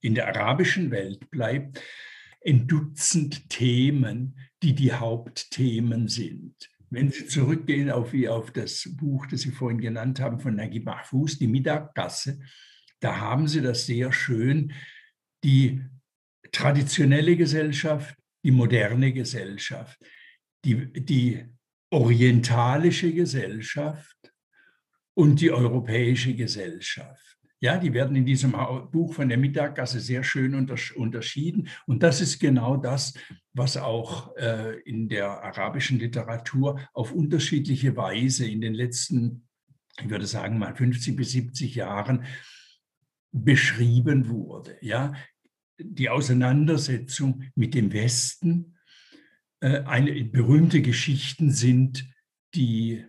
in 0.00 0.14
der 0.14 0.28
arabischen 0.28 0.90
Welt 0.90 1.30
bleibt, 1.30 1.80
ein 2.44 2.66
Dutzend 2.66 3.48
Themen, 3.50 4.38
die 4.62 4.74
die 4.74 4.92
Hauptthemen 4.92 6.08
sind. 6.08 6.54
Wenn 6.88 7.10
Sie 7.10 7.26
zurückgehen 7.26 7.90
auf, 7.90 8.12
auf 8.28 8.50
das 8.50 8.88
Buch, 8.96 9.26
das 9.26 9.42
Sie 9.42 9.52
vorhin 9.52 9.80
genannt 9.80 10.18
haben, 10.20 10.40
von 10.40 10.56
Nagib 10.56 10.86
Mahfouz, 10.86 11.38
die 11.38 11.46
Mittaggasse, 11.46 12.40
da 12.98 13.20
haben 13.20 13.46
Sie 13.46 13.60
das 13.60 13.86
sehr 13.86 14.12
schön, 14.12 14.72
die 15.44 15.82
traditionelle 16.50 17.36
Gesellschaft, 17.36 18.16
die 18.44 18.50
moderne 18.50 19.12
Gesellschaft, 19.12 19.98
die, 20.64 20.92
die 20.92 21.44
orientalische 21.90 23.12
Gesellschaft 23.12 24.32
und 25.14 25.40
die 25.40 25.50
europäische 25.50 26.34
Gesellschaft. 26.34 27.30
Ja, 27.62 27.76
die 27.76 27.92
werden 27.92 28.16
in 28.16 28.24
diesem 28.24 28.52
Buch 28.90 29.12
von 29.12 29.28
der 29.28 29.36
Mittaggasse 29.36 30.00
sehr 30.00 30.24
schön 30.24 30.54
unterschieden. 30.54 31.68
Und 31.86 32.02
das 32.02 32.22
ist 32.22 32.38
genau 32.38 32.78
das, 32.78 33.12
was 33.52 33.76
auch 33.76 34.34
äh, 34.36 34.80
in 34.80 35.10
der 35.10 35.28
arabischen 35.44 35.98
Literatur 35.98 36.80
auf 36.94 37.12
unterschiedliche 37.12 37.94
Weise 37.96 38.46
in 38.46 38.62
den 38.62 38.72
letzten, 38.72 39.46
ich 39.98 40.08
würde 40.08 40.26
sagen 40.26 40.58
mal 40.58 40.74
50 40.74 41.14
bis 41.14 41.32
70 41.32 41.74
Jahren 41.74 42.24
beschrieben 43.30 44.30
wurde. 44.30 44.78
Ja, 44.80 45.12
die 45.82 46.08
Auseinandersetzung 46.08 47.44
mit 47.54 47.74
dem 47.74 47.92
Westen. 47.92 48.76
Äh, 49.60 49.80
eine 49.82 50.24
berühmte 50.24 50.82
Geschichten 50.82 51.50
sind 51.50 52.06
die 52.54 53.04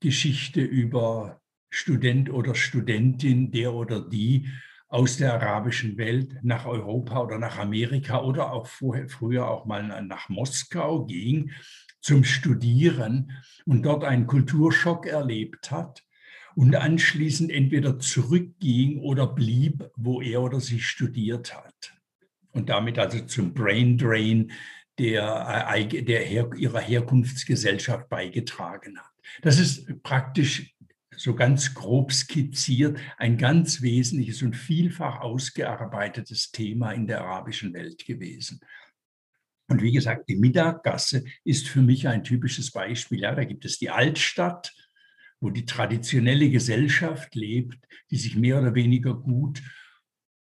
Geschichte 0.00 0.60
über 0.60 1.40
Student 1.70 2.30
oder 2.30 2.54
Studentin, 2.54 3.50
der 3.50 3.72
oder 3.72 4.00
die 4.00 4.48
aus 4.88 5.16
der 5.16 5.32
arabischen 5.34 5.96
Welt 5.96 6.36
nach 6.42 6.66
Europa 6.66 7.22
oder 7.22 7.38
nach 7.38 7.58
Amerika 7.58 8.20
oder 8.20 8.52
auch 8.52 8.66
vorher, 8.66 9.08
früher 9.08 9.48
auch 9.48 9.64
mal 9.64 10.02
nach 10.02 10.28
Moskau 10.28 11.06
ging 11.06 11.50
zum 12.02 12.24
Studieren 12.24 13.32
und 13.64 13.84
dort 13.84 14.04
einen 14.04 14.26
Kulturschock 14.26 15.06
erlebt 15.06 15.70
hat 15.70 16.04
und 16.56 16.76
anschließend 16.76 17.50
entweder 17.50 17.98
zurückging 18.00 18.98
oder 18.98 19.26
blieb, 19.26 19.88
wo 19.96 20.20
er 20.20 20.42
oder 20.42 20.60
sie 20.60 20.80
studiert 20.80 21.56
hat 21.56 21.94
und 22.52 22.68
damit 22.68 22.98
also 22.98 23.20
zum 23.24 23.54
Brain 23.54 23.98
Drain 23.98 24.52
der, 24.98 25.66
äh, 25.74 26.02
der 26.02 26.20
her, 26.20 26.50
ihrer 26.56 26.80
Herkunftsgesellschaft 26.80 28.08
beigetragen 28.08 28.98
hat. 28.98 29.10
Das 29.42 29.58
ist 29.58 30.02
praktisch 30.02 30.74
so 31.16 31.34
ganz 31.34 31.74
grob 31.74 32.12
skizziert 32.12 32.98
ein 33.16 33.36
ganz 33.36 33.82
wesentliches 33.82 34.42
und 34.42 34.56
vielfach 34.56 35.20
ausgearbeitetes 35.20 36.50
Thema 36.52 36.92
in 36.92 37.06
der 37.06 37.22
arabischen 37.22 37.72
Welt 37.74 38.04
gewesen. 38.04 38.60
Und 39.68 39.82
wie 39.82 39.92
gesagt, 39.92 40.28
die 40.28 40.36
Mittaggasse 40.36 41.24
ist 41.44 41.68
für 41.68 41.80
mich 41.80 42.08
ein 42.08 42.24
typisches 42.24 42.70
Beispiel. 42.72 43.20
Ja, 43.20 43.34
da 43.34 43.44
gibt 43.44 43.64
es 43.64 43.78
die 43.78 43.90
Altstadt, 43.90 44.74
wo 45.40 45.50
die 45.50 45.64
traditionelle 45.64 46.50
Gesellschaft 46.50 47.34
lebt, 47.34 47.78
die 48.10 48.16
sich 48.16 48.36
mehr 48.36 48.60
oder 48.60 48.74
weniger 48.74 49.14
gut 49.14 49.62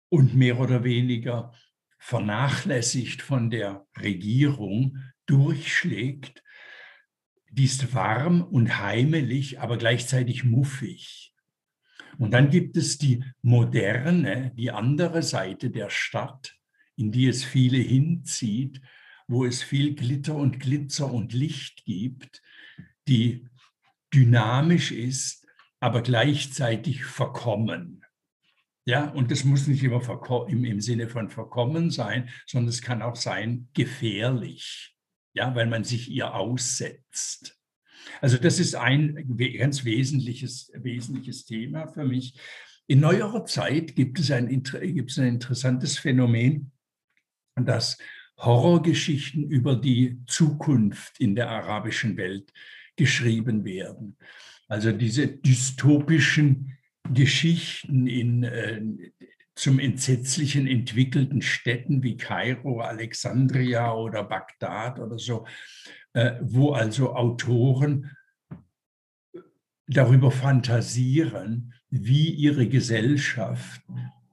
und 0.09 0.35
mehr 0.35 0.59
oder 0.59 0.83
weniger 0.83 1.53
vernachlässigt 1.99 3.21
von 3.21 3.49
der 3.49 3.85
Regierung 3.97 4.97
durchschlägt, 5.25 6.43
die 7.51 7.65
ist 7.65 7.93
warm 7.93 8.41
und 8.41 8.79
heimelig, 8.79 9.59
aber 9.59 9.77
gleichzeitig 9.77 10.43
muffig. 10.43 11.33
Und 12.17 12.31
dann 12.31 12.49
gibt 12.49 12.77
es 12.77 12.97
die 12.97 13.23
moderne, 13.41 14.51
die 14.55 14.71
andere 14.71 15.23
Seite 15.23 15.69
der 15.69 15.89
Stadt, 15.89 16.55
in 16.95 17.11
die 17.11 17.27
es 17.27 17.43
viele 17.43 17.77
hinzieht, 17.77 18.81
wo 19.27 19.45
es 19.45 19.61
viel 19.61 19.95
Glitter 19.95 20.35
und 20.35 20.59
Glitzer 20.59 21.11
und 21.11 21.33
Licht 21.33 21.85
gibt, 21.85 22.41
die 23.07 23.47
dynamisch 24.13 24.91
ist, 24.91 25.47
aber 25.79 26.01
gleichzeitig 26.01 27.05
verkommen. 27.05 27.98
Ja, 28.89 29.07
und 29.07 29.29
das 29.29 29.43
muss 29.43 29.67
nicht 29.67 29.83
immer 29.83 30.01
im, 30.47 30.65
im 30.65 30.81
Sinne 30.81 31.09
von 31.09 31.29
verkommen 31.29 31.91
sein, 31.91 32.27
sondern 32.47 32.69
es 32.69 32.81
kann 32.81 33.03
auch 33.03 33.15
sein 33.15 33.69
gefährlich, 33.75 34.97
ja, 35.35 35.53
weil 35.53 35.67
man 35.67 35.83
sich 35.83 36.09
ihr 36.09 36.33
aussetzt. 36.33 37.55
Also 38.19 38.37
das 38.39 38.59
ist 38.59 38.73
ein 38.73 39.37
ganz 39.59 39.85
wesentliches, 39.85 40.71
wesentliches 40.73 41.45
Thema 41.45 41.87
für 41.89 42.03
mich. 42.03 42.39
In 42.87 43.01
neuerer 43.01 43.45
Zeit 43.45 43.95
gibt 43.95 44.17
es 44.19 44.31
ein, 44.31 44.47
gibt 44.47 45.11
es 45.11 45.19
ein 45.19 45.27
interessantes 45.27 45.99
Phänomen, 45.99 46.71
dass 47.55 47.99
Horrorgeschichten 48.37 49.43
über 49.43 49.75
die 49.75 50.17
Zukunft 50.25 51.19
in 51.19 51.35
der 51.35 51.47
arabischen 51.51 52.17
Welt 52.17 52.51
geschrieben 52.95 53.65
werden. 53.65 54.17
Also 54.67 54.91
diese 54.91 55.27
dystopischen 55.27 56.78
Geschichten 57.13 58.07
in 58.07 58.43
äh, 58.43 58.81
zum 59.55 59.79
entsetzlichen 59.79 60.67
entwickelten 60.67 61.41
Städten 61.41 62.01
wie 62.01 62.15
Kairo, 62.15 62.79
Alexandria 62.79 63.93
oder 63.93 64.23
Bagdad 64.23 64.99
oder 64.99 65.19
so, 65.19 65.45
äh, 66.13 66.35
wo 66.41 66.71
also 66.71 67.13
Autoren 67.13 68.11
darüber 69.87 70.31
fantasieren, 70.31 71.73
wie 71.89 72.29
ihre 72.29 72.67
Gesellschaft 72.67 73.81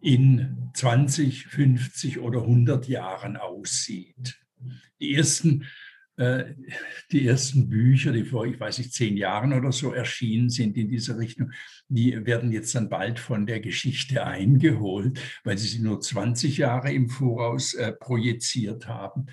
in 0.00 0.70
20, 0.74 1.46
50 1.46 2.20
oder 2.20 2.42
100 2.42 2.86
Jahren 2.86 3.36
aussieht. 3.36 4.38
Die 5.00 5.14
ersten, 5.14 5.62
äh, 5.62 5.66
die 6.18 7.26
ersten 7.26 7.68
Bücher, 7.68 8.12
die 8.12 8.24
vor, 8.24 8.46
ich 8.46 8.58
weiß 8.58 8.78
nicht, 8.78 8.92
zehn 8.92 9.16
Jahren 9.16 9.52
oder 9.52 9.70
so 9.70 9.92
erschienen 9.92 10.48
sind 10.48 10.76
in 10.76 10.88
dieser 10.88 11.18
Richtung, 11.18 11.52
die 11.88 12.24
werden 12.24 12.52
jetzt 12.52 12.74
dann 12.74 12.88
bald 12.88 13.18
von 13.18 13.46
der 13.46 13.60
Geschichte 13.60 14.24
eingeholt, 14.24 15.20
weil 15.44 15.58
sie 15.58 15.68
sie 15.68 15.82
nur 15.82 16.00
20 16.00 16.56
Jahre 16.56 16.92
im 16.92 17.10
Voraus 17.10 17.74
äh, 17.74 17.92
projiziert 17.92 18.88
haben. 18.88 19.26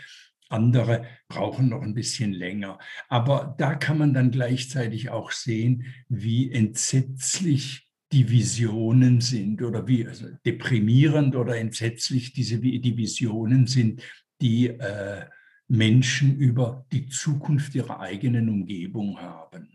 Andere 0.50 1.06
brauchen 1.30 1.70
noch 1.70 1.82
ein 1.82 1.96
bisschen 1.96 2.34
länger. 2.34 2.78
Aber 3.08 3.56
da 3.58 3.76
kann 3.76 3.98
man 3.98 4.14
dann 4.14 4.32
gleichzeitig 4.32 5.10
auch 5.10 5.32
sehen, 5.32 5.86
wie 6.10 6.52
entsetzlich 6.52 7.88
die 8.12 8.30
Visionen 8.30 9.22
sind 9.22 9.64
oder 9.64 9.88
wie 9.88 10.06
also 10.08 10.28
deprimierend 10.46 11.36
oder 11.36 11.58
entsetzlich 11.58 12.34
diese 12.34 12.60
die 12.60 12.98
Visionen 12.98 13.66
sind, 13.66 14.04
die 14.40 14.68
äh, 14.68 15.26
Menschen 15.74 16.38
über 16.38 16.86
die 16.92 17.08
Zukunft 17.08 17.74
ihrer 17.74 18.00
eigenen 18.00 18.48
Umgebung 18.48 19.20
haben. 19.20 19.70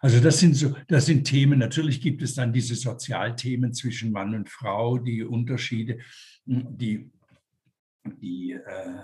Also 0.00 0.20
das 0.20 0.38
sind 0.38 0.54
so, 0.54 0.74
das 0.86 1.06
sind 1.06 1.24
Themen. 1.24 1.58
Natürlich 1.58 2.00
gibt 2.00 2.22
es 2.22 2.34
dann 2.34 2.52
diese 2.52 2.74
Sozialthemen 2.74 3.74
zwischen 3.74 4.12
Mann 4.12 4.34
und 4.34 4.48
Frau, 4.48 4.98
die 4.98 5.22
Unterschiede, 5.24 5.98
die, 6.46 7.10
die 8.06 8.52
äh, 8.52 9.02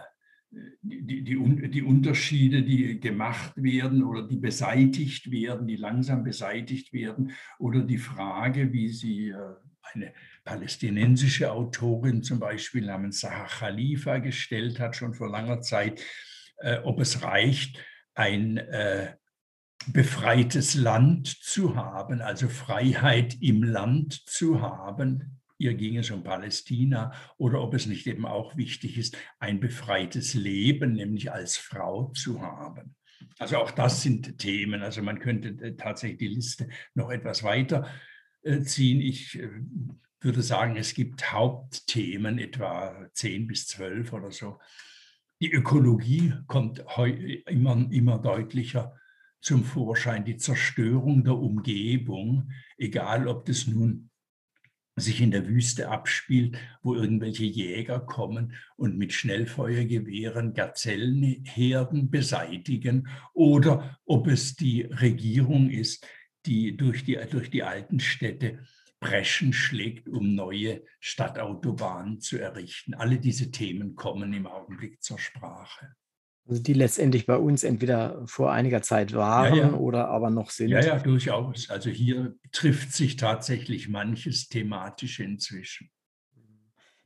die, 0.82 1.24
die, 1.24 1.70
die 1.70 1.82
Unterschiede, 1.82 2.62
die 2.62 3.00
gemacht 3.00 3.52
werden 3.56 4.04
oder 4.04 4.26
die 4.26 4.36
beseitigt 4.36 5.30
werden, 5.30 5.66
die 5.66 5.76
langsam 5.76 6.22
beseitigt 6.22 6.92
werden, 6.92 7.32
oder 7.58 7.82
die 7.82 7.98
Frage, 7.98 8.72
wie 8.72 8.88
sie 8.88 9.30
äh, 9.30 9.54
eine 9.92 10.12
palästinensische 10.44 11.52
Autorin 11.52 12.22
zum 12.22 12.40
Beispiel 12.40 12.84
namens 12.86 13.20
Zaha 13.20 13.46
Khalifa 13.46 14.18
gestellt 14.18 14.80
hat, 14.80 14.96
schon 14.96 15.14
vor 15.14 15.30
langer 15.30 15.60
Zeit, 15.60 16.02
äh, 16.58 16.78
ob 16.78 17.00
es 17.00 17.22
reicht, 17.22 17.78
ein 18.14 18.58
äh, 18.58 19.14
befreites 19.86 20.74
Land 20.74 21.28
zu 21.28 21.76
haben, 21.76 22.20
also 22.20 22.48
Freiheit 22.48 23.36
im 23.40 23.62
Land 23.62 24.14
zu 24.26 24.62
haben, 24.62 25.40
ihr 25.58 25.74
ging 25.74 25.98
es 25.98 26.10
um 26.10 26.22
Palästina 26.22 27.12
oder 27.36 27.60
ob 27.60 27.74
es 27.74 27.86
nicht 27.86 28.06
eben 28.06 28.26
auch 28.26 28.56
wichtig 28.56 28.98
ist, 28.98 29.16
ein 29.38 29.60
befreites 29.60 30.34
Leben, 30.34 30.94
nämlich 30.94 31.32
als 31.32 31.56
Frau 31.56 32.12
zu 32.14 32.40
haben. 32.40 32.96
Also 33.38 33.58
auch 33.58 33.70
das 33.70 34.02
sind 34.02 34.38
Themen. 34.38 34.82
Also 34.82 35.02
man 35.02 35.18
könnte 35.18 35.48
äh, 35.48 35.76
tatsächlich 35.76 36.18
die 36.18 36.28
Liste 36.28 36.68
noch 36.94 37.10
etwas 37.10 37.42
weiter 37.42 37.86
äh, 37.86 38.13
ziehen. 38.62 39.00
Ich 39.00 39.38
äh, 39.38 39.48
würde 40.20 40.42
sagen, 40.42 40.76
es 40.76 40.94
gibt 40.94 41.32
Hauptthemen, 41.32 42.38
etwa 42.38 43.08
zehn 43.12 43.46
bis 43.46 43.66
zwölf 43.66 44.12
oder 44.12 44.30
so. 44.30 44.58
Die 45.40 45.52
Ökologie 45.52 46.32
kommt 46.46 46.84
immer, 47.46 47.90
immer 47.90 48.18
deutlicher 48.18 48.96
zum 49.40 49.64
Vorschein, 49.64 50.24
die 50.24 50.38
Zerstörung 50.38 51.24
der 51.24 51.36
Umgebung, 51.36 52.50
egal 52.78 53.28
ob 53.28 53.44
das 53.44 53.66
nun 53.66 54.10
sich 54.96 55.20
in 55.20 55.32
der 55.32 55.46
Wüste 55.46 55.88
abspielt, 55.88 56.56
wo 56.82 56.94
irgendwelche 56.94 57.44
Jäger 57.44 58.00
kommen 58.00 58.54
und 58.76 58.96
mit 58.96 59.12
Schnellfeuergewehren 59.12 60.54
Gazellenherden 60.54 62.10
beseitigen 62.10 63.08
oder 63.32 63.98
ob 64.06 64.28
es 64.28 64.54
die 64.54 64.82
Regierung 64.82 65.68
ist, 65.68 66.06
die 66.46 66.76
durch 66.76 67.04
die, 67.04 67.18
durch 67.30 67.50
die 67.50 67.62
alten 67.62 68.00
Städte 68.00 68.58
Breschen 69.00 69.52
schlägt, 69.52 70.08
um 70.08 70.34
neue 70.34 70.82
Stadtautobahnen 70.98 72.20
zu 72.20 72.38
errichten. 72.38 72.94
Alle 72.94 73.18
diese 73.18 73.50
Themen 73.50 73.94
kommen 73.96 74.32
im 74.32 74.46
Augenblick 74.46 75.02
zur 75.02 75.18
Sprache. 75.18 75.94
Also 76.46 76.62
die 76.62 76.74
letztendlich 76.74 77.26
bei 77.26 77.36
uns 77.36 77.64
entweder 77.64 78.22
vor 78.26 78.52
einiger 78.52 78.82
Zeit 78.82 79.14
waren 79.14 79.54
ja, 79.54 79.68
ja. 79.68 79.74
oder 79.74 80.08
aber 80.08 80.30
noch 80.30 80.50
sind. 80.50 80.68
Ja, 80.68 80.80
ja, 80.80 80.98
durchaus. 80.98 81.70
Also 81.70 81.90
hier 81.90 82.34
trifft 82.52 82.92
sich 82.92 83.16
tatsächlich 83.16 83.88
manches 83.88 84.48
thematisch 84.48 85.20
inzwischen. 85.20 85.90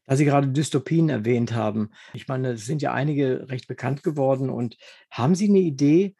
Da 0.07 0.17
Sie 0.17 0.25
gerade 0.25 0.49
Dystopien 0.49 1.11
erwähnt 1.11 1.53
haben, 1.53 1.91
ich 2.15 2.29
meine, 2.29 2.53
es 2.53 2.65
sind 2.65 2.81
ja 2.81 2.95
einige 2.95 3.49
recht 3.49 3.69
bekannt 3.69 4.03
geworden 4.03 4.51
und 4.51 4.77
haben 5.11 5.35
Sie 5.35 5.49
eine 5.49 5.59
Idee, 5.59 6.17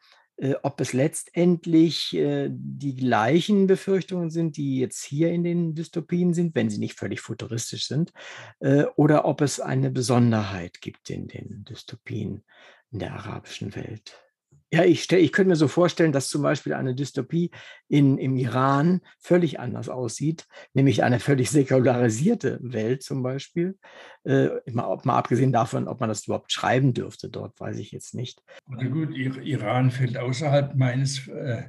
ob 0.61 0.79
es 0.79 0.93
letztendlich 0.93 2.15
äh, 2.15 2.49
die 2.51 2.95
gleichen 2.95 3.67
Befürchtungen 3.67 4.29
sind, 4.29 4.57
die 4.57 4.79
jetzt 4.79 5.03
hier 5.03 5.31
in 5.31 5.43
den 5.43 5.75
Dystopien 5.75 6.33
sind, 6.33 6.55
wenn 6.55 6.69
sie 6.69 6.77
nicht 6.77 6.97
völlig 6.97 7.21
futuristisch 7.21 7.87
sind, 7.87 8.13
äh, 8.59 8.85
oder 8.95 9.25
ob 9.25 9.41
es 9.41 9.59
eine 9.59 9.91
Besonderheit 9.91 10.81
gibt 10.81 11.09
in 11.09 11.27
den 11.27 11.65
Dystopien 11.65 12.43
in 12.91 12.99
der 12.99 13.13
arabischen 13.13 13.75
Welt. 13.75 14.28
Ja, 14.71 14.83
ich, 14.83 15.01
stell, 15.01 15.19
ich 15.19 15.31
könnte 15.31 15.49
mir 15.49 15.55
so 15.55 15.67
vorstellen, 15.67 16.11
dass 16.11 16.29
zum 16.29 16.43
Beispiel 16.43 16.75
eine 16.75 16.93
Dystopie 16.93 17.49
in, 17.87 18.19
im 18.19 18.35
Iran 18.35 19.01
völlig 19.17 19.59
anders 19.59 19.89
aussieht, 19.89 20.45
nämlich 20.73 21.03
eine 21.03 21.19
völlig 21.19 21.49
säkularisierte 21.49 22.59
Welt 22.61 23.01
zum 23.01 23.23
Beispiel. 23.23 23.79
Äh, 24.25 24.49
mal, 24.71 24.99
mal, 25.03 25.17
abgesehen 25.17 25.51
davon, 25.51 25.87
ob 25.87 25.99
man 25.99 26.09
das 26.09 26.27
überhaupt 26.27 26.51
schreiben 26.51 26.93
dürfte 26.93 27.29
dort, 27.29 27.59
weiß 27.59 27.77
ich 27.77 27.91
jetzt 27.91 28.13
nicht. 28.13 28.43
Na 28.67 28.87
gut, 28.87 29.15
Iran 29.15 29.89
fällt 29.89 30.17
außerhalb 30.17 30.75
meines 30.75 31.27
äh, 31.27 31.63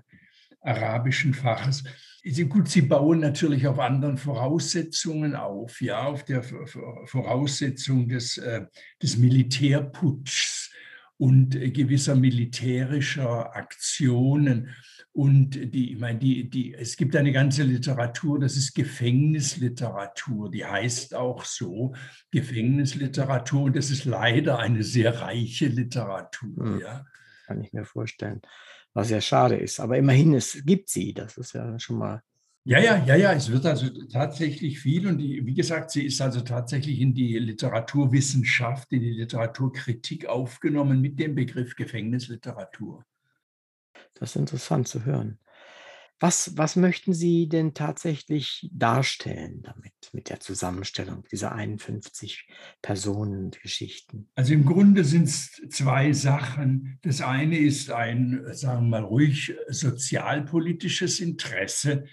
arabischen 0.61 1.33
Faches. 1.33 1.85
Sie, 2.23 2.45
gut, 2.45 2.69
sie 2.69 2.83
bauen 2.83 3.21
natürlich 3.21 3.67
auf 3.67 3.79
anderen 3.79 4.19
Voraussetzungen 4.19 5.35
auf, 5.35 5.81
ja, 5.81 6.03
auf 6.03 6.27
der 6.27 6.43
Voraussetzung 6.43 8.09
des, 8.09 8.37
äh, 8.37 8.67
des 9.03 9.17
Militärputschs 9.17 10.60
und 11.21 11.51
gewisser 11.75 12.17
militärischer 12.17 13.55
Aktionen. 13.55 14.71
Und 15.13 15.51
die, 15.75 15.93
ich 15.93 15.99
meine, 15.99 16.19
die, 16.19 16.49
die, 16.49 16.73
es 16.73 16.97
gibt 16.97 17.15
eine 17.15 17.31
ganze 17.31 17.63
Literatur, 17.63 18.41
das 18.41 18.57
ist 18.57 18.75
Gefängnisliteratur, 18.75 20.51
die 20.51 20.65
heißt 20.65 21.15
auch 21.15 21.45
so, 21.45 21.95
Gefängnisliteratur. 22.31 23.65
Und 23.65 23.77
das 23.77 23.91
ist 23.91 24.07
leider 24.07 24.61
eine 24.61 24.83
sehr 24.83 25.21
reiche 25.21 25.67
Literatur. 25.67 26.57
Hm, 26.57 26.81
ja. 26.81 27.05
Kann 27.47 27.63
ich 27.63 27.75
mir 27.75 27.85
vorstellen. 27.85 28.41
Was 28.95 29.11
ja 29.11 29.21
schade 29.21 29.57
ist. 29.57 29.79
Aber 29.79 29.99
immerhin, 29.99 30.33
es 30.33 30.63
gibt 30.65 30.89
sie. 30.89 31.13
Das 31.13 31.37
ist 31.37 31.53
ja 31.53 31.79
schon 31.79 31.99
mal 31.99 32.23
ja, 32.65 32.79
ja, 32.79 33.05
ja, 33.05 33.17
ja, 33.17 33.33
es 33.33 33.51
wird 33.51 33.65
also 33.65 33.89
tatsächlich 34.09 34.81
viel 34.81 35.07
und 35.07 35.19
die, 35.19 35.45
wie 35.47 35.55
gesagt, 35.55 35.91
sie 35.91 36.05
ist 36.05 36.21
also 36.21 36.41
tatsächlich 36.41 37.01
in 37.01 37.15
die 37.15 37.39
Literaturwissenschaft, 37.39 38.93
in 38.93 39.01
die 39.01 39.13
Literaturkritik 39.13 40.27
aufgenommen 40.27 41.01
mit 41.01 41.19
dem 41.19 41.35
Begriff 41.35 41.75
Gefängnisliteratur. 41.75 43.05
Das 44.15 44.31
ist 44.31 44.37
interessant 44.37 44.89
zu 44.89 45.05
hören. 45.05 45.39
Was, 46.23 46.55
was 46.59 46.77
möchten 46.77 47.15
Sie 47.15 47.49
denn 47.49 47.73
tatsächlich 47.73 48.69
darstellen 48.75 49.63
damit, 49.63 49.95
mit 50.13 50.29
der 50.29 50.39
Zusammenstellung 50.39 51.25
dieser 51.33 51.53
51 51.53 52.47
Personengeschichten? 52.83 54.29
Also 54.35 54.53
im 54.53 54.67
Grunde 54.67 55.03
sind 55.05 55.25
es 55.25 55.63
zwei 55.71 56.13
Sachen. 56.13 56.99
Das 57.01 57.23
eine 57.23 57.57
ist 57.57 57.91
ein, 57.91 58.45
sagen 58.53 58.91
wir 58.91 59.01
mal 59.01 59.05
ruhig, 59.05 59.55
sozialpolitisches 59.69 61.21
Interesse, 61.21 62.05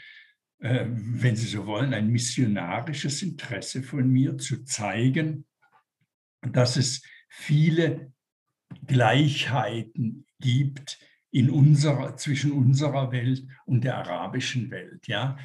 wenn 0.60 1.36
Sie 1.36 1.47
so 1.47 1.66
wollen, 1.66 1.93
ein 1.93 2.08
missionarisches 2.08 3.22
Interesse 3.22 3.84
von 3.84 4.10
mir 4.10 4.38
zu 4.38 4.64
zeigen, 4.64 5.45
dass 6.41 6.78
es 6.78 7.03
viele 7.30 8.12
Gleichheiten 8.86 10.26
gibt 10.39 10.99
in 11.32 11.49
unserer, 11.49 12.18
zwischen 12.18 12.51
unserer 12.51 13.12
Welt 13.12 13.45
und 13.66 13.84
der 13.84 13.97
arabischen 13.97 14.72
Welt. 14.72 15.08
Ja? 15.08 15.38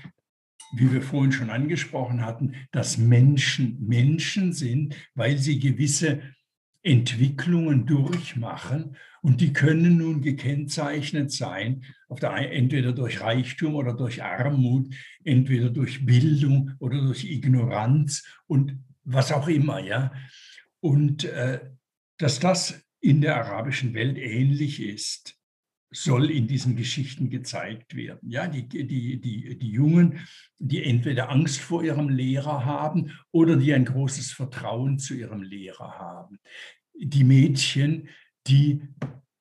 Wie 0.75 0.91
wir 0.91 1.03
vorhin 1.03 1.33
schon 1.33 1.51
angesprochen 1.51 2.25
hatten, 2.25 2.55
dass 2.71 2.97
Menschen 2.97 3.87
Menschen 3.87 4.53
sind, 4.53 4.97
weil 5.15 5.39
sie 5.39 5.59
gewisse 5.59 6.23
Entwicklungen 6.83 7.87
durchmachen 7.87 8.97
und 9.23 9.41
die 9.41 9.53
können 9.53 9.99
nun 9.99 10.21
gekennzeichnet 10.21 11.31
sein, 11.31 11.85
auf 12.09 12.19
der, 12.19 12.53
entweder 12.53 12.93
durch 12.93 13.21
Reichtum 13.21 13.77
oder 13.77 13.95
durch 13.95 14.23
Armut, 14.23 14.93
entweder 15.25 15.71
durch 15.71 16.05
Bildung 16.05 16.73
oder 16.81 17.01
durch 17.01 17.25
Ignoranz 17.25 18.25
und 18.47 18.79
was 19.05 19.31
auch 19.33 19.47
immer. 19.47 19.79
Ja? 19.79 20.13
Und 20.81 21.25
äh, 21.25 21.61
dass 22.19 22.41
das 22.41 22.85
in 23.01 23.21
der 23.21 23.37
arabischen 23.37 23.95
Welt 23.95 24.19
ähnlich 24.19 24.83
ist, 24.83 25.37
soll 25.93 26.31
in 26.31 26.49
diesen 26.49 26.75
Geschichten 26.75 27.31
gezeigt 27.31 27.95
werden. 27.95 28.31
Ja, 28.31 28.49
die, 28.49 28.67
die, 28.69 29.21
die, 29.21 29.59
die 29.59 29.71
Jungen, 29.71 30.21
die 30.59 30.83
entweder 30.83 31.31
Angst 31.31 31.61
vor 31.61 31.85
ihrem 31.85 32.09
Lehrer 32.09 32.65
haben 32.65 33.13
oder 33.31 33.57
die 33.57 33.75
ein 33.75 33.85
großes 33.85 34.33
Vertrauen 34.33 34.99
zu 34.99 35.15
ihrem 35.15 35.43
Lehrer 35.43 35.99
haben. 35.99 36.39
Die 36.95 37.25
Mädchen, 37.25 38.09
die 38.47 38.83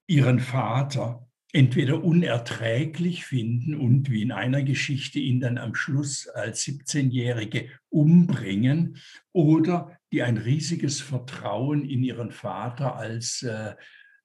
ihren 0.08 0.40
Vater 0.40 1.28
entweder 1.54 2.04
unerträglich 2.04 3.26
finden 3.26 3.76
und 3.76 4.10
wie 4.10 4.22
in 4.22 4.32
einer 4.32 4.64
Geschichte 4.64 5.20
ihn 5.20 5.42
dann 5.42 5.58
am 5.58 5.76
Schluss 5.76 6.28
als 6.28 6.64
17-Jährige 6.64 7.70
umbringen 7.90 8.98
oder 9.34 9.98
die 10.12 10.24
ein 10.24 10.38
riesiges 10.38 11.02
Vertrauen 11.02 11.84
in 11.84 12.04
ihren 12.04 12.32
Vater 12.32 12.96
als 12.96 13.44
äh, 13.44 13.76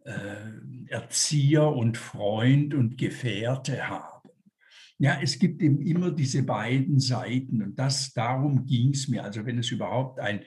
äh, 0.04 0.88
Erzieher 0.88 1.66
und 1.66 1.98
Freund 1.98 2.74
und 2.74 2.96
Gefährte 2.96 3.88
haben. 3.88 4.30
Ja, 4.98 5.18
es 5.20 5.38
gibt 5.38 5.60
eben 5.62 5.82
immer 5.82 6.10
diese 6.10 6.42
beiden 6.44 7.00
Seiten 7.00 7.62
und 7.62 7.78
das, 7.78 8.12
darum 8.12 8.64
ging 8.66 8.90
es 8.90 9.08
mir. 9.08 9.24
Also 9.24 9.44
wenn 9.44 9.58
es 9.58 9.70
überhaupt 9.70 10.20
ein, 10.20 10.44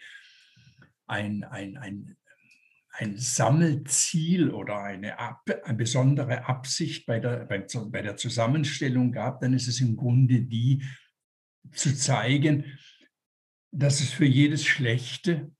ein, 1.07 1.43
ein, 1.43 1.77
ein 1.77 2.15
ein 2.99 3.17
Sammelziel 3.17 4.51
oder 4.51 4.83
eine, 4.83 5.17
eine, 5.19 5.77
besondere 5.77 6.45
Absicht 6.47 7.05
bei 7.05 7.19
der, 7.19 7.45
bei, 7.45 7.65
bei 7.91 8.01
der 8.01 8.17
Zusammenstellung 8.17 9.13
gab, 9.13 9.39
dann 9.39 9.53
ist 9.53 9.67
es 9.67 9.79
im 9.79 9.95
Grunde 9.95 10.41
die 10.41 10.83
zu 11.71 11.95
zeigen, 11.95 12.65
dass 13.71 14.01
es 14.01 14.11
für 14.11 14.25
jedes 14.25 14.65
Schlechte, 14.65 15.51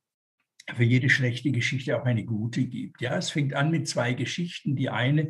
für 0.76 0.84
jede 0.84 1.10
schlechte 1.10 1.52
Geschichte 1.52 2.00
auch 2.00 2.06
eine 2.06 2.26
gute 2.26 2.66
gibt. 2.66 3.02
Ja, 3.02 3.18
es 3.18 3.30
fängt 3.30 3.54
an 3.54 3.72
mit 3.72 3.88
zwei 3.88 4.14
Geschichten. 4.14 4.76
Die 4.76 4.90
eine 4.90 5.30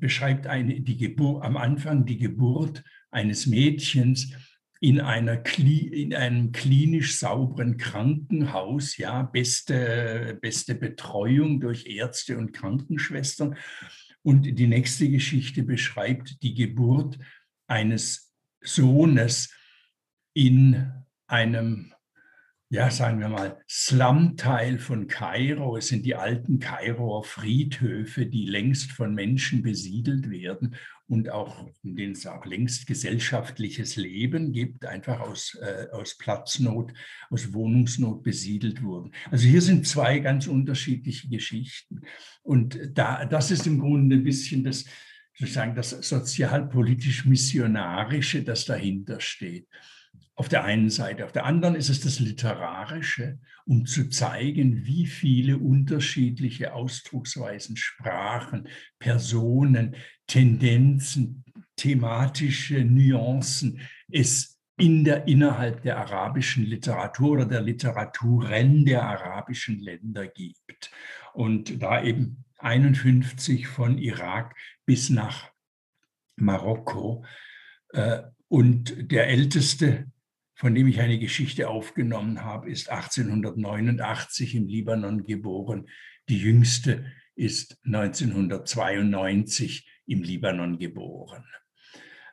beschreibt 0.00 0.46
eine, 0.46 0.80
die 0.80 1.16
am 1.18 1.58
Anfang 1.58 2.06
die 2.06 2.16
Geburt 2.16 2.82
eines 3.10 3.46
Mädchens, 3.46 4.32
in, 4.80 5.00
einer, 5.00 5.42
in 5.58 6.14
einem 6.14 6.52
klinisch 6.52 7.18
sauberen 7.18 7.76
Krankenhaus, 7.76 8.96
ja, 8.96 9.22
beste, 9.22 10.38
beste 10.40 10.74
Betreuung 10.74 11.60
durch 11.60 11.86
Ärzte 11.86 12.38
und 12.38 12.52
Krankenschwestern. 12.52 13.56
Und 14.22 14.42
die 14.58 14.66
nächste 14.66 15.08
Geschichte 15.08 15.62
beschreibt 15.62 16.42
die 16.42 16.54
Geburt 16.54 17.18
eines 17.66 18.34
Sohnes 18.60 19.52
in 20.34 20.92
einem 21.26 21.92
ja, 22.70 22.90
sagen 22.90 23.18
wir 23.20 23.30
mal, 23.30 23.62
Slum-Teil 23.66 24.78
von 24.78 25.06
Kairo. 25.06 25.78
Es 25.78 25.88
sind 25.88 26.04
die 26.04 26.14
alten 26.14 26.58
Kairoer 26.58 27.24
Friedhöfe, 27.24 28.26
die 28.26 28.44
längst 28.44 28.92
von 28.92 29.14
Menschen 29.14 29.62
besiedelt 29.62 30.28
werden 30.28 30.76
und 31.08 31.30
auch 31.30 31.66
in 31.82 31.96
denen 31.96 32.12
es 32.12 32.26
auch 32.26 32.44
längst 32.44 32.86
gesellschaftliches 32.86 33.96
Leben 33.96 34.52
gibt, 34.52 34.84
einfach 34.84 35.20
aus, 35.20 35.56
äh, 35.60 35.86
aus 35.90 36.18
Platznot, 36.18 36.92
aus 37.30 37.54
Wohnungsnot 37.54 38.22
besiedelt 38.22 38.82
wurden. 38.82 39.12
Also 39.30 39.46
hier 39.46 39.62
sind 39.62 39.86
zwei 39.86 40.18
ganz 40.18 40.46
unterschiedliche 40.46 41.28
Geschichten. 41.28 42.02
Und 42.42 42.78
da, 42.92 43.24
das 43.24 43.50
ist 43.50 43.66
im 43.66 43.80
Grunde 43.80 44.16
ein 44.16 44.24
bisschen 44.24 44.64
das, 44.64 44.84
sozusagen 45.34 45.74
das 45.74 45.88
sozialpolitisch-missionarische, 45.90 48.42
das 48.42 48.66
dahinter 48.66 49.20
steht 49.20 49.66
auf 50.34 50.48
der 50.48 50.64
einen 50.64 50.90
Seite. 50.90 51.24
Auf 51.24 51.32
der 51.32 51.44
anderen 51.44 51.74
ist 51.74 51.88
es 51.88 52.00
das 52.00 52.20
Literarische, 52.20 53.38
um 53.66 53.86
zu 53.86 54.08
zeigen, 54.08 54.84
wie 54.86 55.06
viele 55.06 55.58
unterschiedliche 55.58 56.74
Ausdrucksweisen, 56.74 57.76
Sprachen, 57.76 58.68
Personen, 58.98 59.96
Tendenzen, 60.26 61.44
thematische 61.76 62.84
Nuancen 62.84 63.80
es 64.10 64.58
in 64.78 65.04
der, 65.04 65.26
innerhalb 65.26 65.82
der 65.82 65.98
arabischen 65.98 66.64
Literatur 66.64 67.32
oder 67.32 67.46
der 67.46 67.62
Literaturen 67.62 68.84
der 68.84 69.02
arabischen 69.02 69.80
Länder 69.80 70.28
gibt. 70.28 70.90
Und 71.34 71.82
da 71.82 72.02
eben 72.02 72.44
51 72.58 73.66
von 73.66 73.98
Irak 73.98 74.54
bis 74.86 75.10
nach 75.10 75.50
Marokko. 76.36 77.24
Äh, 77.92 78.22
und 78.48 79.12
der 79.12 79.28
älteste 79.28 80.06
von 80.58 80.74
dem 80.74 80.88
ich 80.88 81.00
eine 81.00 81.20
Geschichte 81.20 81.68
aufgenommen 81.68 82.42
habe, 82.42 82.68
ist 82.68 82.90
1889 82.90 84.56
im 84.56 84.66
Libanon 84.66 85.24
geboren. 85.24 85.88
Die 86.28 86.38
jüngste 86.38 87.06
ist 87.36 87.78
1992 87.84 89.88
im 90.06 90.24
Libanon 90.24 90.76
geboren. 90.76 91.44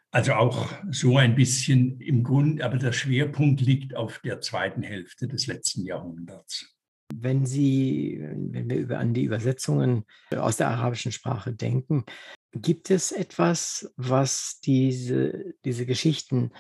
Also 0.10 0.34
auch 0.34 0.74
so 0.90 1.18
ein 1.18 1.36
bisschen 1.36 2.02
im 2.02 2.24
Grund, 2.24 2.64
aber 2.64 2.80
der 2.80 2.94
Schwerpunkt 2.94 3.62
liegt 3.62 3.96
auf 3.96 4.18
der 4.18 4.42
zweiten 4.42 4.82
Hälfte 4.82 5.28
des 5.28 5.46
letzten 5.46 5.86
Jahrhunderts. 5.86 6.75
Wenn 7.14 7.46
Sie, 7.46 8.20
wenn 8.20 8.70
wir 8.70 8.78
über, 8.78 9.00
an 9.00 9.14
die 9.14 9.24
Übersetzungen 9.24 10.06
aus 10.36 10.58
der 10.58 10.70
arabischen 10.70 11.12
Sprache 11.12 11.54
denken, 11.54 12.06
gibt 12.54 12.90
es 12.90 13.12
etwas, 13.12 13.94
was 13.96 14.60
diese, 14.64 15.54
diese 15.66 15.86
Geschichten 15.86 16.52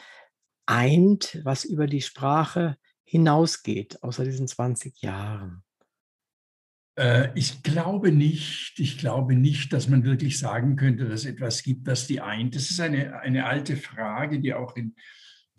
eint, 0.65 1.39
was 1.43 1.65
über 1.65 1.87
die 1.87 2.01
Sprache 2.01 2.77
hinausgeht, 3.03 4.03
außer 4.03 4.23
diesen 4.25 4.47
20 4.47 5.01
Jahren? 5.01 5.63
Äh, 6.97 7.29
ich 7.35 7.63
glaube 7.63 8.11
nicht, 8.11 8.79
ich 8.79 8.97
glaube 8.97 9.35
nicht, 9.35 9.73
dass 9.73 9.87
man 9.87 10.03
wirklich 10.03 10.39
sagen 10.39 10.75
könnte, 10.75 11.07
dass 11.07 11.21
es 11.21 11.25
etwas 11.25 11.63
gibt, 11.63 11.87
das 11.87 12.07
die 12.07 12.21
eint. 12.21 12.55
Das 12.55 12.71
ist 12.71 12.79
eine, 12.79 13.19
eine 13.19 13.45
alte 13.45 13.77
Frage, 13.77 14.39
die 14.39 14.53
auch 14.53 14.75
in, 14.75 14.95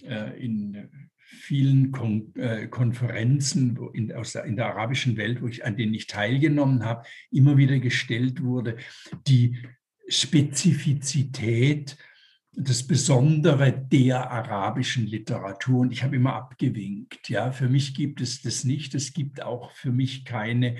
äh, 0.03 0.39
in 0.43 1.11
vielen 1.27 1.91
Kon 1.93 2.35
äh, 2.37 2.69
Konferenzen 2.69 3.79
in, 3.93 4.13
aus 4.13 4.33
der, 4.33 4.45
in 4.45 4.57
der 4.57 4.67
arabischen 4.67 5.17
Welt, 5.17 5.43
wo 5.43 5.49
ich, 5.49 5.65
an 5.65 5.77
denen 5.77 5.95
ich 5.95 6.07
teilgenommen 6.07 6.85
habe, 6.85 7.05
immer 7.31 7.57
wieder 7.57 7.79
gestellt 7.79 8.43
wurde. 8.43 8.77
Die 9.27 9.59
Spezifizität 10.09 11.97
das 12.59 12.87
Besondere 12.87 13.71
der 13.71 14.31
arabischen 14.31 15.07
Literatur. 15.07 15.81
Und 15.81 15.93
ich 15.93 16.03
habe 16.03 16.17
immer 16.17 16.35
abgewinkt. 16.35 17.29
Ja, 17.29 17.53
für 17.53 17.69
mich 17.69 17.95
gibt 17.95 18.23
es 18.23 18.41
das 18.41 18.65
nicht. 18.65 18.95
Es 18.95 19.13
gibt 19.13 19.43
auch 19.43 19.73
für 19.73 19.93
mich 19.93 20.25
keine, 20.25 20.77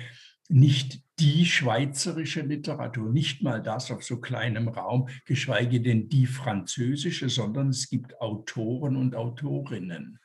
nicht 0.49 1.01
die 1.19 1.45
schweizerische 1.45 2.41
Literatur, 2.41 3.11
nicht 3.11 3.43
mal 3.43 3.61
das 3.61 3.91
auf 3.91 4.03
so 4.03 4.19
kleinem 4.19 4.67
Raum, 4.67 5.09
geschweige 5.25 5.81
denn 5.81 6.09
die 6.09 6.25
französische, 6.25 7.29
sondern 7.29 7.69
es 7.69 7.89
gibt 7.89 8.19
Autoren 8.21 8.95
und 8.95 9.15
Autorinnen 9.15 10.19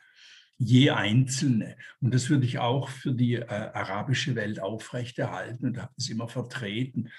je 0.64 0.90
einzelne. 0.90 1.76
Und 2.00 2.14
das 2.14 2.30
würde 2.30 2.46
ich 2.46 2.58
auch 2.58 2.88
für 2.88 3.12
die 3.12 3.34
äh, 3.34 3.46
arabische 3.46 4.34
Welt 4.34 4.60
aufrechterhalten 4.60 5.66
und 5.66 5.78
habe 5.78 5.92
es 5.96 6.08
immer 6.08 6.28
vertreten. 6.28 7.10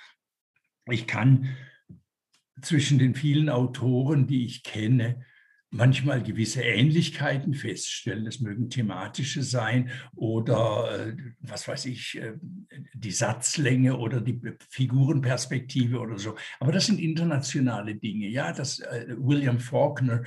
Ich 0.89 1.07
kann 1.07 1.49
zwischen 2.61 2.99
den 2.99 3.15
vielen 3.15 3.49
Autoren, 3.49 4.27
die 4.27 4.45
ich 4.45 4.63
kenne, 4.63 5.25
manchmal 5.73 6.21
gewisse 6.21 6.61
Ähnlichkeiten 6.61 7.53
feststellen. 7.53 8.25
Das 8.25 8.39
mögen 8.39 8.69
thematische 8.69 9.41
sein 9.43 9.89
oder, 10.15 11.07
äh, 11.07 11.17
was 11.39 11.67
weiß 11.67 11.85
ich, 11.87 12.17
äh, 12.19 12.33
die 12.93 13.11
Satzlänge 13.11 13.97
oder 13.97 14.21
die 14.21 14.39
Figurenperspektive 14.69 15.99
oder 15.99 16.19
so. 16.19 16.35
Aber 16.59 16.71
das 16.71 16.85
sind 16.85 16.99
internationale 16.99 17.95
Dinge. 17.95 18.27
Ja, 18.27 18.53
dass 18.53 18.79
äh, 18.79 19.15
William 19.17 19.59
Faulkner 19.59 20.23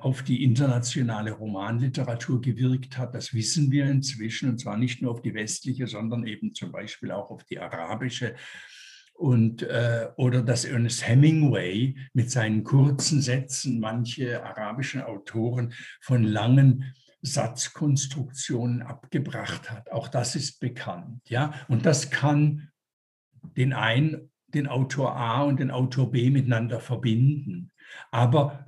auf 0.00 0.22
die 0.22 0.44
internationale 0.44 1.32
Romanliteratur 1.32 2.42
gewirkt 2.42 2.98
hat, 2.98 3.14
das 3.14 3.32
wissen 3.32 3.70
wir 3.70 3.86
inzwischen, 3.86 4.50
und 4.50 4.58
zwar 4.58 4.76
nicht 4.76 5.00
nur 5.00 5.12
auf 5.12 5.22
die 5.22 5.32
westliche, 5.32 5.86
sondern 5.86 6.26
eben 6.26 6.52
zum 6.52 6.72
Beispiel 6.72 7.10
auch 7.10 7.30
auf 7.30 7.44
die 7.44 7.58
arabische 7.58 8.34
und, 9.14 9.62
äh, 9.62 10.08
oder 10.16 10.42
dass 10.42 10.64
Ernest 10.64 11.06
Hemingway 11.06 11.96
mit 12.12 12.30
seinen 12.30 12.64
kurzen 12.64 13.20
Sätzen 13.20 13.78
manche 13.78 14.44
arabischen 14.44 15.02
Autoren 15.02 15.72
von 16.00 16.24
langen 16.24 16.94
Satzkonstruktionen 17.22 18.82
abgebracht 18.82 19.70
hat. 19.70 19.92
Auch 19.92 20.08
das 20.08 20.34
ist 20.34 20.58
bekannt. 20.58 21.20
Ja? 21.28 21.54
Und 21.68 21.86
das 21.86 22.10
kann 22.10 22.68
den 23.42 23.72
einen, 23.72 24.30
den 24.48 24.66
Autor 24.66 25.16
A 25.16 25.42
und 25.42 25.60
den 25.60 25.70
Autor 25.70 26.10
B 26.10 26.30
miteinander 26.30 26.80
verbinden. 26.80 27.70
Aber 28.10 28.66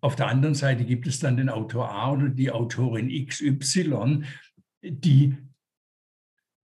auf 0.00 0.16
der 0.16 0.28
anderen 0.28 0.54
Seite 0.54 0.84
gibt 0.84 1.06
es 1.06 1.20
dann 1.20 1.36
den 1.36 1.48
Autor 1.48 1.90
A 1.90 2.12
oder 2.12 2.28
die 2.28 2.50
Autorin 2.50 3.08
XY, 3.26 4.24
die 4.82 5.36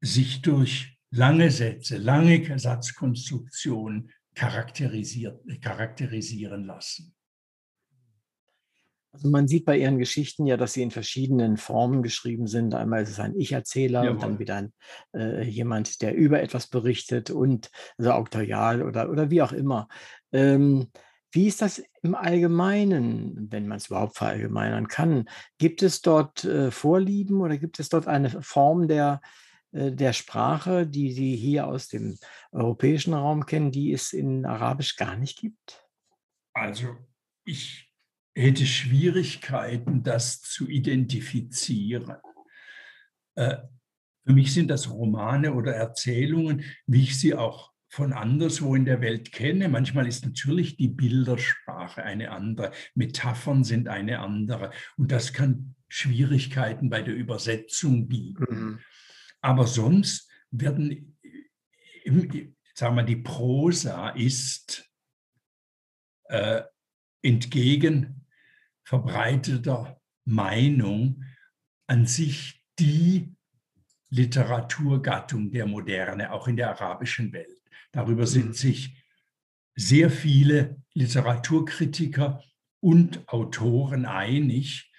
sich 0.00 0.42
durch 0.42 0.98
lange 1.10 1.50
Sätze, 1.50 1.98
lange 1.98 2.58
Satzkonstruktionen 2.58 4.10
charakterisieren 4.34 6.64
lassen. 6.64 7.12
Also 9.12 9.30
man 9.30 9.48
sieht 9.48 9.64
bei 9.64 9.78
Ihren 9.78 9.98
Geschichten 9.98 10.46
ja, 10.46 10.58
dass 10.58 10.74
sie 10.74 10.82
in 10.82 10.90
verschiedenen 10.90 11.56
Formen 11.56 12.02
geschrieben 12.02 12.46
sind. 12.46 12.74
Einmal 12.74 13.02
ist 13.02 13.08
es 13.08 13.18
ein 13.18 13.34
Ich-Erzähler 13.34 14.04
Jawohl. 14.04 14.16
und 14.16 14.22
dann 14.22 14.38
wieder 14.38 14.56
ein, 14.56 14.74
äh, 15.14 15.42
jemand, 15.42 16.02
der 16.02 16.14
über 16.14 16.42
etwas 16.42 16.66
berichtet 16.66 17.30
und 17.30 17.70
also 17.96 18.12
auktorial 18.12 18.82
oder, 18.82 19.08
oder 19.08 19.30
wie 19.30 19.40
auch 19.40 19.52
immer. 19.52 19.88
Ähm, 20.32 20.90
wie 21.36 21.46
ist 21.46 21.62
das 21.62 21.82
im 22.02 22.14
Allgemeinen, 22.14 23.52
wenn 23.52 23.68
man 23.68 23.76
es 23.76 23.88
überhaupt 23.88 24.16
verallgemeinern 24.16 24.88
kann? 24.88 25.28
Gibt 25.58 25.82
es 25.82 26.00
dort 26.00 26.44
äh, 26.44 26.70
Vorlieben 26.70 27.40
oder 27.40 27.58
gibt 27.58 27.78
es 27.78 27.90
dort 27.90 28.08
eine 28.08 28.42
Form 28.42 28.88
der 28.88 29.20
äh, 29.72 29.92
der 29.92 30.12
Sprache, 30.12 30.86
die 30.86 31.12
Sie 31.12 31.36
hier 31.36 31.66
aus 31.66 31.88
dem 31.88 32.18
europäischen 32.52 33.14
Raum 33.14 33.46
kennen, 33.46 33.70
die 33.70 33.92
es 33.92 34.12
in 34.12 34.46
Arabisch 34.46 34.96
gar 34.96 35.16
nicht 35.16 35.38
gibt? 35.38 35.84
Also 36.54 36.96
ich 37.44 37.92
hätte 38.34 38.66
Schwierigkeiten, 38.66 40.02
das 40.02 40.40
zu 40.40 40.68
identifizieren. 40.68 42.16
Äh, 43.34 43.58
für 44.24 44.32
mich 44.32 44.54
sind 44.54 44.68
das 44.68 44.90
Romane 44.90 45.52
oder 45.52 45.74
Erzählungen, 45.74 46.64
wie 46.86 47.02
ich 47.02 47.18
sie 47.18 47.34
auch 47.34 47.75
von 47.88 48.12
anderswo 48.12 48.74
in 48.74 48.84
der 48.84 49.00
Welt 49.00 49.32
kenne. 49.32 49.68
Manchmal 49.68 50.06
ist 50.06 50.24
natürlich 50.24 50.76
die 50.76 50.88
Bildersprache 50.88 52.02
eine 52.02 52.30
andere, 52.30 52.72
Metaphern 52.94 53.64
sind 53.64 53.88
eine 53.88 54.20
andere 54.20 54.70
und 54.96 55.12
das 55.12 55.32
kann 55.32 55.74
Schwierigkeiten 55.88 56.90
bei 56.90 57.02
der 57.02 57.14
Übersetzung 57.14 58.08
bieten. 58.08 58.44
Mhm. 58.48 58.78
Aber 59.40 59.66
sonst 59.66 60.30
werden, 60.50 61.16
sagen 62.74 62.96
wir, 62.96 63.02
die 63.04 63.16
Prosa 63.16 64.10
ist 64.10 64.90
äh, 66.24 66.62
entgegen 67.22 68.26
verbreiteter 68.84 70.00
Meinung 70.24 71.24
an 71.86 72.06
sich 72.06 72.64
die 72.78 73.34
Literaturgattung 74.10 75.50
der 75.50 75.66
Moderne, 75.66 76.32
auch 76.32 76.48
in 76.48 76.56
der 76.56 76.70
arabischen 76.70 77.32
Welt. 77.32 77.55
Darüber 77.96 78.26
sind 78.26 78.54
sich 78.54 79.02
sehr 79.74 80.10
viele 80.10 80.76
Literaturkritiker 80.92 82.42
und 82.80 83.26
Autoren 83.26 84.04
einig. 84.04 84.92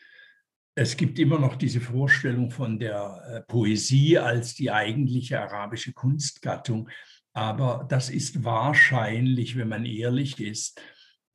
Es 0.73 0.97
gibt 0.97 1.19
immer 1.19 1.37
noch 1.37 1.57
diese 1.57 1.79
Vorstellung 1.79 2.49
von 2.49 2.79
der 2.79 3.21
äh, 3.29 3.41
Poesie 3.41 4.17
als 4.17 4.55
die 4.55 4.71
eigentliche 4.71 5.39
arabische 5.39 5.93
Kunstgattung. 5.93 6.89
Aber 7.33 7.85
das 7.87 8.09
ist 8.09 8.43
wahrscheinlich, 8.43 9.55
wenn 9.57 9.67
man 9.69 9.85
ehrlich 9.85 10.39
ist, 10.39 10.81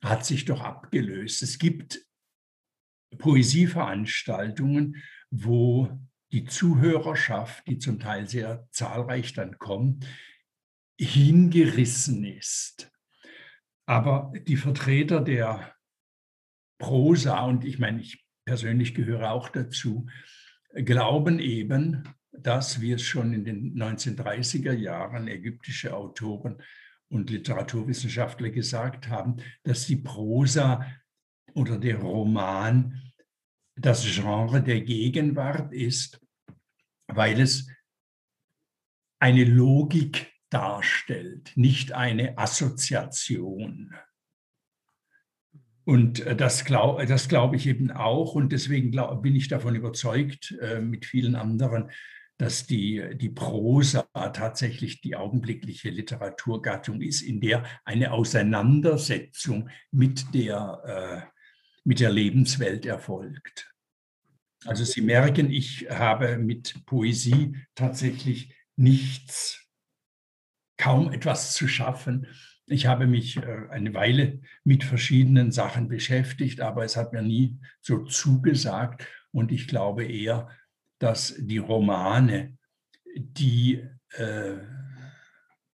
hat 0.03 0.25
sich 0.25 0.43
doch 0.43 0.59
abgelöst. 0.59 1.43
Es 1.43 1.59
gibt 1.59 2.05
Poesieveranstaltungen, 3.17 5.01
wo 5.31 5.97
die 6.33 6.43
Zuhörerschaft, 6.43 7.65
die 7.67 7.77
zum 7.77 7.99
Teil 7.99 8.27
sehr 8.27 8.67
zahlreich 8.71 9.31
dann 9.31 9.57
kommt, 9.59 10.05
hingerissen 10.99 12.23
ist. 12.23 12.91
Aber 13.85 14.31
die 14.47 14.57
Vertreter 14.57 15.21
der 15.21 15.75
Prosa, 16.79 17.43
und 17.45 17.65
ich 17.65 17.79
meine, 17.79 18.01
ich 18.01 18.25
persönlich 18.45 18.93
gehöre 18.93 19.31
auch 19.31 19.49
dazu, 19.49 20.07
glauben 20.73 21.39
eben, 21.39 22.03
dass, 22.31 22.81
wie 22.81 22.93
es 22.93 23.03
schon 23.03 23.33
in 23.33 23.45
den 23.45 23.75
1930er 23.75 24.73
Jahren 24.73 25.27
ägyptische 25.27 25.95
Autoren 25.95 26.61
und 27.09 27.29
Literaturwissenschaftler 27.29 28.49
gesagt 28.49 29.07
haben, 29.07 29.37
dass 29.63 29.85
die 29.85 29.97
Prosa 29.97 30.85
oder 31.53 31.77
der 31.77 31.97
Roman 31.97 33.01
das 33.75 34.03
Genre 34.03 34.61
der 34.61 34.81
Gegenwart 34.81 35.73
ist 35.73 36.23
weil 37.07 37.39
es 37.39 37.67
eine 39.19 39.43
Logik 39.45 40.32
darstellt, 40.53 41.51
nicht 41.55 41.93
eine 41.93 42.37
Assoziation. 42.37 43.95
Und 45.85 46.21
äh, 46.21 46.35
das 46.35 46.65
glaube 46.65 47.05
das 47.05 47.27
glaub 47.27 47.53
ich 47.53 47.67
eben 47.67 47.91
auch 47.91 48.35
und 48.35 48.51
deswegen 48.51 48.91
glaub, 48.91 49.21
bin 49.21 49.35
ich 49.35 49.47
davon 49.47 49.75
überzeugt, 49.75 50.55
äh, 50.61 50.79
mit 50.79 51.05
vielen 51.05 51.35
anderen, 51.35 51.89
dass 52.37 52.65
die, 52.65 53.15
die 53.15 53.29
Prosa 53.29 54.07
tatsächlich 54.13 55.01
die 55.01 55.15
augenblickliche 55.15 55.89
Literaturgattung 55.89 57.01
ist, 57.01 57.21
in 57.21 57.39
der 57.39 57.63
eine 57.85 58.11
Auseinandersetzung 58.11 59.69
mit 59.91 60.33
der, 60.33 60.81
äh, 60.85 61.39
mit 61.83 61.99
der 61.99 62.11
Lebenswelt 62.11 62.85
erfolgt. 62.85 63.71
Also 64.65 64.83
Sie 64.83 65.01
merken, 65.01 65.51
ich 65.51 65.87
habe 65.89 66.37
mit 66.37 66.85
Poesie 66.85 67.55
tatsächlich 67.75 68.55
nichts, 68.75 69.62
kaum 70.83 71.13
etwas 71.13 71.53
zu 71.53 71.67
schaffen. 71.67 72.27
Ich 72.65 72.87
habe 72.87 73.07
mich 73.07 73.37
äh, 73.37 73.67
eine 73.69 73.93
Weile 73.93 74.41
mit 74.65 74.83
verschiedenen 74.83 75.51
Sachen 75.51 75.87
beschäftigt, 75.87 76.59
aber 76.59 76.83
es 76.83 76.97
hat 76.97 77.13
mir 77.13 77.21
nie 77.21 77.57
so 77.81 78.03
zugesagt. 78.03 79.07
Und 79.31 79.53
ich 79.53 79.67
glaube 79.69 80.03
eher, 80.03 80.49
dass 80.99 81.35
die 81.37 81.57
Romane 81.57 82.57
die 83.15 83.81
äh, 84.17 84.57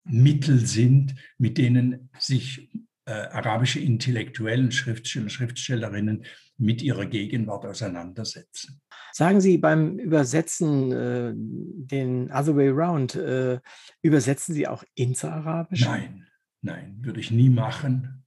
Mittel 0.03 0.65
sind, 0.65 1.15
mit 1.37 1.57
denen 1.57 2.09
sich 2.19 2.69
äh, 3.05 3.11
arabische 3.11 3.79
Intellektuellen, 3.79 4.71
Schriftsteller, 4.71 5.29
Schriftstellerinnen 5.29 6.25
mit 6.57 6.81
ihrer 6.81 7.05
Gegenwart 7.05 7.65
auseinandersetzen. 7.65 8.81
Sagen 9.13 9.41
Sie 9.41 9.57
beim 9.57 9.99
Übersetzen 9.99 10.91
äh, 10.91 11.33
den 11.35 12.31
Other 12.31 12.55
Way 12.55 12.69
Round, 12.69 13.15
äh, 13.15 13.59
übersetzen 14.01 14.55
Sie 14.55 14.67
auch 14.67 14.83
ins 14.95 15.23
Arabische? 15.23 15.85
Nein, 15.85 16.27
nein, 16.61 16.97
würde 17.01 17.19
ich 17.19 17.31
nie 17.31 17.49
machen. 17.49 18.23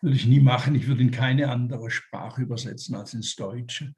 Würde 0.00 0.16
ich 0.16 0.26
nie 0.26 0.40
machen. 0.40 0.74
Ich 0.74 0.86
würde 0.86 1.02
in 1.02 1.10
keine 1.10 1.50
andere 1.50 1.90
Sprache 1.90 2.42
übersetzen 2.42 2.94
als 2.94 3.14
ins 3.14 3.34
Deutsche. 3.34 3.94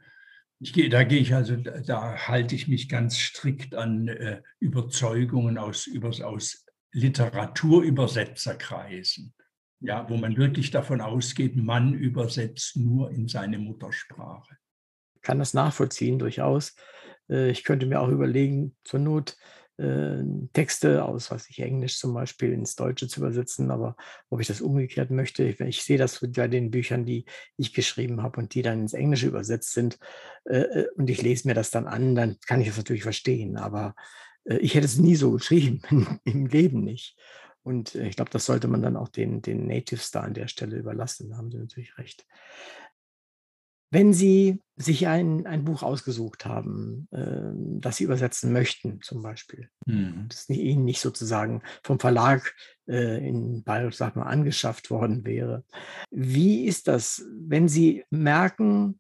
Gehe, 0.61 0.89
da 0.89 1.05
gehe 1.05 1.21
ich 1.21 1.35
also, 1.35 1.57
da 1.57 2.27
halte 2.27 2.55
ich 2.55 2.69
mich 2.69 2.89
ganz 2.89 3.19
strikt 3.19 3.75
an 3.75 4.09
äh, 4.09 4.41
Überzeugungen 4.59 5.59
aus, 5.59 5.91
aus 6.23 6.65
Literaturübersetzerkreisen 6.93 9.35
ja, 9.81 10.09
wo 10.09 10.17
man 10.17 10.37
wirklich 10.37 10.71
davon 10.71 11.01
ausgeht, 11.01 11.57
man 11.57 11.95
übersetzt 11.95 12.77
nur 12.77 13.11
in 13.11 13.29
seine 13.29 13.59
Muttersprache. 13.59 14.57
Ich 15.15 15.23
kann 15.23 15.39
das 15.39 15.55
nachvollziehen 15.55 16.19
durchaus. 16.19 16.75
Äh, 17.29 17.51
ich 17.51 17.65
könnte 17.65 17.87
mir 17.87 18.01
auch 18.01 18.09
überlegen, 18.09 18.77
zur 18.85 19.01
Not 19.01 19.37
äh, 19.77 20.23
Texte 20.53 21.05
aus, 21.05 21.31
was 21.31 21.49
ich 21.49 21.61
Englisch 21.61 21.99
zum 21.99 22.13
Beispiel 22.13 22.53
ins 22.53 22.75
Deutsche 22.75 23.07
zu 23.07 23.21
übersetzen, 23.21 23.71
aber 23.71 23.97
ob 24.31 24.41
ich 24.41 24.49
das 24.49 24.61
umgekehrt 24.61 25.11
möchte, 25.11 25.45
ich, 25.45 25.61
ich 25.61 25.85
sehe 25.85 25.99
das 25.99 26.21
bei 26.21 26.49
den 26.49 26.73
Büchern, 26.73 27.05
die 27.05 27.25
ich 27.57 27.73
geschrieben 27.73 28.23
habe 28.23 28.41
und 28.41 28.55
die 28.55 28.63
dann 28.63 28.81
ins 28.81 28.95
Englische 28.95 29.29
übersetzt 29.29 29.73
sind 29.75 29.99
äh, 30.45 30.87
und 30.97 31.09
ich 31.09 31.23
lese 31.23 31.47
mir 31.47 31.55
das 31.55 31.71
dann 31.71 31.87
an, 31.87 32.17
dann 32.17 32.39
kann 32.47 32.61
ich 32.61 32.69
das 32.69 32.77
natürlich 32.77 33.05
verstehen, 33.05 33.57
aber 33.57 33.95
ich 34.61 34.75
hätte 34.75 34.87
es 34.87 34.97
nie 34.97 35.15
so 35.15 35.33
geschrieben, 35.33 35.83
im 36.25 36.47
Leben 36.47 36.83
nicht. 36.83 37.19
Und 37.69 37.95
äh, 37.95 38.09
ich 38.09 38.17
glaube, 38.17 38.31
das 38.31 38.47
sollte 38.47 38.67
man 38.67 38.81
dann 38.81 38.97
auch 38.97 39.09
den, 39.09 39.43
den 39.43 39.67
Natives 39.67 40.11
da 40.11 40.23
an 40.23 40.33
der 40.33 40.49
Stelle 40.49 40.79
überlassen. 40.79 41.29
Da 41.29 41.37
haben 41.37 41.51
Sie 41.51 41.59
natürlich 41.59 41.99
recht. 41.99 42.27
Wenn 43.91 44.15
Sie 44.15 44.63
sich 44.77 45.07
ein, 45.07 45.47
ein 45.47 45.67
Buch 45.67 45.83
ausgesucht 45.83 46.47
haben, 46.47 47.09
äh, 47.11 47.53
das 47.81 47.99
Sie 47.99 48.05
übersetzen 48.05 48.55
möchten, 48.55 49.03
zum 49.03 49.21
Beispiel, 49.21 49.69
mhm. 49.85 50.27
das 50.31 50.49
Ihnen 50.49 50.87
nicht 50.87 51.03
sozusagen 51.03 51.63
vom 51.83 52.01
Verlag 52.01 52.55
äh, 52.87 53.27
in 53.27 53.63
Bayreuth, 53.65 53.97
sag 53.97 54.17
mal, 54.17 54.23
angeschafft 54.23 54.91
worden 54.91 55.27
wäre, 55.27 55.63
wie 56.11 56.65
ist 56.65 56.89
das, 56.89 57.23
wenn 57.39 57.69
Sie 57.69 58.03
merken, 58.09 58.99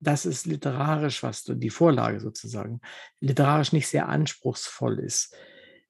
dass 0.00 0.24
es 0.24 0.44
literarisch, 0.44 1.22
was 1.22 1.44
die 1.44 1.70
Vorlage 1.70 2.18
sozusagen, 2.18 2.80
literarisch 3.20 3.72
nicht 3.72 3.86
sehr 3.86 4.08
anspruchsvoll 4.08 4.98
ist? 4.98 5.36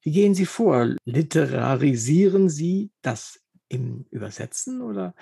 Wie 0.02 0.12
gehen 0.12 0.34
Sie 0.34 0.46
vor? 0.46 0.96
Literarisieren 1.04 2.48
Sie 2.48 2.90
das 3.02 3.40
im 3.68 4.04
Übersetzen 4.10 4.82
oder 4.82 5.14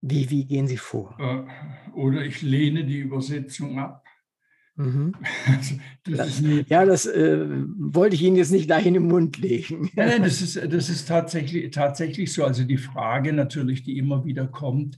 wie, 0.00 0.30
wie 0.30 0.46
gehen 0.46 0.66
Sie 0.66 0.76
vor? 0.76 1.16
Äh, 1.18 1.92
oder 1.92 2.24
ich 2.24 2.42
lehne 2.42 2.84
die 2.84 2.98
Übersetzung 2.98 3.78
ab. 3.78 4.04
Mhm. 4.76 5.14
Also, 5.46 5.76
das 6.04 6.40
das, 6.40 6.42
ja, 6.68 6.84
das 6.84 7.06
äh, 7.06 7.46
wollte 7.76 8.16
ich 8.16 8.22
Ihnen 8.22 8.36
jetzt 8.36 8.50
nicht 8.50 8.68
dahin 8.68 8.96
im 8.96 9.06
Mund 9.08 9.38
legen. 9.38 9.90
Nein, 9.94 10.22
das 10.22 10.42
ist, 10.42 10.56
das 10.56 10.88
ist 10.88 11.06
tatsächlich, 11.06 11.70
tatsächlich 11.70 12.32
so. 12.32 12.44
Also 12.44 12.64
die 12.64 12.78
Frage 12.78 13.32
natürlich, 13.32 13.82
die 13.84 13.98
immer 13.98 14.24
wieder 14.24 14.46
kommt, 14.46 14.96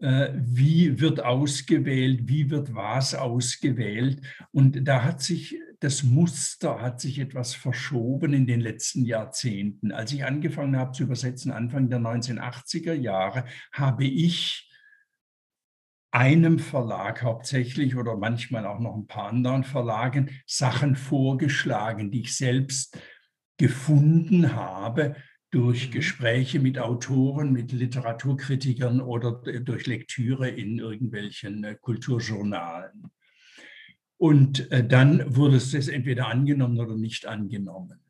äh, 0.00 0.30
wie 0.34 1.00
wird 1.00 1.22
ausgewählt, 1.22 2.22
wie 2.24 2.50
wird 2.50 2.74
was 2.74 3.14
ausgewählt. 3.14 4.22
Und 4.50 4.86
da 4.86 5.02
hat 5.04 5.20
sich 5.20 5.58
das 5.80 6.02
Muster 6.02 6.80
hat 6.80 7.00
sich 7.00 7.18
etwas 7.18 7.54
verschoben 7.54 8.32
in 8.32 8.46
den 8.46 8.60
letzten 8.60 9.04
Jahrzehnten. 9.04 9.92
Als 9.92 10.12
ich 10.12 10.24
angefangen 10.24 10.76
habe 10.76 10.92
zu 10.92 11.04
übersetzen, 11.04 11.52
Anfang 11.52 11.88
der 11.88 12.00
1980er 12.00 12.94
Jahre, 12.94 13.44
habe 13.72 14.04
ich 14.04 14.68
einem 16.10 16.58
Verlag 16.58 17.22
hauptsächlich 17.22 17.96
oder 17.96 18.16
manchmal 18.16 18.66
auch 18.66 18.80
noch 18.80 18.96
ein 18.96 19.06
paar 19.06 19.28
anderen 19.28 19.62
Verlagen 19.62 20.30
Sachen 20.46 20.96
vorgeschlagen, 20.96 22.10
die 22.10 22.22
ich 22.22 22.34
selbst 22.34 22.98
gefunden 23.58 24.54
habe 24.54 25.16
durch 25.50 25.88
mhm. 25.88 25.92
Gespräche 25.92 26.60
mit 26.60 26.78
Autoren, 26.78 27.52
mit 27.52 27.72
Literaturkritikern 27.72 29.00
oder 29.00 29.32
durch 29.32 29.86
Lektüre 29.86 30.48
in 30.48 30.78
irgendwelchen 30.78 31.64
äh, 31.64 31.76
Kulturjournalen. 31.80 33.10
Und 34.18 34.70
äh, 34.72 34.86
dann 34.86 35.36
wurde 35.36 35.56
es 35.56 35.72
entweder 35.88 36.28
angenommen 36.28 36.78
oder 36.78 36.96
nicht 36.96 37.26
angenommen. 37.26 38.00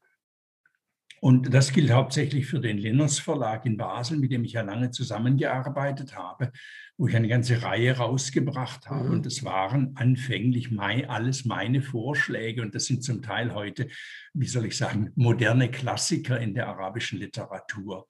Und 1.20 1.52
das 1.52 1.72
gilt 1.72 1.90
hauptsächlich 1.90 2.46
für 2.46 2.60
den 2.60 2.78
Linus 2.78 3.18
Verlag 3.18 3.66
in 3.66 3.76
Basel, 3.76 4.18
mit 4.18 4.30
dem 4.30 4.44
ich 4.44 4.52
ja 4.52 4.62
lange 4.62 4.90
zusammengearbeitet 4.90 6.16
habe, 6.16 6.52
wo 6.96 7.08
ich 7.08 7.16
eine 7.16 7.28
ganze 7.28 7.62
Reihe 7.62 7.96
rausgebracht 7.96 8.88
habe. 8.88 9.06
Mhm. 9.06 9.12
Und 9.14 9.26
das 9.26 9.44
waren 9.44 9.96
anfänglich 9.96 10.70
mein, 10.70 11.08
alles 11.10 11.44
meine 11.44 11.82
Vorschläge. 11.82 12.62
Und 12.62 12.74
das 12.74 12.86
sind 12.86 13.02
zum 13.02 13.20
Teil 13.20 13.52
heute, 13.52 13.88
wie 14.32 14.46
soll 14.46 14.66
ich 14.66 14.76
sagen, 14.76 15.10
moderne 15.16 15.70
Klassiker 15.70 16.40
in 16.40 16.54
der 16.54 16.68
arabischen 16.68 17.18
Literatur. 17.18 18.06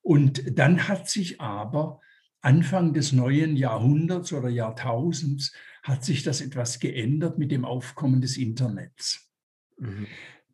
Und 0.00 0.58
dann 0.58 0.86
hat 0.86 1.08
sich 1.08 1.40
aber 1.40 2.00
Anfang 2.40 2.94
des 2.94 3.12
neuen 3.12 3.56
Jahrhunderts 3.56 4.32
oder 4.32 4.48
Jahrtausends 4.48 5.52
hat 5.88 6.04
sich 6.04 6.22
das 6.22 6.40
etwas 6.40 6.78
geändert 6.78 7.38
mit 7.38 7.50
dem 7.50 7.64
Aufkommen 7.64 8.20
des 8.20 8.36
Internets. 8.36 9.32
Mhm. 9.78 10.06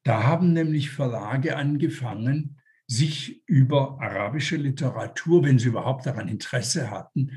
Da 0.05 0.23
haben 0.23 0.53
nämlich 0.53 0.91
Verlage 0.91 1.57
angefangen, 1.57 2.61
sich 2.87 3.43
über 3.47 4.01
arabische 4.01 4.57
Literatur, 4.57 5.43
wenn 5.45 5.59
sie 5.59 5.69
überhaupt 5.69 6.07
daran 6.07 6.29
Interesse 6.29 6.91
hatten, 6.91 7.33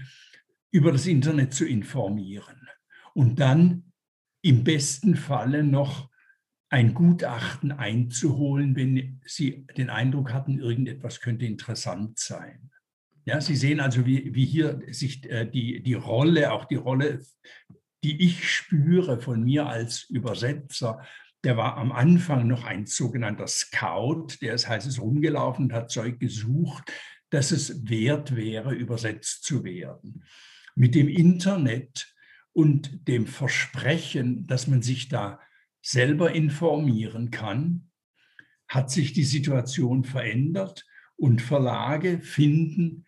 über 0.72 0.92
das 0.92 1.08
Internet 1.08 1.54
zu 1.54 1.66
informieren 1.66 2.68
und 3.14 3.40
dann 3.40 3.94
im 4.42 4.64
besten 4.64 5.16
Falle 5.16 5.64
noch 5.64 6.10
ein 6.70 6.94
Gutachten 6.94 7.72
einzuholen, 7.72 8.76
wenn 8.76 9.22
sie 9.26 9.66
den 9.78 9.90
Eindruck 9.90 10.34
hatten, 10.34 10.60
irgendetwas 10.60 11.22
könnte 11.22 11.46
interessant 11.46 12.20
sein. 12.20 12.70
Ja, 13.28 13.42
Sie 13.42 13.56
sehen 13.56 13.80
also, 13.80 14.06
wie, 14.06 14.34
wie 14.36 14.46
hier 14.46 14.82
sich 14.90 15.30
äh, 15.30 15.46
die, 15.46 15.82
die 15.82 15.96
Rolle, 15.96 16.54
auch 16.54 16.66
die 16.66 16.76
Rolle, 16.76 17.22
die 18.04 18.24
ich 18.24 18.50
spüre 18.50 19.20
von 19.20 19.44
mir 19.44 19.68
als 19.68 20.10
Übersetzer, 20.10 21.06
der 21.44 21.58
war 21.58 21.78
am 21.78 21.92
Anfang 21.92 22.48
noch 22.48 22.64
ein 22.66 22.86
sogenannter 22.86 23.48
Scout, 23.48 24.38
der 24.42 24.54
ist 24.54 24.68
heißes 24.68 25.02
rumgelaufen 25.02 25.66
und 25.66 25.74
hat 25.74 25.92
Zeug 25.92 26.20
gesucht, 26.20 26.92
dass 27.30 27.52
es 27.52 27.88
wert 27.90 28.36
wäre, 28.36 28.74
übersetzt 28.74 29.44
zu 29.44 29.64
werden. 29.64 30.24
Mit 30.76 30.96
dem 30.96 31.08
Internet 31.08 32.14
und 32.54 33.08
dem 33.08 33.28
Versprechen, 33.28 34.48
dass 34.48 34.68
man 34.68 34.82
sich 34.82 35.10
da 35.10 35.40
selber 35.82 36.34
informieren 36.34 37.32
kann, 37.32 37.92
hat 38.68 38.92
sich 38.92 39.14
die 39.14 39.24
Situation 39.24 40.04
verändert 40.04 40.86
und 41.16 41.42
Verlage 41.42 42.20
finden 42.20 43.06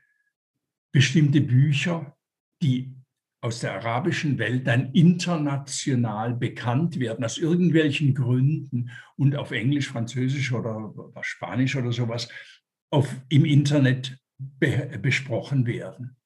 bestimmte 0.91 1.41
Bücher, 1.41 2.17
die 2.61 2.98
aus 3.41 3.59
der 3.59 3.73
arabischen 3.73 4.37
Welt 4.37 4.67
dann 4.67 4.91
international 4.91 6.33
bekannt 6.33 6.99
werden, 6.99 7.23
aus 7.23 7.37
irgendwelchen 7.37 8.13
Gründen 8.13 8.91
und 9.15 9.35
auf 9.35 9.51
Englisch, 9.51 9.87
Französisch 9.87 10.51
oder 10.51 10.93
Spanisch 11.21 11.75
oder 11.75 11.91
sowas 11.91 12.27
auf, 12.89 13.15
im 13.29 13.45
Internet 13.45 14.19
be, 14.37 14.99
besprochen 15.01 15.65
werden. 15.65 16.17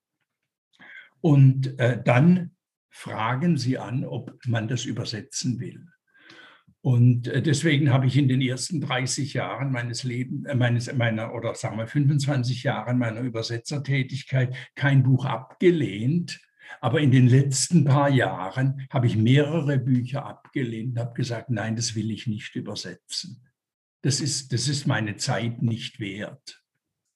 Und 1.21 1.79
äh, 1.79 2.01
dann 2.03 2.51
fragen 2.89 3.57
sie 3.57 3.77
an, 3.77 4.05
ob 4.05 4.39
man 4.45 4.67
das 4.67 4.85
übersetzen 4.85 5.59
will. 5.59 5.87
Und 6.81 7.27
äh, 7.27 7.41
deswegen 7.41 7.91
habe 7.93 8.07
ich 8.07 8.17
in 8.17 8.27
den 8.27 8.41
ersten 8.41 8.81
30 8.81 9.33
Jahren 9.33 9.71
meines 9.71 10.03
Lebens, 10.03 10.45
äh, 10.47 10.55
meines, 10.55 10.93
meiner, 10.93 11.33
oder 11.33 11.55
sagen 11.55 11.77
wir 11.77 11.87
25 11.87 12.63
Jahren 12.63 12.97
meiner 12.97 13.21
Übersetzertätigkeit 13.21 14.53
kein 14.75 15.01
Buch 15.03 15.25
abgelehnt, 15.25 16.41
aber 16.81 16.99
in 16.99 17.11
den 17.11 17.27
letzten 17.27 17.85
paar 17.85 18.09
Jahren 18.09 18.87
habe 18.89 19.07
ich 19.07 19.15
mehrere 19.15 19.79
Bücher 19.79 20.25
abgelehnt 20.25 20.93
und 20.93 20.99
habe 20.99 21.13
gesagt, 21.13 21.49
nein, 21.49 21.75
das 21.75 21.95
will 21.95 22.11
ich 22.11 22.27
nicht 22.27 22.55
übersetzen. 22.55 23.43
Das 24.01 24.19
ist, 24.19 24.51
das 24.53 24.67
ist 24.67 24.85
meine 24.85 25.15
Zeit 25.15 25.61
nicht 25.61 25.99
wert. 25.99 26.63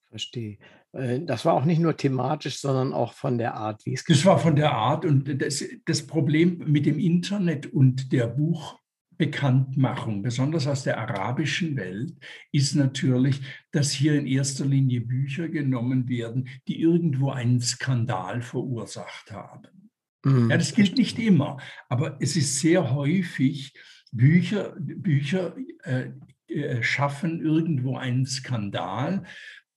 Verstehe. 0.09 0.57
Äh, 0.93 1.21
das 1.21 1.45
war 1.45 1.53
auch 1.53 1.65
nicht 1.65 1.79
nur 1.79 1.95
thematisch, 1.95 2.59
sondern 2.59 2.93
auch 2.93 3.13
von 3.13 3.37
der 3.37 3.55
Art, 3.55 3.85
wie 3.85 3.93
es 3.93 4.03
Das 4.03 4.25
war 4.25 4.39
von 4.39 4.55
der 4.55 4.71
Art 4.71 5.05
und 5.05 5.41
das, 5.41 5.63
das 5.85 6.07
Problem 6.07 6.63
mit 6.65 6.85
dem 6.85 6.99
Internet 6.99 7.67
und 7.67 8.11
der 8.11 8.27
Buch, 8.27 8.79
Bekanntmachung, 9.17 10.21
besonders 10.21 10.67
aus 10.67 10.83
der 10.83 10.99
arabischen 10.99 11.75
Welt, 11.75 12.13
ist 12.51 12.75
natürlich, 12.75 13.41
dass 13.71 13.91
hier 13.91 14.15
in 14.15 14.27
erster 14.27 14.65
Linie 14.65 15.01
Bücher 15.01 15.49
genommen 15.49 16.07
werden, 16.07 16.49
die 16.67 16.81
irgendwo 16.81 17.31
einen 17.31 17.59
Skandal 17.59 18.41
verursacht 18.41 19.31
haben. 19.31 19.89
Mhm. 20.23 20.49
Ja, 20.49 20.57
das 20.57 20.73
gilt 20.73 20.97
nicht 20.97 21.17
immer, 21.19 21.57
aber 21.89 22.17
es 22.21 22.35
ist 22.35 22.59
sehr 22.59 22.93
häufig, 22.93 23.73
Bücher, 24.11 24.75
Bücher 24.79 25.55
äh, 25.83 26.11
äh, 26.47 26.81
schaffen 26.81 27.41
irgendwo 27.41 27.97
einen 27.97 28.25
Skandal. 28.25 29.23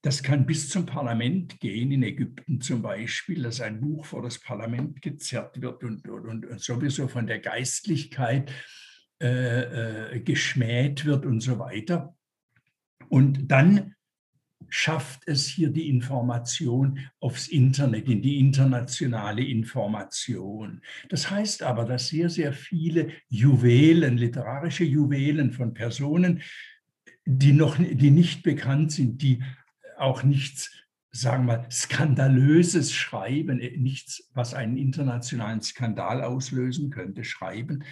Das 0.01 0.23
kann 0.23 0.45
bis 0.45 0.69
zum 0.69 0.85
Parlament 0.85 1.59
gehen, 1.59 1.91
in 1.91 2.01
Ägypten 2.01 2.61
zum 2.61 2.81
Beispiel, 2.81 3.43
dass 3.43 3.61
ein 3.61 3.81
Buch 3.81 4.05
vor 4.05 4.23
das 4.23 4.39
Parlament 4.39 5.01
gezerrt 5.01 5.61
wird 5.61 5.83
und, 5.83 6.07
und, 6.07 6.45
und 6.45 6.61
sowieso 6.61 7.07
von 7.07 7.27
der 7.27 7.39
Geistlichkeit 7.39 8.51
äh, 9.21 10.15
äh, 10.15 10.19
geschmäht 10.19 11.05
wird 11.05 11.25
und 11.27 11.41
so 11.41 11.59
weiter. 11.59 12.15
Und 13.07 13.51
dann 13.51 13.93
schafft 14.67 15.27
es 15.27 15.45
hier 15.45 15.69
die 15.69 15.89
Information 15.89 16.99
aufs 17.19 17.47
Internet, 17.49 18.07
in 18.07 18.21
die 18.21 18.39
internationale 18.39 19.43
Information. 19.43 20.81
Das 21.09 21.29
heißt 21.29 21.61
aber, 21.61 21.85
dass 21.85 22.07
sehr, 22.07 22.29
sehr 22.29 22.53
viele 22.53 23.09
Juwelen, 23.27 24.17
literarische 24.17 24.85
Juwelen 24.85 25.51
von 25.51 25.73
Personen, 25.73 26.41
die 27.25 27.53
noch 27.53 27.77
die 27.77 28.11
nicht 28.11 28.43
bekannt 28.43 28.91
sind, 28.91 29.21
die 29.21 29.43
auch 29.97 30.23
nichts, 30.23 30.71
sagen 31.11 31.45
wir 31.45 31.57
mal, 31.57 31.67
skandalöses 31.69 32.93
schreiben, 32.93 33.59
äh, 33.59 33.77
nichts, 33.77 34.29
was 34.33 34.53
einen 34.53 34.77
internationalen 34.77 35.61
Skandal 35.61 36.23
auslösen 36.23 36.89
könnte, 36.89 37.23
schreiben, 37.23 37.83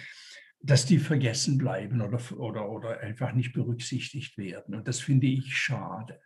dass 0.62 0.86
die 0.86 0.98
vergessen 0.98 1.58
bleiben 1.58 2.02
oder, 2.02 2.20
oder, 2.38 2.70
oder 2.70 3.00
einfach 3.00 3.32
nicht 3.32 3.52
berücksichtigt 3.52 4.36
werden. 4.36 4.74
Und 4.74 4.88
das 4.88 5.00
finde 5.00 5.26
ich 5.26 5.56
schade. 5.56 6.20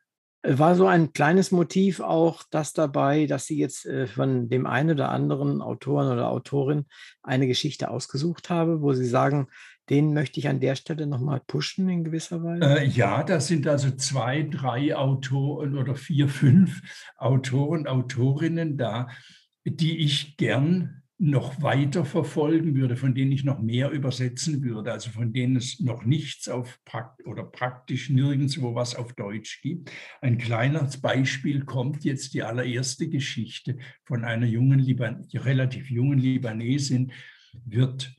War 0.47 0.74
so 0.74 0.87
ein 0.87 1.14
kleines 1.14 1.53
Motiv 1.53 2.01
auch 2.01 2.43
das 2.51 2.74
dabei, 2.74 3.26
dass 3.26 3.47
Sie 3.47 3.59
jetzt 3.59 3.87
äh, 3.87 4.07
von 4.07 4.51
dem 4.51 4.66
einen 4.66 4.91
oder 4.91 5.09
anderen 5.09 5.62
Autoren 5.62 6.12
oder 6.12 6.28
Autorin 6.28 6.85
eine 7.22 7.47
Geschichte 7.47 7.89
ausgesucht 7.89 8.51
haben, 8.51 8.82
wo 8.82 8.93
Sie 8.93 9.07
sagen, 9.07 9.49
den 9.89 10.12
möchte 10.12 10.41
ich 10.41 10.49
an 10.49 10.61
der 10.61 10.76
Stelle 10.76 11.07
nochmal 11.07 11.41
pushen 11.47 11.89
in 11.89 12.05
gewisser 12.05 12.43
Weise? 12.43 12.80
Äh, 12.80 12.87
ja, 12.87 13.22
da 13.22 13.41
sind 13.41 13.66
also 13.66 13.91
zwei, 13.93 14.43
drei 14.43 14.95
Autoren 14.95 15.78
oder 15.78 15.95
vier, 15.95 16.28
fünf 16.28 16.82
Autoren, 17.16 17.87
Autorinnen 17.87 18.76
da, 18.76 19.09
die 19.64 19.99
ich 19.99 20.37
gern 20.37 21.04
noch 21.19 21.62
weiter 21.62 22.05
verfolgen 22.05 22.75
würde, 22.75 22.97
von 22.97 23.15
denen 23.15 23.31
ich 23.31 23.45
noch 23.45 23.61
mehr 23.61 23.91
übersetzen 23.91 24.62
würde, 24.65 24.93
also 24.93 25.11
von 25.11 25.33
denen 25.33 25.57
es 25.57 25.79
noch 25.79 26.05
nichts 26.05 26.49
auf 26.49 26.81
Prakt 26.85 27.25
oder 27.25 27.45
praktisch 27.45 28.11
nirgendwo 28.11 28.75
was 28.75 28.97
auf 28.97 29.12
Deutsch 29.12 29.62
gibt. 29.62 29.93
Ein 30.21 30.39
kleines 30.39 31.01
Beispiel 31.01 31.65
kommt 31.65 32.05
jetzt 32.05 32.35
die 32.35 32.43
allererste 32.43 33.09
Geschichte 33.09 33.79
von 34.03 34.25
einer 34.25 34.47
jungen 34.47 34.81
Liban 34.81 35.27
relativ 35.33 35.89
jungen 35.89 36.19
Libanesin 36.19 37.12
wird 37.65 38.12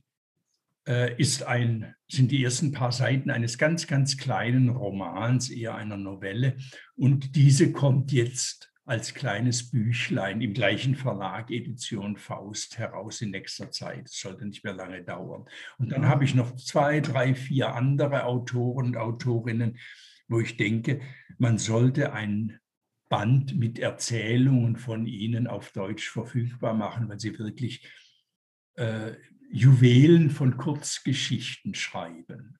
äh, 0.87 1.19
ist 1.19 1.43
ein, 1.43 1.95
sind 2.07 2.31
die 2.31 2.43
ersten 2.43 2.71
paar 2.71 2.91
Seiten 2.91 3.29
eines 3.29 3.57
ganz, 3.57 3.87
ganz 3.87 4.17
kleinen 4.17 4.69
Romans, 4.69 5.49
eher 5.49 5.75
einer 5.75 5.97
Novelle. 5.97 6.57
Und 6.95 7.35
diese 7.35 7.71
kommt 7.71 8.11
jetzt 8.11 8.71
als 8.85 9.15
kleines 9.15 9.71
Büchlein 9.71 10.41
im 10.41 10.53
gleichen 10.53 10.95
Verlag 10.95 11.49
Edition 11.49 12.17
Faust 12.17 12.77
heraus 12.77 13.21
in 13.21 13.31
nächster 13.31 13.71
Zeit. 13.71 14.05
Das 14.05 14.19
sollte 14.19 14.45
nicht 14.45 14.63
mehr 14.63 14.73
lange 14.73 15.03
dauern. 15.03 15.45
Und 15.77 15.91
dann 15.91 16.07
habe 16.07 16.23
ich 16.23 16.35
noch 16.35 16.55
zwei, 16.55 16.99
drei, 16.99 17.33
vier 17.33 17.73
andere 17.73 18.25
Autoren 18.25 18.87
und 18.87 18.97
Autorinnen, 18.97 19.79
wo 20.27 20.39
ich 20.39 20.57
denke, 20.57 21.01
man 21.37 21.57
sollte 21.57 22.13
ein 22.13 22.59
Band 23.09 23.57
mit 23.57 23.79
Erzählungen 23.79 24.77
von 24.77 25.07
ihnen 25.07 25.47
auf 25.47 25.71
Deutsch 25.71 26.09
verfügbar 26.09 26.73
machen, 26.73 27.09
weil 27.09 27.19
sie 27.19 27.37
wirklich 27.37 27.87
äh, 28.75 29.13
Juwelen 29.51 30.29
von 30.29 30.57
Kurzgeschichten 30.57 31.75
schreiben. 31.75 32.57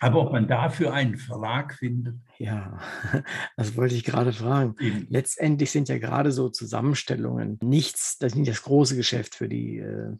Aber 0.00 0.20
ob 0.20 0.32
man 0.32 0.46
dafür 0.46 0.92
einen 0.92 1.16
Verlag 1.16 1.74
findet? 1.74 2.16
Ja, 2.38 2.78
das 3.56 3.76
wollte 3.76 3.94
ich 3.94 4.04
gerade 4.04 4.32
fragen. 4.32 4.74
Eben. 4.78 5.06
Letztendlich 5.08 5.70
sind 5.70 5.88
ja 5.88 5.98
gerade 5.98 6.32
so 6.32 6.48
Zusammenstellungen 6.48 7.58
nichts, 7.62 8.18
das 8.18 8.32
ist 8.32 8.38
nicht 8.38 8.50
das 8.50 8.62
große 8.62 8.96
Geschäft 8.96 9.34
für 9.34 9.48
die 9.48 9.78
äh, 9.78 10.12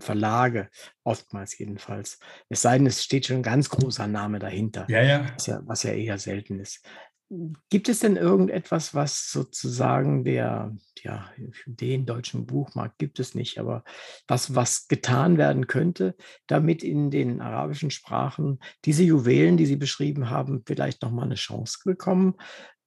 Verlage, 0.00 0.68
oftmals 1.04 1.58
jedenfalls. 1.58 2.18
Es 2.48 2.62
sei 2.62 2.78
denn, 2.78 2.86
es 2.86 3.02
steht 3.02 3.26
schon 3.26 3.36
ein 3.36 3.42
ganz 3.42 3.70
großer 3.70 4.06
Name 4.06 4.38
dahinter, 4.38 4.86
ja, 4.88 5.02
ja. 5.02 5.26
Was, 5.34 5.46
ja, 5.46 5.60
was 5.64 5.82
ja 5.82 5.92
eher 5.92 6.18
selten 6.18 6.60
ist. 6.60 6.84
Gibt 7.68 7.90
es 7.90 8.00
denn 8.00 8.16
irgendetwas, 8.16 8.94
was 8.94 9.30
sozusagen 9.30 10.24
der, 10.24 10.74
ja, 11.02 11.30
den 11.66 12.06
deutschen 12.06 12.46
Buchmarkt 12.46 12.98
gibt 12.98 13.20
es 13.20 13.34
nicht, 13.34 13.58
aber 13.58 13.84
was, 14.26 14.54
was 14.54 14.88
getan 14.88 15.36
werden 15.36 15.66
könnte, 15.66 16.16
damit 16.46 16.82
in 16.82 17.10
den 17.10 17.42
arabischen 17.42 17.90
Sprachen 17.90 18.60
diese 18.86 19.02
Juwelen, 19.02 19.58
die 19.58 19.66
Sie 19.66 19.76
beschrieben 19.76 20.30
haben, 20.30 20.62
vielleicht 20.66 21.02
nochmal 21.02 21.26
eine 21.26 21.34
Chance 21.34 21.80
bekommen, 21.84 22.34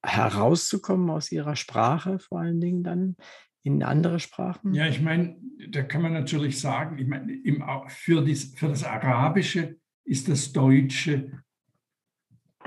herauszukommen 0.04 1.10
aus 1.10 1.30
ihrer 1.30 1.54
Sprache, 1.54 2.18
vor 2.18 2.40
allen 2.40 2.60
Dingen 2.60 2.82
dann 2.82 3.16
in 3.62 3.84
andere 3.84 4.18
Sprachen? 4.18 4.74
Ja, 4.74 4.88
ich 4.88 5.00
meine, 5.00 5.36
da 5.70 5.82
kann 5.82 6.02
man 6.02 6.12
natürlich 6.12 6.58
sagen, 6.58 6.98
ich 6.98 7.06
meine, 7.06 7.32
im, 7.32 7.62
für, 7.86 8.24
dies, 8.24 8.54
für 8.56 8.68
das 8.68 8.82
Arabische 8.82 9.76
ist 10.04 10.28
das 10.28 10.52
Deutsche 10.52 11.42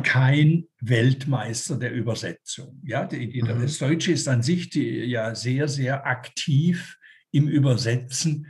kein 0.03 0.65
Weltmeister 0.81 1.77
der 1.77 1.93
Übersetzung. 1.93 2.81
Ja, 2.83 3.05
die, 3.05 3.29
die, 3.29 3.41
mhm. 3.41 3.61
das 3.61 3.77
Deutsche 3.79 4.11
ist 4.11 4.27
an 4.27 4.41
sich 4.41 4.69
die, 4.69 5.05
ja 5.05 5.35
sehr, 5.35 5.67
sehr 5.67 6.05
aktiv 6.05 6.97
im 7.31 7.47
Übersetzen 7.47 8.47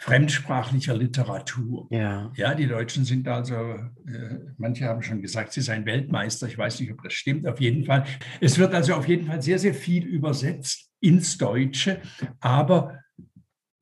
fremdsprachlicher 0.00 0.96
Literatur. 0.96 1.86
Ja. 1.90 2.32
ja, 2.34 2.54
die 2.54 2.66
Deutschen 2.66 3.04
sind 3.04 3.28
also, 3.28 3.54
äh, 3.54 4.38
manche 4.56 4.86
haben 4.86 5.02
schon 5.02 5.20
gesagt, 5.20 5.52
sie 5.52 5.60
seien 5.60 5.84
Weltmeister. 5.84 6.46
Ich 6.46 6.56
weiß 6.56 6.80
nicht, 6.80 6.90
ob 6.90 7.02
das 7.02 7.12
stimmt. 7.12 7.46
Auf 7.46 7.60
jeden 7.60 7.84
Fall. 7.84 8.04
Es 8.40 8.58
wird 8.58 8.72
also 8.72 8.94
auf 8.94 9.06
jeden 9.06 9.26
Fall 9.26 9.42
sehr, 9.42 9.58
sehr 9.58 9.74
viel 9.74 10.06
übersetzt 10.06 10.90
ins 11.00 11.36
Deutsche, 11.36 12.00
aber 12.40 12.98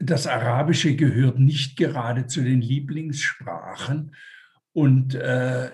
das 0.01 0.27
Arabische 0.27 0.97
gehört 0.97 1.39
nicht 1.39 1.77
gerade 1.77 2.27
zu 2.27 2.43
den 2.43 2.63
Lieblingssprachen. 2.63 4.15
Und 4.73 5.15
äh, 5.15 5.71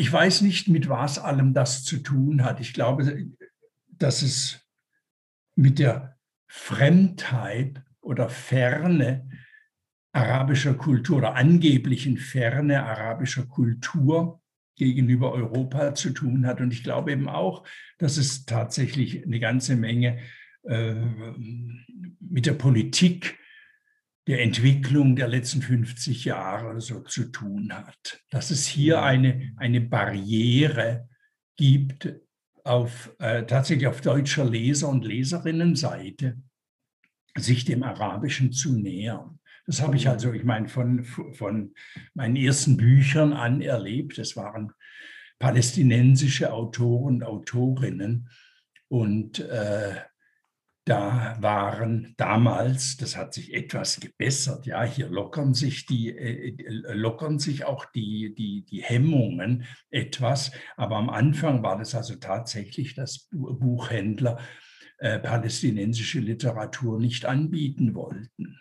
ich 0.00 0.10
weiß 0.10 0.40
nicht, 0.40 0.66
mit 0.66 0.88
was 0.88 1.18
allem 1.18 1.52
das 1.52 1.84
zu 1.84 1.98
tun 1.98 2.42
hat. 2.42 2.58
Ich 2.58 2.72
glaube, 2.72 3.26
dass 3.86 4.22
es 4.22 4.66
mit 5.56 5.78
der 5.78 6.16
Fremdheit 6.48 7.82
oder 8.00 8.30
Ferne 8.30 9.28
arabischer 10.12 10.72
Kultur 10.72 11.18
oder 11.18 11.34
angeblichen 11.34 12.16
Ferne 12.16 12.82
arabischer 12.82 13.44
Kultur 13.44 14.40
gegenüber 14.74 15.32
Europa 15.32 15.94
zu 15.94 16.14
tun 16.14 16.46
hat. 16.46 16.62
Und 16.62 16.72
ich 16.72 16.82
glaube 16.82 17.12
eben 17.12 17.28
auch, 17.28 17.66
dass 17.98 18.16
es 18.16 18.46
tatsächlich 18.46 19.26
eine 19.26 19.38
ganze 19.38 19.76
Menge 19.76 20.18
äh, 20.62 20.94
mit 22.20 22.46
der 22.46 22.54
Politik 22.54 23.38
der 24.30 24.42
Entwicklung 24.42 25.16
der 25.16 25.26
letzten 25.26 25.60
50 25.60 26.24
Jahre 26.24 26.80
so 26.80 27.00
zu 27.00 27.32
tun 27.32 27.72
hat. 27.72 28.22
Dass 28.30 28.52
es 28.52 28.64
hier 28.64 29.02
eine, 29.02 29.52
eine 29.56 29.80
Barriere 29.80 31.08
gibt 31.56 32.14
auf, 32.62 33.12
äh, 33.18 33.44
tatsächlich 33.44 33.88
auf 33.88 34.00
deutscher 34.02 34.44
Leser- 34.44 34.88
und 34.88 35.04
Leserinnenseite, 35.04 36.36
sich 37.36 37.64
dem 37.64 37.82
Arabischen 37.82 38.52
zu 38.52 38.78
nähern. 38.78 39.40
Das 39.66 39.82
habe 39.82 39.96
ich 39.96 40.08
also, 40.08 40.32
ich 40.32 40.44
meine, 40.44 40.68
von, 40.68 41.04
von 41.04 41.74
meinen 42.14 42.36
ersten 42.36 42.76
Büchern 42.76 43.32
an 43.32 43.60
erlebt. 43.60 44.16
Es 44.18 44.36
waren 44.36 44.72
palästinensische 45.40 46.52
Autoren 46.52 47.16
und 47.16 47.24
Autorinnen. 47.24 48.28
Und 48.86 49.40
äh, 49.40 49.96
da 50.84 51.36
waren 51.40 52.14
damals, 52.16 52.96
das 52.96 53.16
hat 53.16 53.34
sich 53.34 53.52
etwas 53.52 54.00
gebessert, 54.00 54.66
ja, 54.66 54.82
hier 54.82 55.08
lockern 55.08 55.54
sich 55.54 55.86
die, 55.86 56.10
äh, 56.16 56.54
lockern 56.92 57.38
sich 57.38 57.64
auch 57.64 57.84
die, 57.84 58.34
die, 58.34 58.64
die 58.64 58.82
Hemmungen 58.82 59.64
etwas. 59.90 60.52
Aber 60.76 60.96
am 60.96 61.10
Anfang 61.10 61.62
war 61.62 61.78
das 61.78 61.94
also 61.94 62.16
tatsächlich, 62.16 62.94
dass 62.94 63.28
Buchhändler 63.30 64.38
äh, 64.98 65.18
palästinensische 65.18 66.20
Literatur 66.20 66.98
nicht 66.98 67.26
anbieten 67.26 67.94
wollten. 67.94 68.58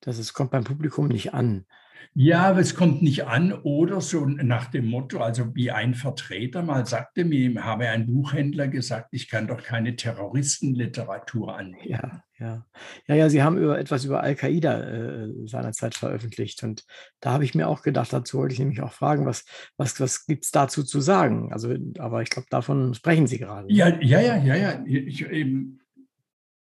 Das 0.00 0.18
ist, 0.18 0.32
kommt 0.32 0.50
beim 0.50 0.64
Publikum 0.64 1.08
nicht 1.08 1.34
an. 1.34 1.66
Ja, 2.14 2.42
aber 2.42 2.60
es 2.60 2.74
kommt 2.74 3.02
nicht 3.02 3.26
an 3.26 3.52
oder 3.52 4.00
so 4.00 4.24
nach 4.24 4.66
dem 4.66 4.86
Motto, 4.86 5.18
also 5.18 5.54
wie 5.54 5.70
ein 5.70 5.94
Vertreter 5.94 6.62
mal 6.62 6.86
sagte 6.86 7.24
mir, 7.24 7.64
habe 7.64 7.88
ein 7.88 8.06
Buchhändler 8.06 8.68
gesagt, 8.68 9.08
ich 9.12 9.28
kann 9.28 9.46
doch 9.46 9.62
keine 9.62 9.96
Terroristenliteratur 9.96 11.56
anbieten. 11.56 11.88
Ja, 11.88 12.22
ja. 12.38 12.66
Ja, 13.08 13.14
ja, 13.14 13.28
Sie 13.28 13.42
haben 13.42 13.58
über, 13.58 13.78
etwas 13.78 14.04
über 14.04 14.22
Al-Qaida 14.22 14.80
äh, 14.80 15.28
seinerzeit 15.46 15.94
veröffentlicht 15.94 16.62
und 16.62 16.84
da 17.20 17.32
habe 17.32 17.44
ich 17.44 17.54
mir 17.54 17.68
auch 17.68 17.82
gedacht, 17.82 18.12
dazu 18.12 18.38
wollte 18.38 18.52
ich 18.52 18.58
nämlich 18.58 18.82
auch 18.82 18.92
fragen, 18.92 19.26
was, 19.26 19.44
was, 19.76 20.00
was 20.00 20.26
gibt 20.26 20.44
es 20.44 20.50
dazu 20.50 20.82
zu 20.82 21.00
sagen? 21.00 21.52
Also, 21.52 21.74
aber 21.98 22.22
ich 22.22 22.30
glaube, 22.30 22.48
davon 22.50 22.94
sprechen 22.94 23.26
Sie 23.26 23.38
gerade. 23.38 23.72
Ja, 23.72 23.88
ja, 24.00 24.20
ja, 24.20 24.36
ja, 24.36 24.54
ja. 24.54 24.84
Ich, 24.86 25.24
eben, 25.26 25.80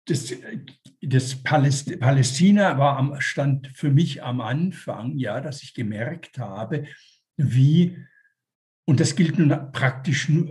das, 0.08 0.34
das 1.02 1.42
Paläst 1.42 1.98
Palästina 2.00 2.78
war 2.78 2.96
am, 2.96 3.20
stand 3.20 3.68
für 3.74 3.90
mich 3.90 4.22
am 4.22 4.40
Anfang, 4.40 5.16
ja, 5.18 5.40
dass 5.40 5.62
ich 5.62 5.74
gemerkt 5.74 6.38
habe, 6.38 6.86
wie, 7.36 7.98
und 8.86 9.00
das 9.00 9.16
gilt 9.16 9.38
nun 9.38 9.50
praktisch 9.72 10.28
nur, 10.28 10.50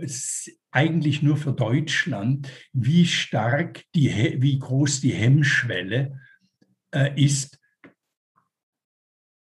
eigentlich 0.70 1.22
nur 1.22 1.36
für 1.36 1.52
Deutschland, 1.52 2.48
wie 2.72 3.06
stark, 3.06 3.84
die, 3.94 4.36
wie 4.40 4.58
groß 4.58 5.00
die 5.00 5.12
Hemmschwelle 5.12 6.20
äh, 6.94 7.22
ist, 7.22 7.58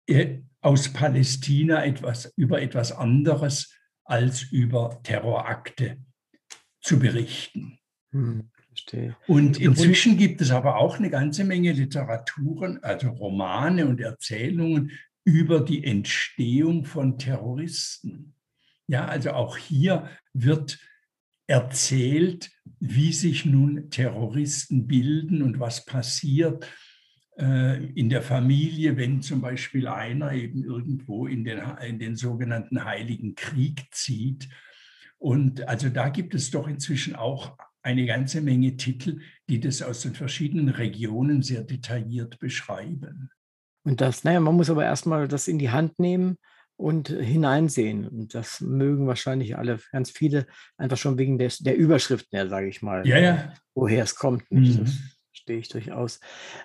äh, 0.06 0.40
aus 0.60 0.92
Palästina 0.92 1.84
etwas, 1.84 2.32
über 2.36 2.62
etwas 2.62 2.92
anderes 2.92 3.76
als 4.04 4.42
über 4.42 5.00
Terrorakte 5.02 5.98
zu 6.80 6.98
berichten. 6.98 7.78
Hm. 8.12 8.51
Verstehe. 8.72 9.16
Und 9.26 9.60
inzwischen 9.60 10.16
gibt 10.16 10.40
es 10.40 10.50
aber 10.50 10.76
auch 10.76 10.98
eine 10.98 11.10
ganze 11.10 11.44
Menge 11.44 11.72
Literaturen, 11.72 12.82
also 12.82 13.10
Romane 13.10 13.86
und 13.86 14.00
Erzählungen 14.00 14.92
über 15.24 15.60
die 15.60 15.84
Entstehung 15.84 16.86
von 16.86 17.18
Terroristen. 17.18 18.34
Ja, 18.88 19.06
also 19.06 19.32
auch 19.32 19.58
hier 19.58 20.08
wird 20.32 20.78
erzählt, 21.46 22.50
wie 22.80 23.12
sich 23.12 23.44
nun 23.44 23.90
Terroristen 23.90 24.86
bilden 24.86 25.42
und 25.42 25.60
was 25.60 25.84
passiert 25.84 26.66
äh, 27.38 27.84
in 27.92 28.08
der 28.08 28.22
Familie, 28.22 28.96
wenn 28.96 29.20
zum 29.20 29.42
Beispiel 29.42 29.86
einer 29.86 30.32
eben 30.32 30.64
irgendwo 30.64 31.26
in 31.26 31.44
den, 31.44 31.60
in 31.86 31.98
den 31.98 32.16
sogenannten 32.16 32.84
Heiligen 32.84 33.34
Krieg 33.34 33.86
zieht. 33.92 34.48
Und 35.18 35.68
also 35.68 35.90
da 35.90 36.08
gibt 36.08 36.34
es 36.34 36.50
doch 36.50 36.66
inzwischen 36.66 37.14
auch 37.14 37.56
eine 37.82 38.06
ganze 38.06 38.40
Menge 38.40 38.76
Titel, 38.76 39.20
die 39.48 39.60
das 39.60 39.82
aus 39.82 40.02
den 40.02 40.14
verschiedenen 40.14 40.68
Regionen 40.68 41.42
sehr 41.42 41.62
detailliert 41.62 42.38
beschreiben. 42.38 43.30
Und 43.84 44.00
das, 44.00 44.24
naja, 44.24 44.40
man 44.40 44.54
muss 44.54 44.70
aber 44.70 44.84
erstmal 44.84 45.26
das 45.28 45.48
in 45.48 45.58
die 45.58 45.70
Hand 45.70 45.98
nehmen 45.98 46.38
und 46.76 47.08
hineinsehen. 47.08 48.06
Und 48.06 48.34
das 48.34 48.60
mögen 48.60 49.06
wahrscheinlich 49.06 49.56
alle, 49.56 49.78
ganz 49.90 50.10
viele, 50.10 50.46
einfach 50.76 50.96
schon 50.96 51.18
wegen 51.18 51.38
des, 51.38 51.58
der 51.58 51.76
Überschriften 51.76 52.36
her, 52.36 52.48
sage 52.48 52.68
ich 52.68 52.82
mal. 52.82 53.06
Ja, 53.06 53.18
ja. 53.18 53.54
Woher 53.74 54.04
es 54.04 54.14
kommt. 54.14 54.50
Mhm. 54.50 54.78
Das 54.78 54.98
verstehe 55.32 55.58
ich 55.58 55.68
durchaus. 55.68 56.20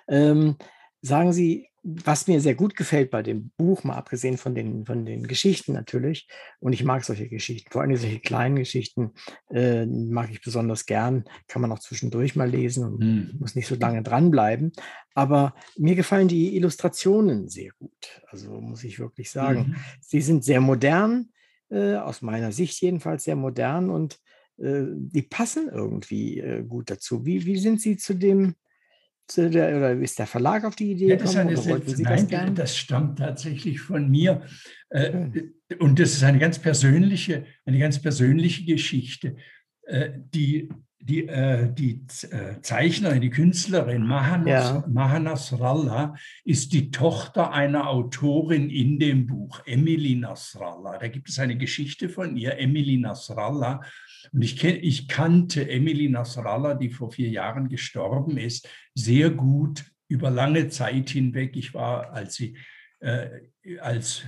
Ähm, 0.06 0.56
sagen 1.00 1.32
Sie, 1.32 1.68
was 1.82 2.26
mir 2.26 2.40
sehr 2.40 2.54
gut 2.54 2.76
gefällt 2.76 3.10
bei 3.10 3.22
dem 3.22 3.50
Buch, 3.56 3.84
mal 3.84 3.94
abgesehen 3.94 4.36
von 4.36 4.54
den, 4.54 4.84
von 4.84 5.06
den 5.06 5.26
Geschichten 5.26 5.72
natürlich, 5.72 6.28
und 6.60 6.72
ich 6.72 6.84
mag 6.84 7.04
solche 7.04 7.28
Geschichten, 7.28 7.70
vor 7.70 7.82
allem 7.82 7.96
solche 7.96 8.18
kleinen 8.18 8.56
Geschichten 8.56 9.12
äh, 9.50 9.86
mag 9.86 10.30
ich 10.30 10.42
besonders 10.42 10.86
gern, 10.86 11.24
kann 11.46 11.62
man 11.62 11.72
auch 11.72 11.78
zwischendurch 11.78 12.36
mal 12.36 12.50
lesen 12.50 12.84
und 12.84 13.00
mhm. 13.00 13.36
muss 13.38 13.54
nicht 13.54 13.68
so 13.68 13.76
lange 13.76 14.02
dranbleiben. 14.02 14.72
Aber 15.14 15.54
mir 15.76 15.94
gefallen 15.94 16.28
die 16.28 16.56
Illustrationen 16.56 17.48
sehr 17.48 17.70
gut, 17.78 18.22
also 18.26 18.60
muss 18.60 18.84
ich 18.84 18.98
wirklich 18.98 19.30
sagen. 19.30 19.68
Mhm. 19.68 19.76
Sie 20.00 20.20
sind 20.20 20.44
sehr 20.44 20.60
modern, 20.60 21.30
äh, 21.70 21.94
aus 21.94 22.22
meiner 22.22 22.52
Sicht 22.52 22.80
jedenfalls 22.82 23.24
sehr 23.24 23.36
modern 23.36 23.90
und 23.90 24.18
äh, 24.58 24.82
die 24.94 25.22
passen 25.22 25.70
irgendwie 25.72 26.40
äh, 26.40 26.64
gut 26.64 26.90
dazu. 26.90 27.24
Wie, 27.24 27.46
wie 27.46 27.56
sind 27.56 27.80
Sie 27.80 27.96
zu 27.96 28.14
dem 28.14 28.56
der, 29.36 29.76
oder 29.76 29.92
ist 29.92 30.18
der 30.18 30.26
Verlag 30.26 30.64
auf 30.64 30.76
die 30.76 30.92
Idee 30.92 31.16
gekommen? 31.16 31.54
Das, 31.54 31.66
eine, 31.66 31.80
nein, 32.02 32.26
das, 32.28 32.54
das, 32.54 32.76
stammt 32.76 33.18
tatsächlich 33.18 33.80
von 33.80 34.10
mir. 34.10 34.42
Äh, 34.90 35.28
und 35.78 35.98
das 35.98 36.14
ist 36.14 36.22
eine 36.22 36.38
ganz 36.38 36.58
persönliche, 36.58 37.44
eine 37.64 37.78
ganz 37.78 38.00
persönliche 38.00 38.64
Geschichte. 38.64 39.36
Äh, 39.82 40.10
die, 40.34 40.68
die, 41.00 41.26
äh, 41.26 41.72
die 41.72 42.06
Zeichnerin, 42.06 43.20
die 43.20 43.30
Künstlerin 43.30 44.06
Mahanas, 44.06 44.70
ja. 44.70 44.84
Maha 44.88 46.14
ist 46.44 46.72
die 46.72 46.90
Tochter 46.90 47.52
einer 47.52 47.88
Autorin 47.88 48.68
in 48.70 48.98
dem 48.98 49.26
Buch, 49.26 49.60
Emily 49.66 50.16
Nasrallah. 50.16 50.98
Da 50.98 51.08
gibt 51.08 51.28
es 51.28 51.38
eine 51.38 51.56
Geschichte 51.56 52.08
von 52.08 52.36
ihr, 52.36 52.58
Emily 52.58 52.96
Nasrallah. 52.96 53.80
Und 54.32 54.42
ich, 54.42 54.62
ich 54.62 55.08
kannte 55.08 55.68
Emily 55.68 56.08
Nasrallah, 56.08 56.74
die 56.74 56.90
vor 56.90 57.12
vier 57.12 57.28
Jahren 57.28 57.68
gestorben 57.68 58.36
ist, 58.36 58.68
sehr 58.94 59.30
gut 59.30 59.84
über 60.08 60.30
lange 60.30 60.68
Zeit 60.68 61.10
hinweg. 61.10 61.56
Ich 61.56 61.74
war, 61.74 62.12
als 62.12 62.34
sie 62.34 62.56
äh, 63.00 63.28
als 63.80 64.24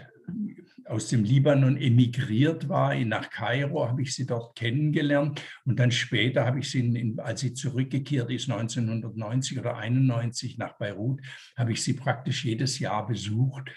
aus 0.85 1.09
dem 1.09 1.25
Libanon 1.25 1.77
emigriert 1.77 2.69
war 2.69 2.95
nach 2.97 3.31
Kairo, 3.31 3.89
habe 3.89 4.03
ich 4.03 4.15
sie 4.15 4.27
dort 4.27 4.57
kennengelernt 4.57 5.43
und 5.65 5.79
dann 5.79 5.91
später 5.91 6.45
habe 6.45 6.61
ich 6.61 6.71
sie, 6.71 6.81
in, 6.81 7.19
als 7.21 7.41
sie 7.41 7.55
zurückgekehrt 7.55 8.31
ist, 8.31 8.51
1990 8.51 9.59
oder 9.59 9.77
91 9.77 10.59
nach 10.59 10.77
Beirut, 10.79 11.21
habe 11.57 11.73
ich 11.73 11.83
sie 11.83 11.95
praktisch 11.95 12.45
jedes 12.45 12.79
Jahr 12.79 13.07
besucht. 13.07 13.71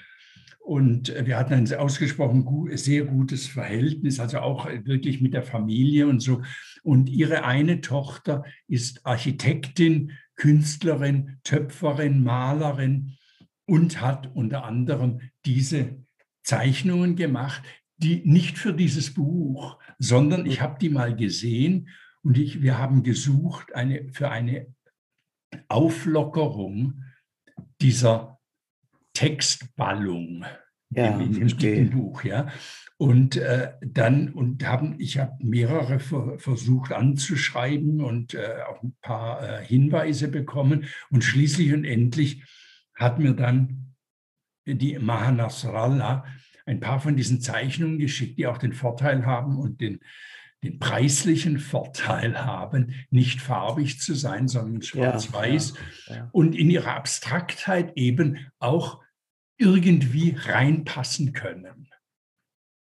Und 0.64 1.14
wir 1.26 1.38
hatten 1.38 1.53
ein 1.53 1.73
ausgesprochen 1.73 2.45
gut, 2.45 2.80
sehr 2.80 3.03
gutes 3.03 3.48
Verhältnis, 3.48 4.22
also 4.22 4.40
auch 4.40 4.65
wirklich 4.65 5.19
mit 5.19 5.34
der 5.34 5.44
Familie 5.44 6.07
und 6.07 6.22
so. 6.22 6.41
Und 6.84 7.10
ihre 7.10 7.44
eine 7.44 7.81
Tochter 7.81 8.45
ist 8.68 9.06
Architektin, 9.06 10.14
Künstlerin, 10.38 11.38
Töpferin, 11.44 12.23
Malerin 12.23 13.18
und 13.65 13.99
hat 13.99 14.34
unter 14.34 14.64
anderem 14.64 15.19
diese 15.45 15.98
Zeichnungen 16.44 17.18
gemacht, 17.18 17.61
die 17.98 18.22
nicht 18.26 18.57
für 18.57 18.73
dieses 18.73 19.14
Buch, 19.14 19.80
sondern 19.99 20.45
ich 20.45 20.61
habe 20.61 20.80
die 20.80 20.90
mal 20.90 21.14
gesehen 21.14 21.90
und 22.22 22.38
ich, 22.38 22.61
wir 22.61 22.77
haben 22.77 23.03
gesucht 23.03 23.76
eine, 23.76 24.10
für 24.14 24.30
eine 24.30 24.73
Auflockerung 25.68 27.03
dieser 27.81 28.32
Textballung 29.14 30.45
ja, 30.95 31.19
in, 31.19 31.35
in 31.35 31.57
dem 31.57 31.90
Buch. 31.90 32.23
Ja. 32.23 32.48
Und 32.98 33.35
äh, 33.35 33.73
dann 33.81 34.30
und 34.30 34.65
haben, 34.65 34.95
ich 34.99 35.18
habe 35.18 35.34
mehrere 35.40 35.99
ver, 35.99 36.40
versucht 36.40 36.91
anzuschreiben 36.91 38.02
und 38.02 38.34
äh, 38.34 38.61
auch 38.69 38.81
ein 38.84 38.95
paar 39.02 39.61
äh, 39.61 39.65
Hinweise 39.65 40.27
bekommen. 40.27 40.85
Und 41.10 41.23
schließlich 41.23 41.73
und 41.73 41.85
endlich 41.85 42.44
hat 42.95 43.19
mir 43.19 43.34
dann 43.34 43.95
die 44.65 44.98
Maha 44.99 45.31
Nasrallah 45.31 46.26
ein 46.65 46.80
paar 46.80 46.99
von 46.99 47.18
diesen 47.18 47.41
Zeichnungen 47.41 47.99
geschickt, 47.99 48.38
die 48.38 48.48
auch 48.48 48.57
den 48.57 48.73
Vorteil 48.73 49.26
haben 49.26 49.57
und 49.57 49.81
den, 49.81 49.99
den 50.64 50.80
preislichen 50.80 51.60
Vorteil 51.60 52.45
haben, 52.45 52.94
nicht 53.10 53.41
farbig 53.41 53.99
zu 53.99 54.14
sein, 54.14 54.48
sondern 54.48 54.81
schwarz-weiß 54.81 55.73
ja, 56.07 56.15
ja, 56.15 56.30
und 56.31 56.56
in 56.56 56.69
ihrer 56.69 56.95
Abstraktheit 56.95 57.91
eben 57.98 58.48
auch 58.60 59.02
irgendwie 59.57 60.35
reinpassen 60.38 61.34
können. 61.34 61.89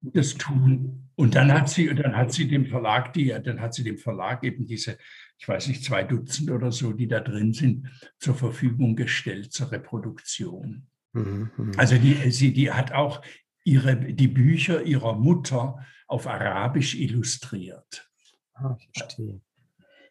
Das 0.00 0.34
tun. 0.34 1.08
Und 1.14 1.34
dann 1.34 1.52
hat 1.52 1.68
sie, 1.68 1.94
dann 1.94 2.16
hat 2.16 2.32
sie 2.32 2.48
dem 2.48 2.66
Verlag, 2.66 3.12
die, 3.12 3.28
dann 3.28 3.60
hat 3.60 3.74
sie 3.74 3.84
dem 3.84 3.98
Verlag 3.98 4.42
eben 4.42 4.66
diese, 4.66 4.98
ich 5.38 5.46
weiß 5.46 5.68
nicht, 5.68 5.84
zwei 5.84 6.02
Dutzend 6.02 6.50
oder 6.50 6.72
so, 6.72 6.92
die 6.92 7.06
da 7.06 7.20
drin 7.20 7.52
sind, 7.52 7.88
zur 8.18 8.34
Verfügung 8.34 8.96
gestellt 8.96 9.52
zur 9.52 9.70
Reproduktion. 9.70 10.86
Mhm, 11.12 11.50
mhm. 11.56 11.72
Also 11.76 11.96
die, 11.98 12.30
sie, 12.30 12.52
die 12.52 12.72
hat 12.72 12.92
auch 12.92 13.22
ihre, 13.64 13.96
die 13.96 14.28
Bücher 14.28 14.82
ihrer 14.82 15.14
Mutter 15.14 15.84
auf 16.08 16.26
Arabisch 16.26 16.94
illustriert. 16.94 18.10
Ah, 18.54 18.76
verstehe. 18.92 19.40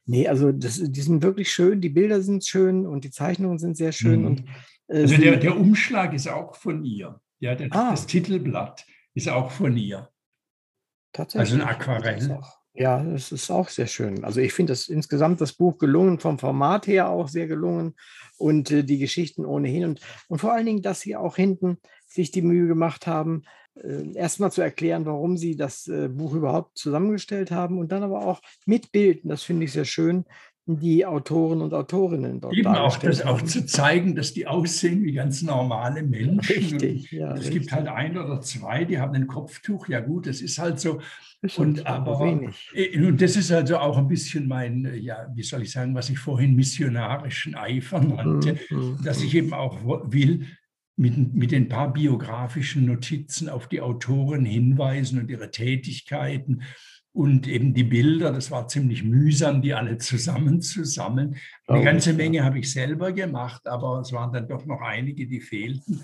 Nee, 0.06 0.28
also 0.28 0.52
das, 0.52 0.82
die 0.82 1.02
sind 1.02 1.22
wirklich 1.22 1.52
schön, 1.52 1.80
die 1.80 1.90
Bilder 1.90 2.22
sind 2.22 2.46
schön 2.46 2.86
und 2.86 3.04
die 3.04 3.12
Zeichnungen 3.12 3.60
sind 3.60 3.78
sehr 3.78 3.92
schön. 3.92 4.22
Mhm. 4.22 4.26
Und, 4.26 4.44
also 4.92 5.18
der, 5.18 5.38
der 5.38 5.58
Umschlag 5.58 6.14
ist 6.14 6.28
auch 6.28 6.56
von 6.56 6.84
ihr. 6.84 7.20
Ja, 7.40 7.56
der, 7.56 7.68
ah. 7.72 7.92
Das 7.92 8.06
Titelblatt 8.06 8.86
ist 9.14 9.30
auch 9.30 9.52
von 9.52 9.76
ihr. 9.78 10.10
Tatsächlich. 11.14 11.54
Also 11.54 11.64
ein 11.64 11.70
Aquarell. 11.70 12.40
Ja, 12.74 13.04
es 13.04 13.34
ist 13.34 13.52
auch 13.52 13.68
sehr 13.68 13.88
schön. 13.88 14.24
Also 14.24 14.40
ich 14.40 14.54
finde 14.54 14.72
das 14.72 14.88
insgesamt 14.88 15.42
das 15.42 15.54
Buch 15.54 15.78
gelungen, 15.78 16.20
vom 16.20 16.40
Format 16.40 16.88
her 16.88 17.10
auch 17.10 17.28
sehr 17.28 17.48
gelungen 17.48 17.96
und 18.38 18.72
äh, 18.72 18.84
die 18.84 18.98
Geschichten 18.98 19.46
ohnehin 19.46 19.86
und, 19.86 20.00
und 20.30 20.40
vor 20.40 20.54
allen 20.54 20.66
Dingen, 20.66 20.82
dass 20.82 21.02
sie 21.02 21.18
auch 21.18 21.36
hinten 21.36 21.80
sich 22.08 22.32
die 22.32 22.42
Mühe 22.42 22.68
gemacht 22.68 23.08
haben, 23.08 23.44
äh, 23.76 24.14
erstmal 24.14 24.54
zu 24.54 24.62
erklären, 24.62 25.06
warum 25.06 25.36
sie 25.36 25.58
das 25.58 25.88
äh, 25.88 26.08
Buch 26.08 26.34
überhaupt 26.34 26.78
zusammengestellt 26.78 27.52
haben 27.52 27.78
und 27.78 27.92
dann 27.92 28.04
aber 28.04 28.26
auch 28.26 28.42
mit 28.66 28.94
Bilden, 28.94 29.28
das 29.28 29.44
finde 29.44 29.66
ich 29.66 29.74
sehr 29.74 29.86
schön, 29.86 30.24
die 30.80 31.06
Autoren 31.06 31.62
und 31.62 31.74
Autorinnen 31.74 32.40
dort 32.40 32.54
Eben 32.54 32.68
auch, 32.68 32.98
das 32.98 33.22
auch 33.22 33.42
zu 33.42 33.66
zeigen, 33.66 34.16
dass 34.16 34.34
die 34.34 34.48
aussehen 34.48 35.04
wie 35.04 35.14
ganz 35.14 35.42
normale 35.42 36.04
Menschen. 36.04 36.56
Richtig, 36.56 37.12
ja. 37.12 37.34
Es 37.34 37.42
richtig. 37.42 37.54
gibt 37.54 37.72
halt 37.72 37.88
ein 37.88 38.18
oder 38.18 38.42
zwei, 38.42 38.86
die 38.86 39.00
haben 39.00 39.14
ein 39.16 39.28
Kopftuch. 39.28 39.88
Ja 39.88 40.00
gut, 40.00 40.28
das 40.28 40.42
ist 40.42 40.60
halt 40.60 40.80
so. 40.80 41.00
Ist 41.42 41.58
und 41.58 41.88
aber 41.88 42.20
wenig. 42.20 42.72
Und 42.96 43.22
das 43.22 43.36
ist 43.36 43.52
also 43.52 43.78
auch 43.78 43.98
ein 43.98 44.08
bisschen 44.08 44.48
mein, 44.48 44.92
ja, 45.02 45.28
wie 45.34 45.44
soll 45.44 45.64
ich 45.64 45.72
sagen, 45.72 45.96
was 45.96 46.10
ich 46.10 46.20
vorhin 46.20 46.56
missionarischen 46.56 47.56
Eifer 47.56 48.00
nannte, 48.00 48.58
mhm, 48.70 48.78
mhm 48.78 48.98
dass 49.04 49.24
ich 49.24 49.34
mhm. 49.34 49.40
eben 49.40 49.54
auch 49.54 49.80
will, 50.12 50.46
mit, 50.98 51.34
mit 51.34 51.54
ein 51.54 51.68
paar 51.68 51.92
biografischen 51.92 52.86
Notizen 52.86 53.50
auf 53.50 53.68
die 53.68 53.82
Autoren 53.82 54.46
hinweisen 54.46 55.20
und 55.20 55.30
ihre 55.30 55.50
Tätigkeiten 55.50 56.62
und 57.14 57.48
eben 57.48 57.74
die 57.74 57.84
Bilder, 57.84 58.32
das 58.32 58.52
war 58.52 58.68
ziemlich 58.68 59.04
mühsam, 59.04 59.62
die 59.62 59.74
alle 59.74 59.98
zusammenzusammeln. 59.98 61.36
Eine 61.68 61.84
ganze 61.84 62.14
Menge 62.14 62.44
habe 62.44 62.60
ich 62.60 62.72
selber 62.72 63.12
gemacht, 63.12 63.68
aber 63.68 64.00
es 64.00 64.14
waren 64.14 64.32
dann 64.32 64.48
doch 64.48 64.66
noch 64.66 64.82
einige, 64.82 65.28
die 65.28 65.42
fehlten. 65.42 66.02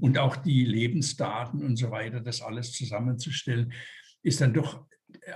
Und 0.00 0.18
auch 0.18 0.36
die 0.36 0.64
Lebensdaten 0.64 1.62
und 1.62 1.76
so 1.76 1.90
weiter, 1.90 2.20
das 2.20 2.42
alles 2.42 2.72
zusammenzustellen, 2.72 3.72
ist 4.22 4.40
dann 4.40 4.52
doch 4.52 4.84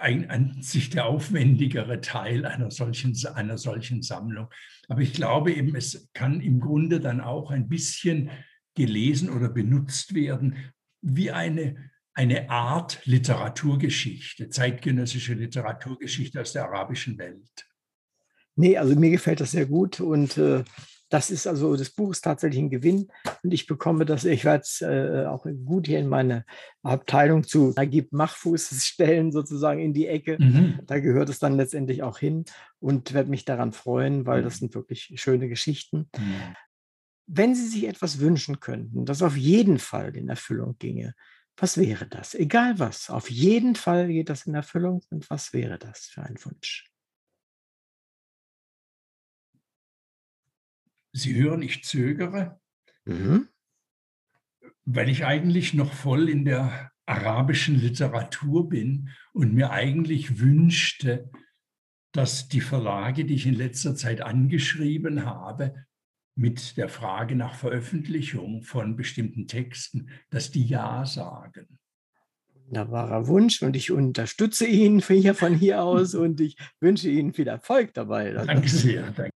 ein, 0.01 0.29
an 0.29 0.61
sich 0.61 0.91
der 0.91 1.07
aufwendigere 1.07 2.01
Teil 2.01 2.45
einer 2.45 2.71
solchen, 2.71 3.17
einer 3.35 3.59
solchen 3.59 4.03
Sammlung. 4.03 4.49
Aber 4.89 5.01
ich 5.01 5.13
glaube 5.13 5.53
eben, 5.53 5.75
es 5.77 6.11
kann 6.15 6.41
im 6.41 6.61
Grunde 6.61 7.01
dann 7.01 7.21
auch 7.21 7.51
ein 7.51 7.69
bisschen 7.69 8.31
gelesen 8.75 9.31
oder 9.31 9.49
benutzt 9.49 10.15
werden 10.15 10.57
wie 11.01 11.31
eine 11.31 11.91
eine 12.15 12.51
Art 12.51 13.05
Literaturgeschichte, 13.05 14.49
zeitgenössische 14.51 15.35
Literaturgeschichte 15.35 16.41
aus 16.41 16.53
der 16.53 16.65
arabischen 16.65 17.19
Welt. 17.19 17.67
Nee, 18.55 18.77
also 18.77 18.95
mir 18.95 19.11
gefällt 19.11 19.41
das 19.41 19.53
sehr 19.53 19.67
gut 19.67 20.01
und 20.01 20.37
äh, 20.37 20.63
das 21.13 21.31
ist 21.31 21.47
also, 21.47 21.77
das 21.77 21.91
Buch 21.91 22.11
ist 22.13 22.23
tatsächlich 22.23 22.59
ein 22.59 22.71
Gewinn 22.71 23.09
und 23.43 23.53
ich 23.53 23.67
bekomme 23.67 24.07
das, 24.07 24.25
ich 24.25 24.45
werde 24.45 24.63
es 24.63 24.81
äh, 24.81 25.27
auch 25.27 25.47
gut 25.65 25.87
hier 25.87 25.99
in 25.99 26.09
meine 26.09 26.47
Abteilung 26.83 27.45
zu 27.45 27.75
Agib 27.77 28.13
Machfuß 28.13 28.83
stellen, 28.83 29.31
sozusagen 29.31 29.81
in 29.81 29.93
die 29.93 30.07
Ecke. 30.07 30.39
Mhm. 30.41 30.81
Da 30.87 31.01
gehört 31.01 31.29
es 31.29 31.39
dann 31.39 31.57
letztendlich 31.57 32.03
auch 32.03 32.19
hin 32.19 32.47
und 32.79 33.13
werde 33.13 33.29
mich 33.29 33.45
daran 33.45 33.73
freuen, 33.73 34.25
weil 34.25 34.43
das 34.43 34.57
sind 34.57 34.75
wirklich 34.75 35.13
schöne 35.17 35.49
Geschichten. 35.49 36.09
Mhm. 36.17 36.57
Wenn 37.27 37.55
Sie 37.55 37.69
sich 37.69 37.87
etwas 37.89 38.19
wünschen 38.19 38.61
könnten, 38.61 39.05
das 39.05 39.23
auf 39.23 39.37
jeden 39.37 39.79
Fall 39.79 40.17
in 40.17 40.31
Erfüllung 40.31 40.77
ginge, 40.79 41.15
was 41.57 41.77
wäre 41.77 42.07
das? 42.07 42.35
Egal 42.35 42.79
was. 42.79 43.11
Auf 43.11 43.31
jeden 43.31 43.77
Fall 43.77 44.09
geht 44.09 44.29
das 44.29 44.47
in 44.47 44.55
Erfüllung. 44.55 45.03
Und 45.11 45.29
was 45.31 45.53
wäre 45.53 45.79
das 45.79 46.07
für 46.07 46.23
ein 46.23 46.37
Wunsch? 46.45 46.87
Sie 51.15 51.35
hören, 51.35 51.61
ich 51.61 51.85
zögere, 51.85 52.59
mhm. 53.05 53.49
weil 54.87 55.11
ich 55.11 55.27
eigentlich 55.27 55.75
noch 55.75 55.93
voll 55.93 56.31
in 56.31 56.47
der 56.47 56.91
arabischen 57.05 57.79
Literatur 57.79 58.69
bin 58.71 59.11
und 59.35 59.53
mir 59.53 59.71
eigentlich 59.71 60.41
wünschte, 60.41 61.31
dass 62.13 62.49
die 62.49 62.63
Verlage, 62.63 63.25
die 63.27 63.35
ich 63.35 63.47
in 63.47 63.55
letzter 63.55 63.95
Zeit 63.95 64.23
angeschrieben 64.23 65.27
habe, 65.27 65.87
mit 66.35 66.77
der 66.77 66.89
Frage 66.89 67.37
nach 67.37 67.55
Veröffentlichung 67.55 68.63
von 68.63 68.97
bestimmten 68.97 69.47
Texten, 69.47 70.11
dass 70.31 70.51
die 70.51 70.67
Ja 70.67 71.05
sagen. 71.05 71.79
Wunderbarer 72.55 73.27
Wunsch 73.27 73.63
und 73.63 73.77
ich 73.77 73.91
unterstütze 73.91 74.67
ihn 74.67 75.01
hier 75.07 75.35
von 75.35 75.55
hier 75.55 75.83
aus 75.83 76.15
und 76.15 76.41
ich 76.41 76.57
wünsche 76.81 77.09
Ihnen 77.09 77.33
viel 77.35 77.49
Erfolg 77.49 77.93
dabei. 77.95 78.33
Danke 78.33 78.69
sehr. 78.69 79.11
Danke. 79.11 79.31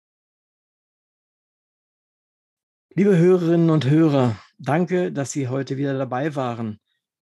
Liebe 2.97 3.17
Hörerinnen 3.17 3.69
und 3.71 3.89
Hörer, 3.89 4.39
danke, 4.57 5.11
dass 5.11 5.33
Sie 5.33 5.49
heute 5.49 5.75
wieder 5.75 5.97
dabei 5.97 6.33
waren. 6.35 6.79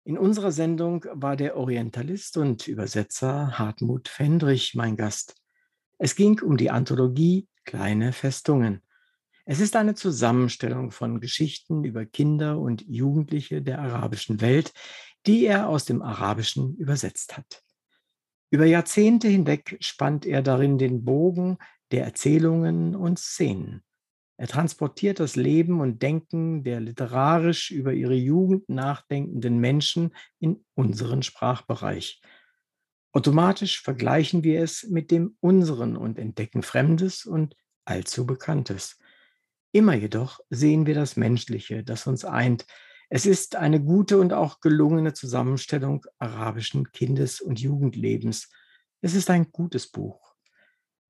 In 0.04 0.16
unserer 0.16 0.50
Sendung 0.50 1.04
war 1.12 1.36
der 1.36 1.58
Orientalist 1.58 2.38
und 2.38 2.66
Übersetzer 2.66 3.58
Hartmut 3.58 4.08
Fendrich 4.08 4.74
mein 4.74 4.96
Gast. 4.96 5.34
Es 5.98 6.16
ging 6.16 6.40
um 6.40 6.56
die 6.56 6.70
Anthologie 6.70 7.46
Kleine 7.64 8.14
Festungen. 8.14 8.80
Es 9.50 9.60
ist 9.60 9.76
eine 9.76 9.94
Zusammenstellung 9.94 10.90
von 10.90 11.20
Geschichten 11.20 11.82
über 11.82 12.04
Kinder 12.04 12.58
und 12.58 12.84
Jugendliche 12.86 13.62
der 13.62 13.78
arabischen 13.78 14.42
Welt, 14.42 14.74
die 15.26 15.46
er 15.46 15.70
aus 15.70 15.86
dem 15.86 16.02
Arabischen 16.02 16.76
übersetzt 16.76 17.38
hat. 17.38 17.62
Über 18.50 18.66
Jahrzehnte 18.66 19.26
hinweg 19.26 19.78
spannt 19.80 20.26
er 20.26 20.42
darin 20.42 20.76
den 20.76 21.02
Bogen 21.02 21.56
der 21.92 22.04
Erzählungen 22.04 22.94
und 22.94 23.18
Szenen. 23.18 23.82
Er 24.36 24.48
transportiert 24.48 25.18
das 25.18 25.34
Leben 25.34 25.80
und 25.80 26.02
Denken 26.02 26.62
der 26.62 26.80
literarisch 26.80 27.70
über 27.70 27.94
ihre 27.94 28.16
Jugend 28.16 28.68
nachdenkenden 28.68 29.58
Menschen 29.60 30.14
in 30.40 30.62
unseren 30.74 31.22
Sprachbereich. 31.22 32.20
Automatisch 33.12 33.80
vergleichen 33.80 34.44
wir 34.44 34.62
es 34.62 34.82
mit 34.90 35.10
dem 35.10 35.38
unseren 35.40 35.96
und 35.96 36.18
entdecken 36.18 36.62
Fremdes 36.62 37.24
und 37.24 37.56
allzu 37.86 38.26
Bekanntes. 38.26 38.98
Immer 39.72 39.94
jedoch 39.94 40.40
sehen 40.50 40.86
wir 40.86 40.94
das 40.94 41.16
Menschliche, 41.16 41.84
das 41.84 42.06
uns 42.06 42.24
eint, 42.24 42.66
Es 43.10 43.24
ist 43.24 43.56
eine 43.56 43.82
gute 43.82 44.18
und 44.18 44.34
auch 44.34 44.60
gelungene 44.60 45.14
Zusammenstellung 45.14 46.04
arabischen 46.18 46.92
Kindes- 46.92 47.40
und 47.40 47.58
Jugendlebens. 47.58 48.50
Es 49.00 49.14
ist 49.14 49.30
ein 49.30 49.50
gutes 49.50 49.90
Buch. 49.90 50.34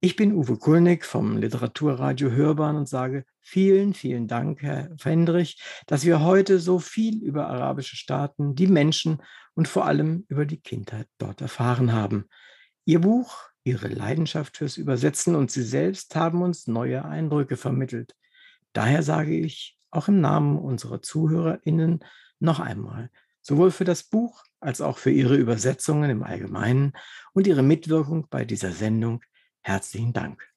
Ich 0.01 0.15
bin 0.15 0.33
Uwe 0.33 0.59
Kulnig 0.59 1.05
vom 1.05 1.39
Literaturradio 1.39 2.31
Hörbahn 2.31 2.77
und 2.77 2.89
sage 2.89 3.25
vielen, 3.41 3.95
vielen 3.95 4.29
Dank, 4.29 4.63
Herr 4.63 4.91
Fendrich, 4.97 5.61
dass 5.89 6.05
wir 6.05 6.21
heute 6.21 6.61
so 6.61 6.79
viel 6.79 7.21
über 7.21 7.49
arabische 7.49 7.97
Staaten, 7.97 8.55
die 8.55 8.69
Menschen 8.69 9.21
und 9.55 9.67
vor 9.67 9.87
allem 9.87 10.25
über 10.29 10.47
die 10.47 10.61
Kindheit 10.61 11.09
dort 11.19 11.41
erfahren 11.41 11.93
haben. 11.93 12.29
Ihr 12.85 13.01
Buch, 13.01 13.49
Ihre 13.65 13.89
Leidenschaft 13.89 14.57
fürs 14.57 14.77
Übersetzen 14.77 15.35
und 15.35 15.51
Sie 15.51 15.65
selbst 15.65 16.15
haben 16.15 16.43
uns 16.43 16.69
neue 16.69 17.05
Eindrücke 17.05 17.57
vermittelt. 17.57 18.15
Daher 18.79 19.03
sage 19.03 19.37
ich 19.37 19.77
auch 19.91 20.07
im 20.07 20.21
Namen 20.21 20.57
unserer 20.57 21.03
ZuhörerInnen 21.03 22.05
noch 22.39 22.61
einmal, 22.61 23.11
sowohl 23.43 23.73
für 23.73 23.83
das 23.83 24.05
Buch 24.05 24.45
als 24.61 24.81
auch 24.81 24.99
für 24.99 25.11
Ihre 25.11 25.35
Übersetzungen 25.35 26.09
im 26.11 26.23
Allgemeinen 26.23 26.93
und 27.33 27.49
Ihre 27.49 27.65
Mitwirkung 27.65 28.29
bei 28.31 28.45
dieser 28.45 28.71
Sendung 28.71 29.21
Herzlichen 29.63 30.13
Dank. 30.13 30.49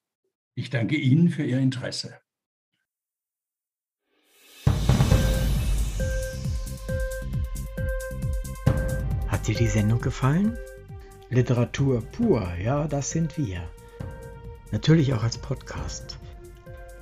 Ich 0.54 0.70
danke 0.70 0.98
Ihnen 0.98 1.30
für 1.30 1.44
Ihr 1.44 1.58
Interesse. 1.58 2.20
Hat 9.30 9.48
dir 9.48 9.56
die 9.56 9.66
Sendung 9.66 10.00
gefallen? 10.00 10.56
Literatur 11.32 12.02
pur, 12.02 12.54
ja, 12.64 12.88
das 12.88 13.10
sind 13.10 13.40
wir. 13.40 13.68
Natürlich 14.72 15.12
auch 15.16 15.24
als 15.24 15.40
Podcast. 15.40 16.21